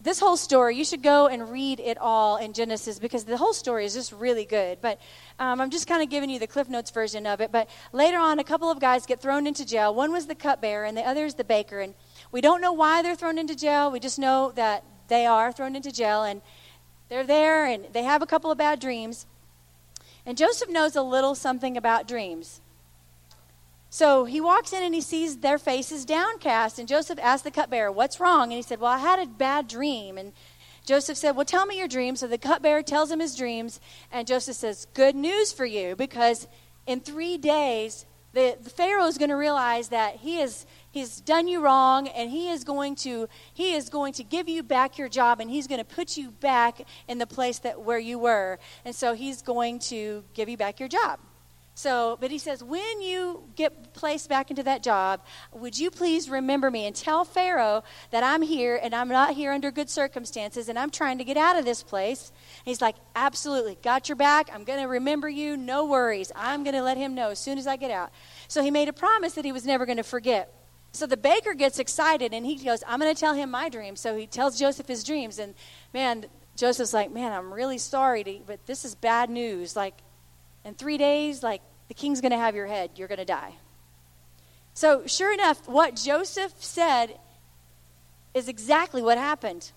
this 0.06 0.20
whole 0.20 0.36
story, 0.36 0.76
you 0.76 0.84
should 0.84 1.02
go 1.02 1.26
and 1.26 1.50
read 1.50 1.80
it 1.80 1.98
all 1.98 2.36
in 2.36 2.52
Genesis 2.52 2.98
because 2.98 3.24
the 3.24 3.36
whole 3.36 3.52
story 3.52 3.84
is 3.84 3.94
just 3.94 4.12
really 4.12 4.44
good. 4.44 4.78
But 4.80 5.00
um, 5.38 5.60
I'm 5.60 5.70
just 5.70 5.88
kind 5.88 6.02
of 6.02 6.08
giving 6.08 6.30
you 6.30 6.38
the 6.38 6.46
Cliff 6.46 6.68
Notes 6.68 6.90
version 6.90 7.26
of 7.26 7.40
it. 7.40 7.50
But 7.50 7.68
later 7.92 8.18
on, 8.18 8.38
a 8.38 8.44
couple 8.44 8.70
of 8.70 8.78
guys 8.78 9.04
get 9.04 9.20
thrown 9.20 9.46
into 9.46 9.66
jail. 9.66 9.94
One 9.94 10.12
was 10.12 10.26
the 10.26 10.34
cupbearer, 10.34 10.84
and 10.84 10.96
the 10.96 11.02
other 11.02 11.24
is 11.24 11.34
the 11.34 11.44
baker. 11.44 11.80
And 11.80 11.94
we 12.30 12.40
don't 12.40 12.60
know 12.60 12.72
why 12.72 13.02
they're 13.02 13.16
thrown 13.16 13.36
into 13.36 13.56
jail. 13.56 13.90
We 13.90 13.98
just 13.98 14.18
know 14.18 14.52
that 14.54 14.84
they 15.08 15.26
are 15.26 15.50
thrown 15.50 15.74
into 15.74 15.90
jail, 15.90 16.22
and 16.22 16.40
they're 17.08 17.26
there, 17.26 17.66
and 17.66 17.86
they 17.92 18.04
have 18.04 18.22
a 18.22 18.26
couple 18.26 18.50
of 18.50 18.58
bad 18.58 18.78
dreams. 18.78 19.26
And 20.24 20.38
Joseph 20.38 20.70
knows 20.70 20.94
a 20.94 21.02
little 21.02 21.34
something 21.34 21.76
about 21.76 22.06
dreams. 22.06 22.60
So 23.96 24.26
he 24.26 24.42
walks 24.42 24.74
in 24.74 24.82
and 24.82 24.94
he 24.94 25.00
sees 25.00 25.38
their 25.38 25.56
faces 25.56 26.04
downcast. 26.04 26.78
And 26.78 26.86
Joseph 26.86 27.18
asked 27.18 27.44
the 27.44 27.50
cupbearer, 27.50 27.90
What's 27.90 28.20
wrong? 28.20 28.52
And 28.52 28.52
he 28.52 28.60
said, 28.60 28.78
Well, 28.78 28.92
I 28.92 28.98
had 28.98 29.18
a 29.18 29.26
bad 29.26 29.68
dream. 29.68 30.18
And 30.18 30.34
Joseph 30.84 31.16
said, 31.16 31.34
Well, 31.34 31.46
tell 31.46 31.64
me 31.64 31.78
your 31.78 31.88
dream. 31.88 32.14
So 32.14 32.26
the 32.26 32.36
cupbearer 32.36 32.82
tells 32.82 33.10
him 33.10 33.20
his 33.20 33.34
dreams. 33.34 33.80
And 34.12 34.28
Joseph 34.28 34.56
says, 34.56 34.86
Good 34.92 35.16
news 35.16 35.50
for 35.50 35.64
you, 35.64 35.96
because 35.96 36.46
in 36.86 37.00
three 37.00 37.38
days, 37.38 38.04
the, 38.34 38.58
the 38.62 38.68
Pharaoh 38.68 39.06
is 39.06 39.16
going 39.16 39.30
to 39.30 39.34
realize 39.34 39.88
that 39.88 40.16
he 40.16 40.40
is 40.40 40.66
he's 40.90 41.22
done 41.22 41.48
you 41.48 41.62
wrong 41.62 42.06
and 42.06 42.30
he 42.30 42.50
is 42.50 42.64
going 42.64 42.96
to 42.96 43.30
he 43.54 43.72
is 43.72 43.88
going 43.88 44.12
to 44.12 44.24
give 44.24 44.46
you 44.46 44.62
back 44.62 44.98
your 44.98 45.08
job 45.08 45.40
and 45.40 45.48
he's 45.50 45.66
going 45.66 45.80
to 45.80 45.86
put 45.86 46.18
you 46.18 46.32
back 46.32 46.82
in 47.08 47.16
the 47.16 47.26
place 47.26 47.60
that 47.60 47.80
where 47.80 47.98
you 47.98 48.18
were 48.18 48.58
and 48.84 48.94
so 48.94 49.14
he's 49.14 49.40
going 49.40 49.78
to 49.78 50.22
give 50.34 50.50
you 50.50 50.58
back 50.58 50.80
your 50.80 50.88
job 50.90 51.18
so, 51.76 52.16
but 52.22 52.30
he 52.30 52.38
says, 52.38 52.64
when 52.64 53.02
you 53.02 53.50
get 53.54 53.92
placed 53.92 54.30
back 54.30 54.48
into 54.48 54.62
that 54.62 54.82
job, 54.82 55.20
would 55.52 55.78
you 55.78 55.90
please 55.90 56.30
remember 56.30 56.70
me 56.70 56.86
and 56.86 56.96
tell 56.96 57.22
Pharaoh 57.26 57.84
that 58.12 58.24
I'm 58.24 58.40
here 58.40 58.80
and 58.82 58.94
I'm 58.94 59.08
not 59.08 59.34
here 59.34 59.52
under 59.52 59.70
good 59.70 59.90
circumstances 59.90 60.70
and 60.70 60.78
I'm 60.78 60.88
trying 60.88 61.18
to 61.18 61.24
get 61.24 61.36
out 61.36 61.58
of 61.58 61.66
this 61.66 61.82
place? 61.82 62.32
And 62.60 62.70
he's 62.70 62.80
like, 62.80 62.96
absolutely, 63.14 63.76
got 63.82 64.08
your 64.08 64.16
back. 64.16 64.48
I'm 64.54 64.64
going 64.64 64.80
to 64.80 64.88
remember 64.88 65.28
you. 65.28 65.54
No 65.54 65.84
worries. 65.84 66.32
I'm 66.34 66.64
going 66.64 66.74
to 66.74 66.82
let 66.82 66.96
him 66.96 67.14
know 67.14 67.28
as 67.28 67.38
soon 67.38 67.58
as 67.58 67.66
I 67.66 67.76
get 67.76 67.90
out. 67.90 68.10
So 68.48 68.62
he 68.62 68.70
made 68.70 68.88
a 68.88 68.94
promise 68.94 69.34
that 69.34 69.44
he 69.44 69.52
was 69.52 69.66
never 69.66 69.84
going 69.84 69.98
to 69.98 70.02
forget. 70.02 70.50
So 70.92 71.06
the 71.06 71.18
baker 71.18 71.52
gets 71.52 71.78
excited 71.78 72.32
and 72.32 72.46
he 72.46 72.56
goes, 72.56 72.82
I'm 72.86 73.00
going 73.00 73.14
to 73.14 73.20
tell 73.20 73.34
him 73.34 73.50
my 73.50 73.68
dream. 73.68 73.96
So 73.96 74.16
he 74.16 74.26
tells 74.26 74.58
Joseph 74.58 74.88
his 74.88 75.04
dreams. 75.04 75.38
And 75.38 75.54
man, 75.92 76.24
Joseph's 76.56 76.94
like, 76.94 77.12
man, 77.12 77.32
I'm 77.32 77.52
really 77.52 77.76
sorry, 77.76 78.24
to, 78.24 78.38
but 78.46 78.64
this 78.64 78.86
is 78.86 78.94
bad 78.94 79.28
news. 79.28 79.76
Like, 79.76 79.92
in 80.66 80.74
three 80.74 80.98
days, 80.98 81.42
like, 81.42 81.62
the 81.88 81.94
king's 81.94 82.20
going 82.20 82.32
to 82.32 82.38
have 82.38 82.56
your 82.56 82.66
head. 82.66 82.90
You're 82.96 83.08
going 83.08 83.18
to 83.18 83.24
die. 83.24 83.54
So, 84.74 85.06
sure 85.06 85.32
enough, 85.32 85.68
what 85.68 85.94
Joseph 85.94 86.52
said 86.58 87.18
is 88.34 88.48
exactly 88.48 89.00
what 89.00 89.16
happened. 89.16 89.70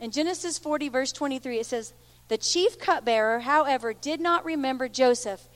In 0.00 0.10
Genesis 0.10 0.58
40, 0.58 0.88
verse 0.88 1.12
23, 1.12 1.60
it 1.60 1.66
says, 1.66 1.94
The 2.28 2.36
chief 2.36 2.78
cupbearer, 2.78 3.40
however, 3.40 3.94
did 3.94 4.20
not 4.20 4.44
remember 4.44 4.88
Joseph, 4.88 5.48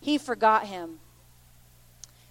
he 0.00 0.16
forgot 0.16 0.66
him. 0.66 0.98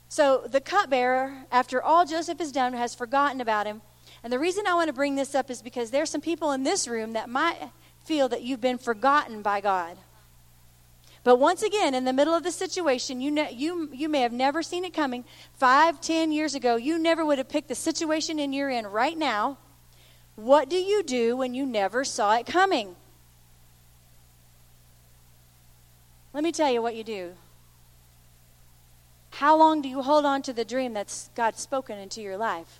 So, 0.09 0.41
the 0.45 0.59
cupbearer, 0.59 1.45
after 1.51 1.81
all 1.81 2.05
Joseph 2.05 2.39
has 2.39 2.51
done, 2.51 2.73
has 2.73 2.95
forgotten 2.95 3.39
about 3.39 3.67
him. 3.67 3.81
And 4.23 4.33
the 4.33 4.39
reason 4.39 4.65
I 4.67 4.73
want 4.73 4.87
to 4.87 4.93
bring 4.93 5.15
this 5.15 5.35
up 5.35 5.49
is 5.49 5.61
because 5.61 5.91
there's 5.91 6.09
some 6.09 6.19
people 6.19 6.51
in 6.51 6.63
this 6.63 6.87
room 6.87 7.13
that 7.13 7.29
might 7.29 7.57
feel 8.03 8.27
that 8.29 8.41
you've 8.41 8.59
been 8.59 8.79
forgotten 8.79 9.41
by 9.43 9.61
God. 9.61 9.97
But 11.23 11.37
once 11.37 11.61
again, 11.61 11.93
in 11.93 12.03
the 12.03 12.13
middle 12.13 12.33
of 12.33 12.43
the 12.43 12.51
situation, 12.51 13.21
you, 13.21 13.29
ne- 13.29 13.53
you, 13.53 13.89
you 13.93 14.09
may 14.09 14.21
have 14.21 14.31
never 14.31 14.63
seen 14.63 14.83
it 14.83 14.93
coming. 14.93 15.23
Five, 15.53 16.01
ten 16.01 16.31
years 16.31 16.55
ago, 16.55 16.77
you 16.77 16.97
never 16.97 17.23
would 17.23 17.37
have 17.37 17.49
picked 17.49 17.67
the 17.67 17.75
situation 17.75 18.39
in 18.39 18.53
you're 18.53 18.69
in 18.69 18.87
right 18.87 19.17
now. 19.17 19.59
What 20.35 20.69
do 20.69 20.77
you 20.77 21.03
do 21.03 21.37
when 21.37 21.53
you 21.53 21.65
never 21.65 22.03
saw 22.03 22.35
it 22.35 22.47
coming? 22.47 22.95
Let 26.33 26.43
me 26.43 26.51
tell 26.51 26.71
you 26.71 26.81
what 26.81 26.95
you 26.95 27.03
do. 27.03 27.33
How 29.31 29.55
long 29.55 29.81
do 29.81 29.89
you 29.89 30.01
hold 30.01 30.25
on 30.25 30.41
to 30.43 30.53
the 30.53 30.65
dream 30.65 30.93
that's 30.93 31.29
God 31.35 31.57
spoken 31.57 31.99
into 31.99 32.21
your 32.21 32.37
life? 32.37 32.79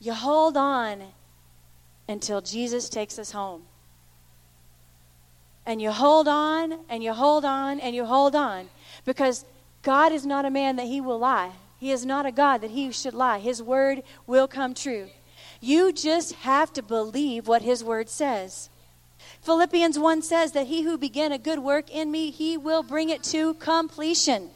You 0.00 0.14
hold 0.14 0.56
on 0.56 1.02
until 2.08 2.40
Jesus 2.40 2.88
takes 2.88 3.18
us 3.18 3.32
home 3.32 3.64
and 5.66 5.82
you 5.82 5.90
hold 5.90 6.28
on 6.28 6.78
and 6.88 7.02
you 7.02 7.12
hold 7.12 7.44
on 7.44 7.80
and 7.80 7.94
you 7.94 8.04
hold 8.04 8.34
on 8.36 8.68
because 9.04 9.44
God 9.82 10.12
is 10.12 10.24
not 10.24 10.44
a 10.44 10.50
man 10.50 10.76
that 10.76 10.86
he 10.86 11.00
will 11.00 11.18
lie. 11.18 11.52
He 11.78 11.90
is 11.90 12.06
not 12.06 12.24
a 12.24 12.32
God 12.32 12.58
that 12.58 12.70
he 12.70 12.90
should 12.92 13.14
lie. 13.14 13.38
His 13.38 13.62
word 13.62 14.02
will 14.26 14.48
come 14.48 14.72
true. 14.72 15.08
You 15.60 15.92
just 15.92 16.32
have 16.36 16.72
to 16.74 16.82
believe 16.82 17.48
what 17.48 17.62
his 17.62 17.84
word 17.84 18.08
says. 18.08 18.70
Philippians 19.42 19.98
1 19.98 20.22
says 20.22 20.52
that 20.52 20.66
he 20.66 20.82
who 20.82 20.96
began 20.96 21.32
a 21.32 21.38
good 21.38 21.58
work 21.58 21.90
in 21.90 22.10
me, 22.10 22.30
he 22.30 22.56
will 22.56 22.82
bring 22.82 23.10
it 23.10 23.22
to 23.24 23.54
completion. 23.54 24.50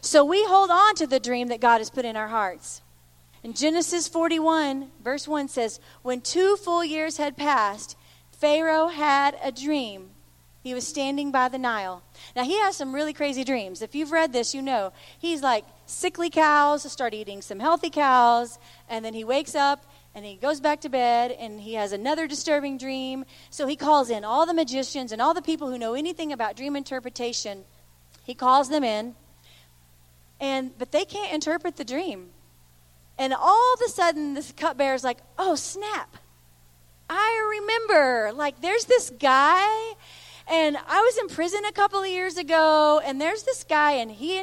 So 0.00 0.24
we 0.24 0.44
hold 0.44 0.70
on 0.70 0.94
to 0.96 1.06
the 1.06 1.20
dream 1.20 1.48
that 1.48 1.60
God 1.60 1.78
has 1.78 1.90
put 1.90 2.04
in 2.04 2.16
our 2.16 2.28
hearts. 2.28 2.82
In 3.42 3.52
Genesis 3.52 4.08
41, 4.08 4.90
verse 5.02 5.28
1 5.28 5.48
says, 5.48 5.80
When 6.02 6.20
two 6.20 6.56
full 6.56 6.84
years 6.84 7.16
had 7.18 7.36
passed, 7.36 7.96
Pharaoh 8.38 8.88
had 8.88 9.36
a 9.42 9.50
dream. 9.50 10.10
He 10.62 10.74
was 10.74 10.86
standing 10.86 11.30
by 11.30 11.48
the 11.48 11.58
Nile. 11.58 12.02
Now, 12.36 12.44
he 12.44 12.58
has 12.58 12.76
some 12.76 12.94
really 12.94 13.12
crazy 13.12 13.42
dreams. 13.42 13.82
If 13.82 13.94
you've 13.94 14.12
read 14.12 14.32
this, 14.32 14.54
you 14.54 14.62
know. 14.62 14.92
He's 15.18 15.42
like, 15.42 15.64
sickly 15.86 16.30
cows 16.30 16.90
start 16.90 17.14
eating 17.14 17.42
some 17.42 17.58
healthy 17.58 17.90
cows, 17.90 18.58
and 18.88 19.04
then 19.04 19.14
he 19.14 19.24
wakes 19.24 19.54
up 19.54 19.84
and 20.14 20.24
he 20.24 20.34
goes 20.34 20.60
back 20.60 20.80
to 20.80 20.88
bed 20.88 21.30
and 21.32 21.60
he 21.60 21.74
has 21.74 21.92
another 21.92 22.26
disturbing 22.26 22.76
dream. 22.76 23.24
So 23.50 23.66
he 23.66 23.76
calls 23.76 24.10
in 24.10 24.24
all 24.24 24.46
the 24.46 24.54
magicians 24.54 25.12
and 25.12 25.22
all 25.22 25.34
the 25.34 25.42
people 25.42 25.70
who 25.70 25.78
know 25.78 25.94
anything 25.94 26.32
about 26.32 26.56
dream 26.56 26.76
interpretation. 26.76 27.64
He 28.24 28.34
calls 28.34 28.68
them 28.68 28.84
in, 28.84 29.14
and 30.40 30.76
but 30.78 30.92
they 30.92 31.04
can't 31.04 31.32
interpret 31.32 31.76
the 31.76 31.84
dream. 31.84 32.30
And 33.18 33.32
all 33.32 33.74
of 33.74 33.80
a 33.84 33.88
sudden, 33.88 34.34
this 34.34 34.52
cupbearer's 34.52 35.04
like, 35.04 35.18
"Oh 35.38 35.54
snap! 35.54 36.16
I 37.08 37.58
remember, 37.60 38.32
like, 38.34 38.60
there's 38.60 38.84
this 38.84 39.10
guy, 39.10 39.94
and 40.46 40.76
I 40.76 41.00
was 41.00 41.18
in 41.18 41.28
prison 41.28 41.64
a 41.64 41.72
couple 41.72 42.00
of 42.00 42.08
years 42.08 42.36
ago, 42.36 43.00
and 43.04 43.20
there's 43.20 43.44
this 43.44 43.64
guy, 43.64 43.92
and 43.92 44.10
he, 44.10 44.42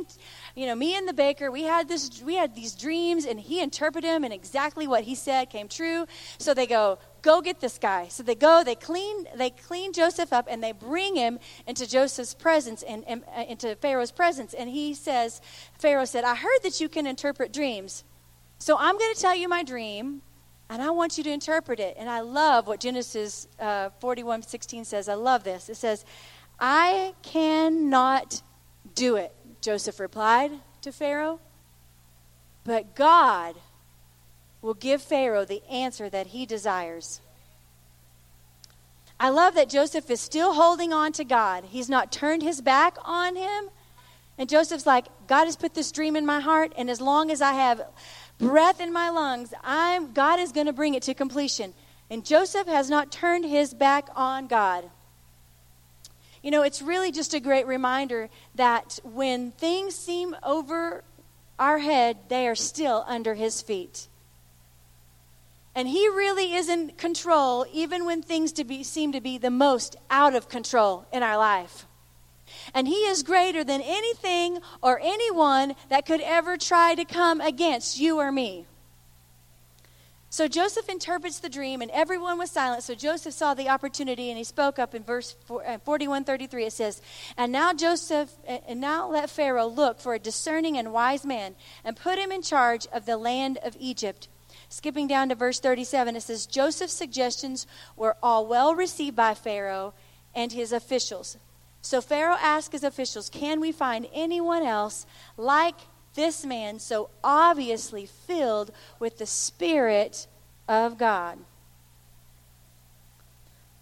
you 0.56 0.66
know, 0.66 0.76
me 0.76 0.96
and 0.96 1.08
the 1.08 1.14
baker, 1.14 1.52
we 1.52 1.64
had 1.64 1.88
this, 1.88 2.22
we 2.24 2.36
had 2.36 2.56
these 2.56 2.74
dreams, 2.74 3.26
and 3.26 3.40
he 3.40 3.62
interpreted 3.62 4.10
them, 4.10 4.24
and 4.24 4.34
exactly 4.34 4.88
what 4.88 5.04
he 5.04 5.16
said 5.16 5.50
came 5.50 5.68
true. 5.68 6.06
So 6.38 6.54
they 6.54 6.66
go, 6.66 6.98
go 7.22 7.42
get 7.42 7.60
this 7.60 7.78
guy. 7.78 8.08
So 8.08 8.24
they 8.24 8.36
go, 8.36 8.64
they 8.64 8.76
clean, 8.76 9.28
they 9.36 9.50
clean 9.52 9.94
Joseph 9.94 10.34
up, 10.34 10.48
and 10.50 10.64
they 10.64 10.72
bring 10.72 11.16
him 11.16 11.40
into 11.68 11.88
Joseph's 11.88 12.34
presence 12.34 12.84
and, 12.84 13.04
and 13.08 13.24
uh, 13.36 13.44
into 13.48 13.76
Pharaoh's 13.76 14.12
presence. 14.12 14.54
And 14.54 14.70
he 14.70 14.94
says, 14.94 15.42
Pharaoh 15.78 16.06
said, 16.06 16.24
I 16.24 16.36
heard 16.36 16.60
that 16.64 16.80
you 16.82 16.90
can 16.90 17.06
interpret 17.06 17.54
dreams. 17.54 18.04
So 18.58 18.78
I'm 18.80 18.98
going 18.98 19.14
to 19.14 19.20
tell 19.20 19.36
you 19.36 19.50
my 19.50 19.64
dream, 19.64 20.22
and 20.70 20.82
I 20.82 20.90
want 20.90 21.18
you 21.18 21.24
to 21.24 21.32
interpret 21.32 21.80
it. 21.80 21.96
And 21.98 22.10
I 22.10 22.22
love 22.22 22.68
what 22.68 22.80
Genesis 22.80 23.48
uh, 23.60 23.90
41 24.00 24.44
16 24.44 24.86
says. 24.86 25.08
I 25.08 25.14
love 25.14 25.44
this. 25.44 25.70
It 25.70 25.76
says, 25.76 26.06
I 26.60 27.14
cannot 27.22 28.42
do 28.94 29.16
it, 29.16 29.34
Joseph 29.62 30.00
replied 30.00 30.52
to 30.82 30.92
Pharaoh. 30.92 31.40
But 32.64 32.96
God 32.96 33.56
will 34.62 34.74
give 34.74 35.02
Pharaoh 35.02 35.46
the 35.46 35.64
answer 35.70 36.10
that 36.10 36.28
he 36.28 36.46
desires. 36.46 37.22
I 39.20 39.30
love 39.30 39.56
that 39.56 39.70
Joseph 39.70 40.10
is 40.10 40.20
still 40.20 40.54
holding 40.54 40.92
on 40.92 41.12
to 41.14 41.24
God. 41.24 41.66
He's 41.66 41.90
not 41.90 42.12
turned 42.12 42.42
his 42.42 42.62
back 42.62 42.98
on 43.04 43.36
him. 43.36 43.70
And 44.38 44.50
Joseph's 44.50 44.86
like, 44.86 45.06
God 45.28 45.46
has 45.46 45.56
put 45.56 45.74
this 45.74 45.92
dream 45.92 46.16
in 46.16 46.26
my 46.26 46.42
heart, 46.42 46.74
and 46.78 46.90
as 46.90 47.00
long 47.00 47.32
as 47.32 47.42
I 47.42 47.54
have 47.54 47.82
breath 48.38 48.80
in 48.80 48.92
my 48.92 49.10
lungs, 49.10 49.54
I'm, 49.64 50.14
God 50.14 50.40
is 50.40 50.52
going 50.52 50.68
to 50.68 50.74
bring 50.74 50.94
it 50.94 51.04
to 51.04 51.14
completion. 51.14 51.74
And 52.10 52.26
Joseph 52.26 52.68
has 52.68 52.90
not 52.90 53.12
turned 53.12 53.46
his 53.46 53.74
back 53.74 54.10
on 54.16 54.48
God. 54.48 54.90
You 56.44 56.52
know, 56.52 56.62
it's 56.62 56.82
really 56.82 57.12
just 57.12 57.34
a 57.34 57.40
great 57.40 57.66
reminder 57.66 58.30
that 58.54 59.00
when 59.04 59.52
things 59.52 59.96
seem 59.96 60.36
over 60.44 61.04
our 61.58 61.80
head, 61.80 62.18
they 62.30 62.48
are 62.48 62.56
still 62.56 63.04
under 63.08 63.34
his 63.34 63.62
feet. 63.62 64.08
And 65.74 65.88
he 65.88 66.08
really 66.08 66.54
is 66.54 66.70
in 66.70 66.90
control 66.92 67.66
even 67.74 68.06
when 68.06 68.22
things 68.22 68.52
to 68.54 68.64
be, 68.64 68.84
seem 68.84 69.12
to 69.12 69.22
be 69.22 69.38
the 69.38 69.50
most 69.50 69.96
out 70.10 70.36
of 70.36 70.48
control 70.48 71.06
in 71.12 71.24
our 71.24 71.38
life. 71.38 71.86
And 72.76 72.88
he 72.88 73.08
is 73.08 73.24
greater 73.24 73.64
than 73.64 73.82
anything 73.82 74.60
or 74.84 75.00
anyone 75.02 75.76
that 75.90 76.06
could 76.06 76.22
ever 76.22 76.58
try 76.58 76.94
to 76.94 77.06
come 77.06 77.42
against 77.42 78.00
you 78.00 78.20
or 78.20 78.32
me. 78.32 78.68
So 80.30 80.50
Joseph 80.50 80.90
interprets 80.90 81.40
the 81.40 81.48
dream, 81.48 81.82
and 81.82 81.90
everyone 81.92 82.38
was 82.38 82.52
silent. 82.52 82.84
So 82.84 82.94
Joseph 82.94 83.34
saw 83.34 83.54
the 83.54 83.70
opportunity, 83.70 84.30
and 84.30 84.38
he 84.38 84.44
spoke 84.44 84.78
up 84.78 84.94
in 84.94 85.02
verse 85.02 85.38
uh, 85.50 85.78
41 85.86 86.26
33. 86.26 86.66
It 86.66 86.74
says, 86.74 87.02
And 87.38 87.54
now 87.54 87.74
Joseph, 87.74 88.32
and 88.46 88.82
now 88.82 89.08
let 89.10 89.30
Pharaoh 89.30 89.68
look 89.68 90.02
for 90.02 90.14
a 90.14 90.20
discerning 90.20 90.78
and 90.78 90.92
wise 90.92 91.26
man, 91.26 91.56
and 91.86 91.96
put 91.96 92.20
him 92.20 92.34
in 92.34 92.42
charge 92.42 92.86
of 92.88 93.06
the 93.06 93.16
land 93.16 93.60
of 93.64 93.78
Egypt. 93.80 94.28
Skipping 94.68 95.08
down 95.08 95.30
to 95.30 95.36
verse 95.36 95.62
37, 95.62 96.18
it 96.18 96.24
says, 96.24 96.46
Joseph's 96.46 96.92
suggestions 96.92 97.66
were 97.96 98.18
all 98.22 98.46
well 98.46 98.76
received 98.76 99.16
by 99.16 99.36
Pharaoh 99.36 99.94
and 100.36 100.52
his 100.52 100.74
officials. 100.74 101.38
So 101.86 102.02
Pharaoh 102.02 102.38
asked 102.42 102.72
his 102.72 102.84
officials, 102.84 103.30
Can 103.30 103.60
we 103.60 103.72
find 103.72 104.08
anyone 104.12 104.64
else 104.64 105.06
like 105.38 105.76
this 106.16 106.44
man 106.44 106.80
so 106.80 107.12
obviously 107.24 108.08
filled 108.08 108.72
with 108.98 109.20
the 109.20 109.28
Spirit 109.28 110.26
of 110.68 110.98
God? 110.98 111.38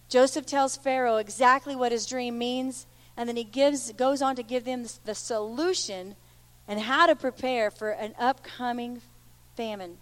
Joseph 0.10 0.46
tells 0.46 0.76
Pharaoh 0.76 1.16
exactly 1.16 1.78
what 1.78 1.94
his 1.94 2.06
dream 2.06 2.38
means, 2.38 2.88
and 3.16 3.30
then 3.30 3.38
he 3.38 3.46
gives, 3.46 3.94
goes 3.94 4.22
on 4.22 4.36
to 4.36 4.44
give 4.44 4.66
them 4.66 4.86
the 5.06 5.16
solution 5.16 6.18
and 6.68 6.82
how 6.82 7.06
to 7.06 7.16
prepare 7.16 7.72
for 7.72 7.92
an 7.92 8.16
upcoming 8.20 9.02
famine. 9.56 9.98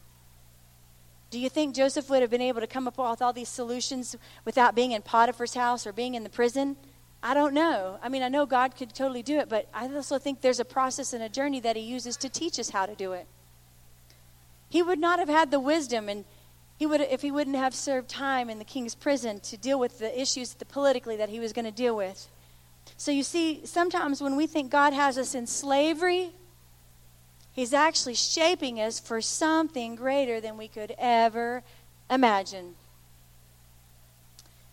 Do 1.30 1.38
you 1.38 1.50
think 1.50 1.76
Joseph 1.76 2.10
would 2.10 2.24
have 2.24 2.32
been 2.32 2.42
able 2.42 2.62
to 2.62 2.68
come 2.68 2.88
up 2.88 2.98
with 2.98 3.22
all 3.22 3.32
these 3.32 3.48
solutions 3.48 4.16
without 4.44 4.74
being 4.74 4.92
in 4.92 5.04
Potiphar's 5.04 5.54
house 5.54 5.86
or 5.86 5.94
being 5.94 6.16
in 6.16 6.24
the 6.24 6.30
prison? 6.30 6.78
I 7.24 7.34
don't 7.34 7.54
know. 7.54 8.00
I 8.02 8.10
mean, 8.10 8.24
I 8.24 8.30
know 8.30 8.46
God 8.46 8.76
could 8.76 8.94
totally 8.94 9.22
do 9.22 9.40
it, 9.40 9.48
but 9.48 9.68
I 9.74 9.88
also 9.94 10.18
think 10.18 10.42
there's 10.42 10.60
a 10.60 10.66
process 10.66 11.14
and 11.14 11.22
a 11.22 11.30
journey 11.30 11.60
that 11.60 11.76
He 11.76 11.84
uses 11.84 12.18
to 12.18 12.30
teach 12.30 12.60
us 12.60 12.72
how 12.72 12.86
to 12.86 12.96
do 12.96 13.14
it. 13.14 13.28
He 14.70 14.82
would 14.82 15.00
not 15.00 15.20
have 15.20 15.30
had 15.30 15.52
the 15.52 15.60
wisdom, 15.60 16.10
and 16.10 16.26
he 16.78 16.86
would, 16.86 17.02
if 17.02 17.22
he 17.22 17.30
wouldn't 17.30 17.58
have 17.58 17.76
served 17.76 18.10
time 18.10 18.50
in 18.50 18.58
the 18.58 18.66
king's 18.66 18.96
prison 18.96 19.40
to 19.42 19.58
deal 19.58 19.78
with 19.78 20.00
the 20.00 20.20
issues 20.20 20.54
the 20.54 20.66
politically 20.66 21.16
that 21.18 21.30
he 21.30 21.40
was 21.40 21.54
going 21.54 21.66
to 21.66 21.72
deal 21.72 21.96
with. 21.96 22.28
So 22.98 23.12
you 23.12 23.24
see, 23.24 23.66
sometimes 23.66 24.22
when 24.22 24.36
we 24.36 24.48
think 24.48 24.72
God 24.72 24.94
has 24.94 25.18
us 25.18 25.36
in 25.36 25.46
slavery, 25.46 26.32
He's 27.54 27.74
actually 27.74 28.16
shaping 28.16 28.80
us 28.80 29.00
for 29.00 29.22
something 29.22 29.96
greater 29.96 30.40
than 30.40 30.58
we 30.58 30.70
could 30.70 30.96
ever 30.98 31.64
imagine. 32.10 32.76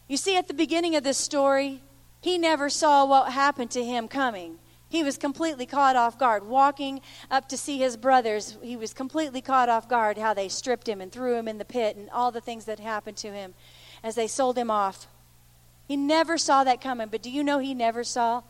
You 0.06 0.16
see, 0.16 0.36
at 0.36 0.46
the 0.48 0.54
beginning 0.54 0.94
of 0.94 1.02
this 1.02 1.18
story, 1.18 1.80
he 2.20 2.38
never 2.38 2.68
saw 2.68 3.04
what 3.04 3.32
happened 3.32 3.70
to 3.72 3.84
him 3.84 4.08
coming. 4.08 4.58
He 4.88 5.02
was 5.02 5.18
completely 5.18 5.66
caught 5.66 5.96
off 5.96 6.18
guard. 6.18 6.46
Walking 6.46 7.00
up 7.30 7.48
to 7.50 7.56
see 7.58 7.78
his 7.78 7.96
brothers, 7.96 8.56
he 8.62 8.76
was 8.76 8.94
completely 8.94 9.42
caught 9.42 9.68
off 9.68 9.88
guard 9.88 10.16
how 10.16 10.32
they 10.32 10.48
stripped 10.48 10.88
him 10.88 11.00
and 11.00 11.12
threw 11.12 11.36
him 11.36 11.46
in 11.46 11.58
the 11.58 11.64
pit 11.64 11.96
and 11.96 12.08
all 12.10 12.30
the 12.30 12.40
things 12.40 12.64
that 12.64 12.80
happened 12.80 13.18
to 13.18 13.32
him 13.32 13.54
as 14.02 14.14
they 14.14 14.26
sold 14.26 14.56
him 14.56 14.70
off. 14.70 15.06
He 15.86 15.96
never 15.96 16.38
saw 16.38 16.64
that 16.64 16.80
coming, 16.80 17.08
but 17.08 17.22
do 17.22 17.30
you 17.30 17.44
know 17.44 17.58
he 17.58 17.74
never 17.74 18.02
saw 18.02 18.42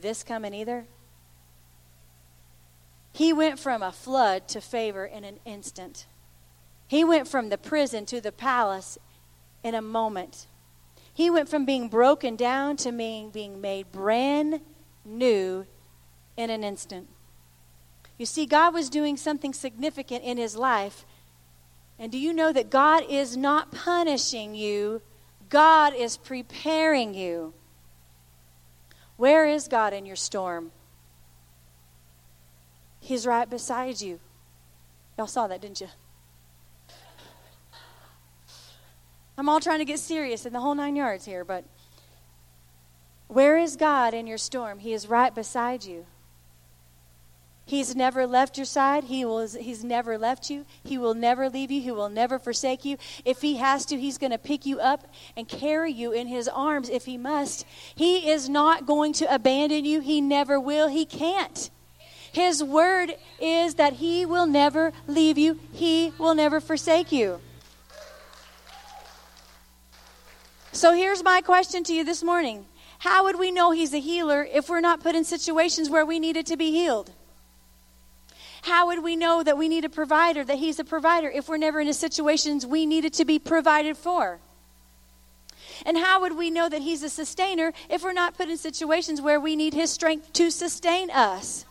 this 0.00 0.22
coming 0.22 0.54
either? 0.54 0.86
He 3.12 3.32
went 3.32 3.58
from 3.58 3.82
a 3.82 3.92
flood 3.92 4.46
to 4.48 4.60
favor 4.60 5.04
in 5.04 5.24
an 5.24 5.40
instant. 5.44 6.06
He 6.86 7.04
went 7.04 7.28
from 7.28 7.48
the 7.48 7.58
prison 7.58 8.06
to 8.06 8.20
the 8.20 8.32
palace 8.32 8.98
in 9.62 9.74
a 9.74 9.82
moment. 9.82 10.46
He 11.20 11.28
went 11.28 11.50
from 11.50 11.66
being 11.66 11.88
broken 11.90 12.34
down 12.34 12.78
to 12.78 12.90
being, 12.90 13.28
being 13.28 13.60
made 13.60 13.92
brand 13.92 14.62
new 15.04 15.66
in 16.34 16.48
an 16.48 16.64
instant. 16.64 17.08
You 18.16 18.24
see, 18.24 18.46
God 18.46 18.72
was 18.72 18.88
doing 18.88 19.18
something 19.18 19.52
significant 19.52 20.24
in 20.24 20.38
his 20.38 20.56
life. 20.56 21.04
And 21.98 22.10
do 22.10 22.16
you 22.16 22.32
know 22.32 22.54
that 22.54 22.70
God 22.70 23.04
is 23.06 23.36
not 23.36 23.70
punishing 23.70 24.54
you? 24.54 25.02
God 25.50 25.92
is 25.94 26.16
preparing 26.16 27.12
you. 27.12 27.52
Where 29.18 29.44
is 29.44 29.68
God 29.68 29.92
in 29.92 30.06
your 30.06 30.16
storm? 30.16 30.72
He's 32.98 33.26
right 33.26 33.50
beside 33.50 34.00
you. 34.00 34.20
Y'all 35.18 35.26
saw 35.26 35.46
that, 35.48 35.60
didn't 35.60 35.82
you? 35.82 35.88
I'm 39.38 39.48
all 39.48 39.60
trying 39.60 39.78
to 39.78 39.84
get 39.84 39.98
serious 39.98 40.46
in 40.46 40.52
the 40.52 40.60
whole 40.60 40.74
nine 40.74 40.96
yards 40.96 41.24
here, 41.24 41.44
but 41.44 41.64
where 43.28 43.56
is 43.58 43.76
God 43.76 44.12
in 44.12 44.26
your 44.26 44.38
storm? 44.38 44.80
He 44.80 44.92
is 44.92 45.08
right 45.08 45.34
beside 45.34 45.84
you. 45.84 46.06
He's 47.64 47.94
never 47.94 48.26
left 48.26 48.58
your 48.58 48.64
side. 48.64 49.04
He 49.04 49.24
will, 49.24 49.46
he's 49.46 49.84
never 49.84 50.18
left 50.18 50.50
you. 50.50 50.66
He 50.82 50.98
will 50.98 51.14
never 51.14 51.48
leave 51.48 51.70
you. 51.70 51.80
He 51.80 51.92
will 51.92 52.08
never 52.08 52.40
forsake 52.40 52.84
you. 52.84 52.96
If 53.24 53.42
he 53.42 53.58
has 53.58 53.86
to, 53.86 54.00
he's 54.00 54.18
going 54.18 54.32
to 54.32 54.38
pick 54.38 54.66
you 54.66 54.80
up 54.80 55.06
and 55.36 55.46
carry 55.46 55.92
you 55.92 56.10
in 56.10 56.26
his 56.26 56.48
arms 56.48 56.88
if 56.88 57.04
he 57.04 57.16
must. 57.16 57.64
He 57.94 58.28
is 58.28 58.48
not 58.48 58.86
going 58.86 59.12
to 59.12 59.32
abandon 59.32 59.84
you. 59.84 60.00
He 60.00 60.20
never 60.20 60.58
will. 60.58 60.88
He 60.88 61.04
can't. 61.04 61.70
His 62.32 62.62
word 62.62 63.14
is 63.40 63.76
that 63.76 63.94
he 63.94 64.26
will 64.26 64.46
never 64.46 64.92
leave 65.06 65.38
you, 65.38 65.60
he 65.72 66.12
will 66.18 66.34
never 66.34 66.60
forsake 66.60 67.12
you. 67.12 67.40
So 70.72 70.94
here's 70.94 71.24
my 71.24 71.40
question 71.40 71.82
to 71.84 71.92
you 71.92 72.04
this 72.04 72.22
morning 72.22 72.66
How 73.00 73.24
would 73.24 73.38
we 73.38 73.50
know 73.50 73.72
He's 73.72 73.92
a 73.92 74.00
healer 74.00 74.46
if 74.52 74.68
we're 74.68 74.80
not 74.80 75.00
put 75.00 75.14
in 75.14 75.24
situations 75.24 75.90
where 75.90 76.06
we 76.06 76.18
needed 76.18 76.46
to 76.46 76.56
be 76.56 76.70
healed? 76.70 77.12
How 78.62 78.86
would 78.86 79.02
we 79.02 79.16
know 79.16 79.42
that 79.42 79.56
we 79.56 79.68
need 79.68 79.84
a 79.84 79.88
provider, 79.88 80.44
that 80.44 80.58
He's 80.58 80.78
a 80.78 80.84
provider, 80.84 81.28
if 81.28 81.48
we're 81.48 81.56
never 81.56 81.80
in 81.80 81.88
a 81.88 81.94
situations 81.94 82.66
we 82.66 82.86
needed 82.86 83.12
to 83.14 83.24
be 83.24 83.38
provided 83.38 83.96
for? 83.96 84.38
And 85.84 85.96
how 85.96 86.20
would 86.20 86.36
we 86.36 86.50
know 86.50 86.68
that 86.68 86.82
He's 86.82 87.02
a 87.02 87.08
sustainer 87.08 87.72
if 87.88 88.02
we're 88.04 88.12
not 88.12 88.36
put 88.36 88.48
in 88.48 88.56
situations 88.56 89.20
where 89.20 89.40
we 89.40 89.56
need 89.56 89.74
His 89.74 89.90
strength 89.90 90.32
to 90.34 90.50
sustain 90.50 91.10
us? 91.10 91.64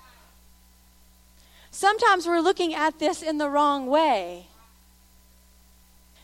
Sometimes 1.71 2.27
we're 2.27 2.41
looking 2.41 2.73
at 2.73 2.99
this 2.99 3.21
in 3.21 3.37
the 3.37 3.49
wrong 3.49 3.87
way. 3.87 4.48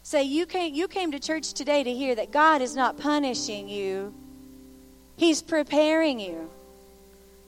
Say, 0.06 0.22
you 0.22 0.45
came, 0.45 0.76
you 0.76 0.88
came 0.88 1.14
to 1.14 1.20
church 1.20 1.53
today 1.53 1.82
to 1.82 1.91
hear 1.91 2.14
that 2.14 2.30
God 2.30 2.62
is 2.62 2.76
not 2.76 2.99
punishing 2.99 3.68
you, 3.68 4.14
He's 5.18 5.41
preparing 5.41 6.20
you. 6.20 6.47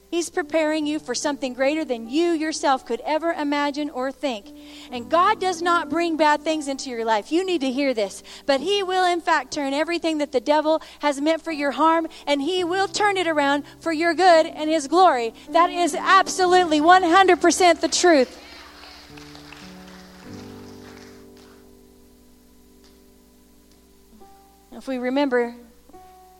He's 0.09 0.31
preparing 0.31 0.87
you 0.87 0.97
for 0.97 1.13
something 1.13 1.53
greater 1.53 1.85
than 1.85 2.09
you 2.09 2.31
yourself 2.31 2.83
could 2.83 2.99
ever 3.01 3.31
imagine 3.31 3.91
or 3.91 4.11
think. 4.11 4.47
And 4.91 5.07
God 5.07 5.39
does 5.39 5.61
not 5.61 5.91
bring 5.91 6.17
bad 6.17 6.41
things 6.41 6.67
into 6.67 6.89
your 6.89 7.05
life. 7.05 7.31
You 7.31 7.45
need 7.45 7.61
to 7.61 7.69
hear 7.69 7.93
this. 7.93 8.23
But 8.47 8.61
He 8.61 8.81
will, 8.81 9.05
in 9.05 9.21
fact, 9.21 9.53
turn 9.53 9.75
everything 9.75 10.17
that 10.17 10.31
the 10.31 10.39
devil 10.39 10.81
has 10.97 11.21
meant 11.21 11.43
for 11.43 11.51
your 11.51 11.71
harm, 11.71 12.07
and 12.25 12.41
He 12.41 12.63
will 12.63 12.87
turn 12.87 13.17
it 13.17 13.27
around 13.27 13.65
for 13.81 13.91
your 13.91 14.15
good 14.15 14.47
and 14.47 14.67
His 14.67 14.87
glory. 14.87 15.31
That 15.51 15.69
is 15.69 15.93
absolutely 15.93 16.79
100% 16.79 17.81
the 17.81 17.87
truth. 17.87 18.43
If 24.77 24.87
we 24.87 24.99
remember, 24.99 25.55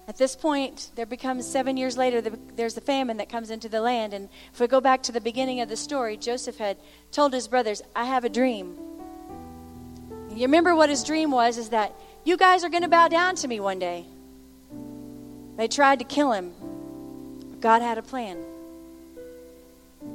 at 0.08 0.18
this 0.18 0.36
point, 0.36 0.92
there 0.94 1.08
becomes 1.08 1.48
seven 1.48 1.76
years 1.76 1.98
later, 1.98 2.22
there's 2.22 2.78
a 2.78 2.82
famine 2.82 3.18
that 3.18 3.30
comes 3.30 3.50
into 3.50 3.68
the 3.68 3.82
land. 3.82 4.14
And 4.14 4.30
if 4.54 4.60
we 4.60 4.68
go 4.68 4.80
back 4.80 5.02
to 5.04 5.12
the 5.12 5.20
beginning 5.20 5.60
of 5.62 5.70
the 5.70 5.76
story, 5.76 6.18
Joseph 6.18 6.58
had 6.58 6.78
told 7.12 7.34
his 7.34 7.48
brothers, 7.48 7.82
I 7.96 8.06
have 8.06 8.26
a 8.26 8.30
dream. 8.30 8.78
You 10.30 10.44
remember 10.44 10.76
what 10.76 10.90
his 10.90 11.04
dream 11.04 11.32
was 11.32 11.58
is 11.58 11.70
that 11.70 11.96
you 12.26 12.38
guys 12.38 12.64
are 12.64 12.70
going 12.70 12.84
to 12.84 12.90
bow 12.90 13.08
down 13.08 13.36
to 13.38 13.48
me 13.48 13.60
one 13.60 13.80
day. 13.80 14.06
They 15.56 15.68
tried 15.68 15.98
to 15.98 16.06
kill 16.06 16.32
him. 16.32 16.54
God 17.60 17.82
had 17.82 17.98
a 17.98 18.04
plan. 18.04 18.38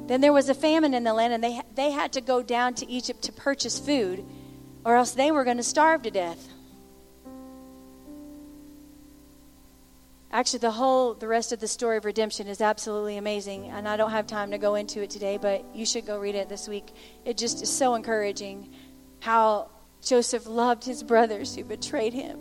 Then 0.07 0.20
there 0.20 0.33
was 0.33 0.49
a 0.49 0.55
famine 0.55 0.95
in 0.95 1.03
the 1.03 1.12
land, 1.12 1.33
and 1.33 1.43
they, 1.43 1.61
they 1.75 1.91
had 1.91 2.12
to 2.12 2.20
go 2.20 2.41
down 2.41 2.75
to 2.75 2.89
Egypt 2.89 3.23
to 3.23 3.33
purchase 3.33 3.81
food, 3.81 4.25
or 4.85 4.95
else 4.95 5.11
they 5.11 5.33
were 5.33 5.43
going 5.43 5.57
to 5.57 5.64
starve 5.64 6.03
to 6.03 6.11
death. 6.12 6.49
Actually, 10.33 10.61
the 10.61 10.70
whole, 10.70 11.12
the 11.12 11.28
rest 11.28 11.53
of 11.53 11.61
the 11.61 11.68
story 11.68 11.99
of 11.99 12.07
redemption 12.07 12.47
is 12.47 12.62
absolutely 12.62 13.18
amazing, 13.18 13.66
and 13.66 13.87
I 13.87 13.99
don't 13.99 14.12
have 14.12 14.26
time 14.26 14.51
to 14.53 14.59
go 14.59 14.76
into 14.76 15.03
it 15.03 15.11
today, 15.11 15.37
but 15.37 15.62
you 15.74 15.85
should 15.85 16.07
go 16.07 16.18
read 16.18 16.35
it 16.35 16.49
this 16.49 16.66
week. 16.66 16.87
It 17.26 17.37
just 17.37 17.62
is 17.62 17.70
so 17.70 17.95
encouraging 17.95 18.70
how 19.20 19.68
Joseph 20.03 20.47
loved 20.47 20.85
his 20.85 21.03
brothers 21.03 21.55
who 21.55 21.64
betrayed 21.64 22.14
him. 22.14 22.39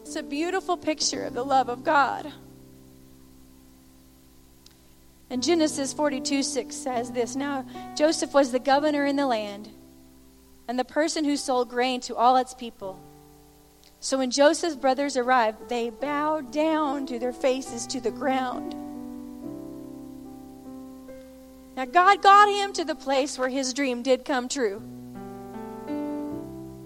It's 0.00 0.16
a 0.16 0.22
beautiful 0.22 0.78
picture 0.78 1.24
of 1.24 1.34
the 1.34 1.44
love 1.44 1.68
of 1.68 1.84
God. 1.84 2.32
And 5.28 5.42
Genesis 5.42 5.92
42 5.92 6.42
6 6.42 6.74
says 6.74 7.12
this 7.12 7.36
Now 7.36 7.66
Joseph 7.96 8.34
was 8.34 8.52
the 8.52 8.58
governor 8.58 9.04
in 9.04 9.16
the 9.16 9.26
land 9.26 9.68
and 10.66 10.78
the 10.78 10.84
person 10.84 11.24
who 11.24 11.36
sold 11.36 11.68
grain 11.68 12.00
to 12.02 12.16
all 12.16 12.36
its 12.36 12.54
people. 12.54 12.98
So 14.02 14.18
when 14.18 14.32
Joseph's 14.32 14.74
brothers 14.74 15.16
arrived, 15.16 15.68
they 15.68 15.88
bowed 15.88 16.50
down 16.50 17.06
to 17.06 17.20
their 17.20 17.32
faces 17.32 17.86
to 17.86 18.00
the 18.00 18.10
ground. 18.10 18.74
Now, 21.76 21.84
God 21.84 22.20
got 22.20 22.48
him 22.48 22.72
to 22.72 22.84
the 22.84 22.96
place 22.96 23.38
where 23.38 23.48
his 23.48 23.72
dream 23.72 24.02
did 24.02 24.24
come 24.24 24.48
true. 24.48 24.82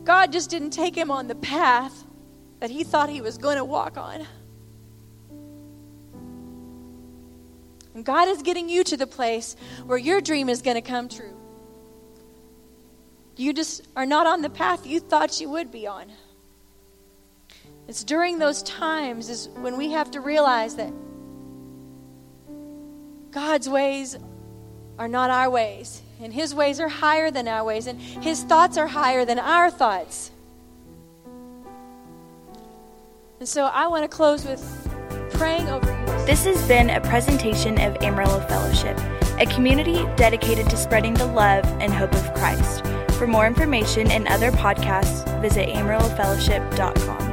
God 0.04 0.30
just 0.30 0.50
didn't 0.50 0.70
take 0.70 0.94
him 0.94 1.10
on 1.10 1.26
the 1.26 1.34
path 1.34 2.04
that 2.60 2.68
he 2.68 2.84
thought 2.84 3.08
he 3.08 3.22
was 3.22 3.38
going 3.38 3.56
to 3.56 3.64
walk 3.64 3.96
on. 3.96 4.26
And 7.94 8.04
God 8.04 8.28
is 8.28 8.42
getting 8.42 8.68
you 8.68 8.84
to 8.84 8.96
the 8.98 9.06
place 9.06 9.56
where 9.86 9.96
your 9.96 10.20
dream 10.20 10.50
is 10.50 10.60
going 10.60 10.76
to 10.76 10.82
come 10.82 11.08
true. 11.08 11.34
You 13.38 13.54
just 13.54 13.88
are 13.96 14.04
not 14.04 14.26
on 14.26 14.42
the 14.42 14.50
path 14.50 14.86
you 14.86 15.00
thought 15.00 15.40
you 15.40 15.48
would 15.48 15.72
be 15.72 15.86
on. 15.86 16.12
It's 17.88 18.02
during 18.02 18.38
those 18.38 18.62
times 18.62 19.30
is 19.30 19.48
when 19.60 19.76
we 19.76 19.92
have 19.92 20.10
to 20.12 20.20
realize 20.20 20.74
that 20.76 20.92
God's 23.30 23.68
ways 23.68 24.16
are 24.98 25.08
not 25.08 25.30
our 25.30 25.50
ways, 25.50 26.02
and 26.20 26.32
His 26.32 26.54
ways 26.54 26.80
are 26.80 26.88
higher 26.88 27.30
than 27.30 27.46
our 27.48 27.62
ways, 27.62 27.86
and 27.86 28.00
His 28.00 28.42
thoughts 28.42 28.76
are 28.78 28.86
higher 28.86 29.24
than 29.24 29.38
our 29.38 29.70
thoughts. 29.70 30.30
And 33.38 33.48
so 33.48 33.66
I 33.66 33.86
want 33.86 34.02
to 34.04 34.08
close 34.08 34.44
with 34.44 34.62
praying 35.34 35.68
over 35.68 35.90
you. 35.90 36.26
This 36.26 36.44
has 36.44 36.66
been 36.66 36.90
a 36.90 37.00
presentation 37.02 37.78
of 37.80 37.96
Amarillo 38.02 38.40
Fellowship, 38.48 38.98
a 39.38 39.46
community 39.46 40.04
dedicated 40.16 40.68
to 40.70 40.76
spreading 40.76 41.14
the 41.14 41.26
love 41.26 41.64
and 41.80 41.92
hope 41.92 42.14
of 42.14 42.34
Christ. 42.34 42.84
For 43.12 43.26
more 43.26 43.46
information 43.46 44.10
and 44.10 44.26
other 44.28 44.50
podcasts, 44.50 45.24
visit 45.40 45.68
amarillofellowship.com. 45.68 47.25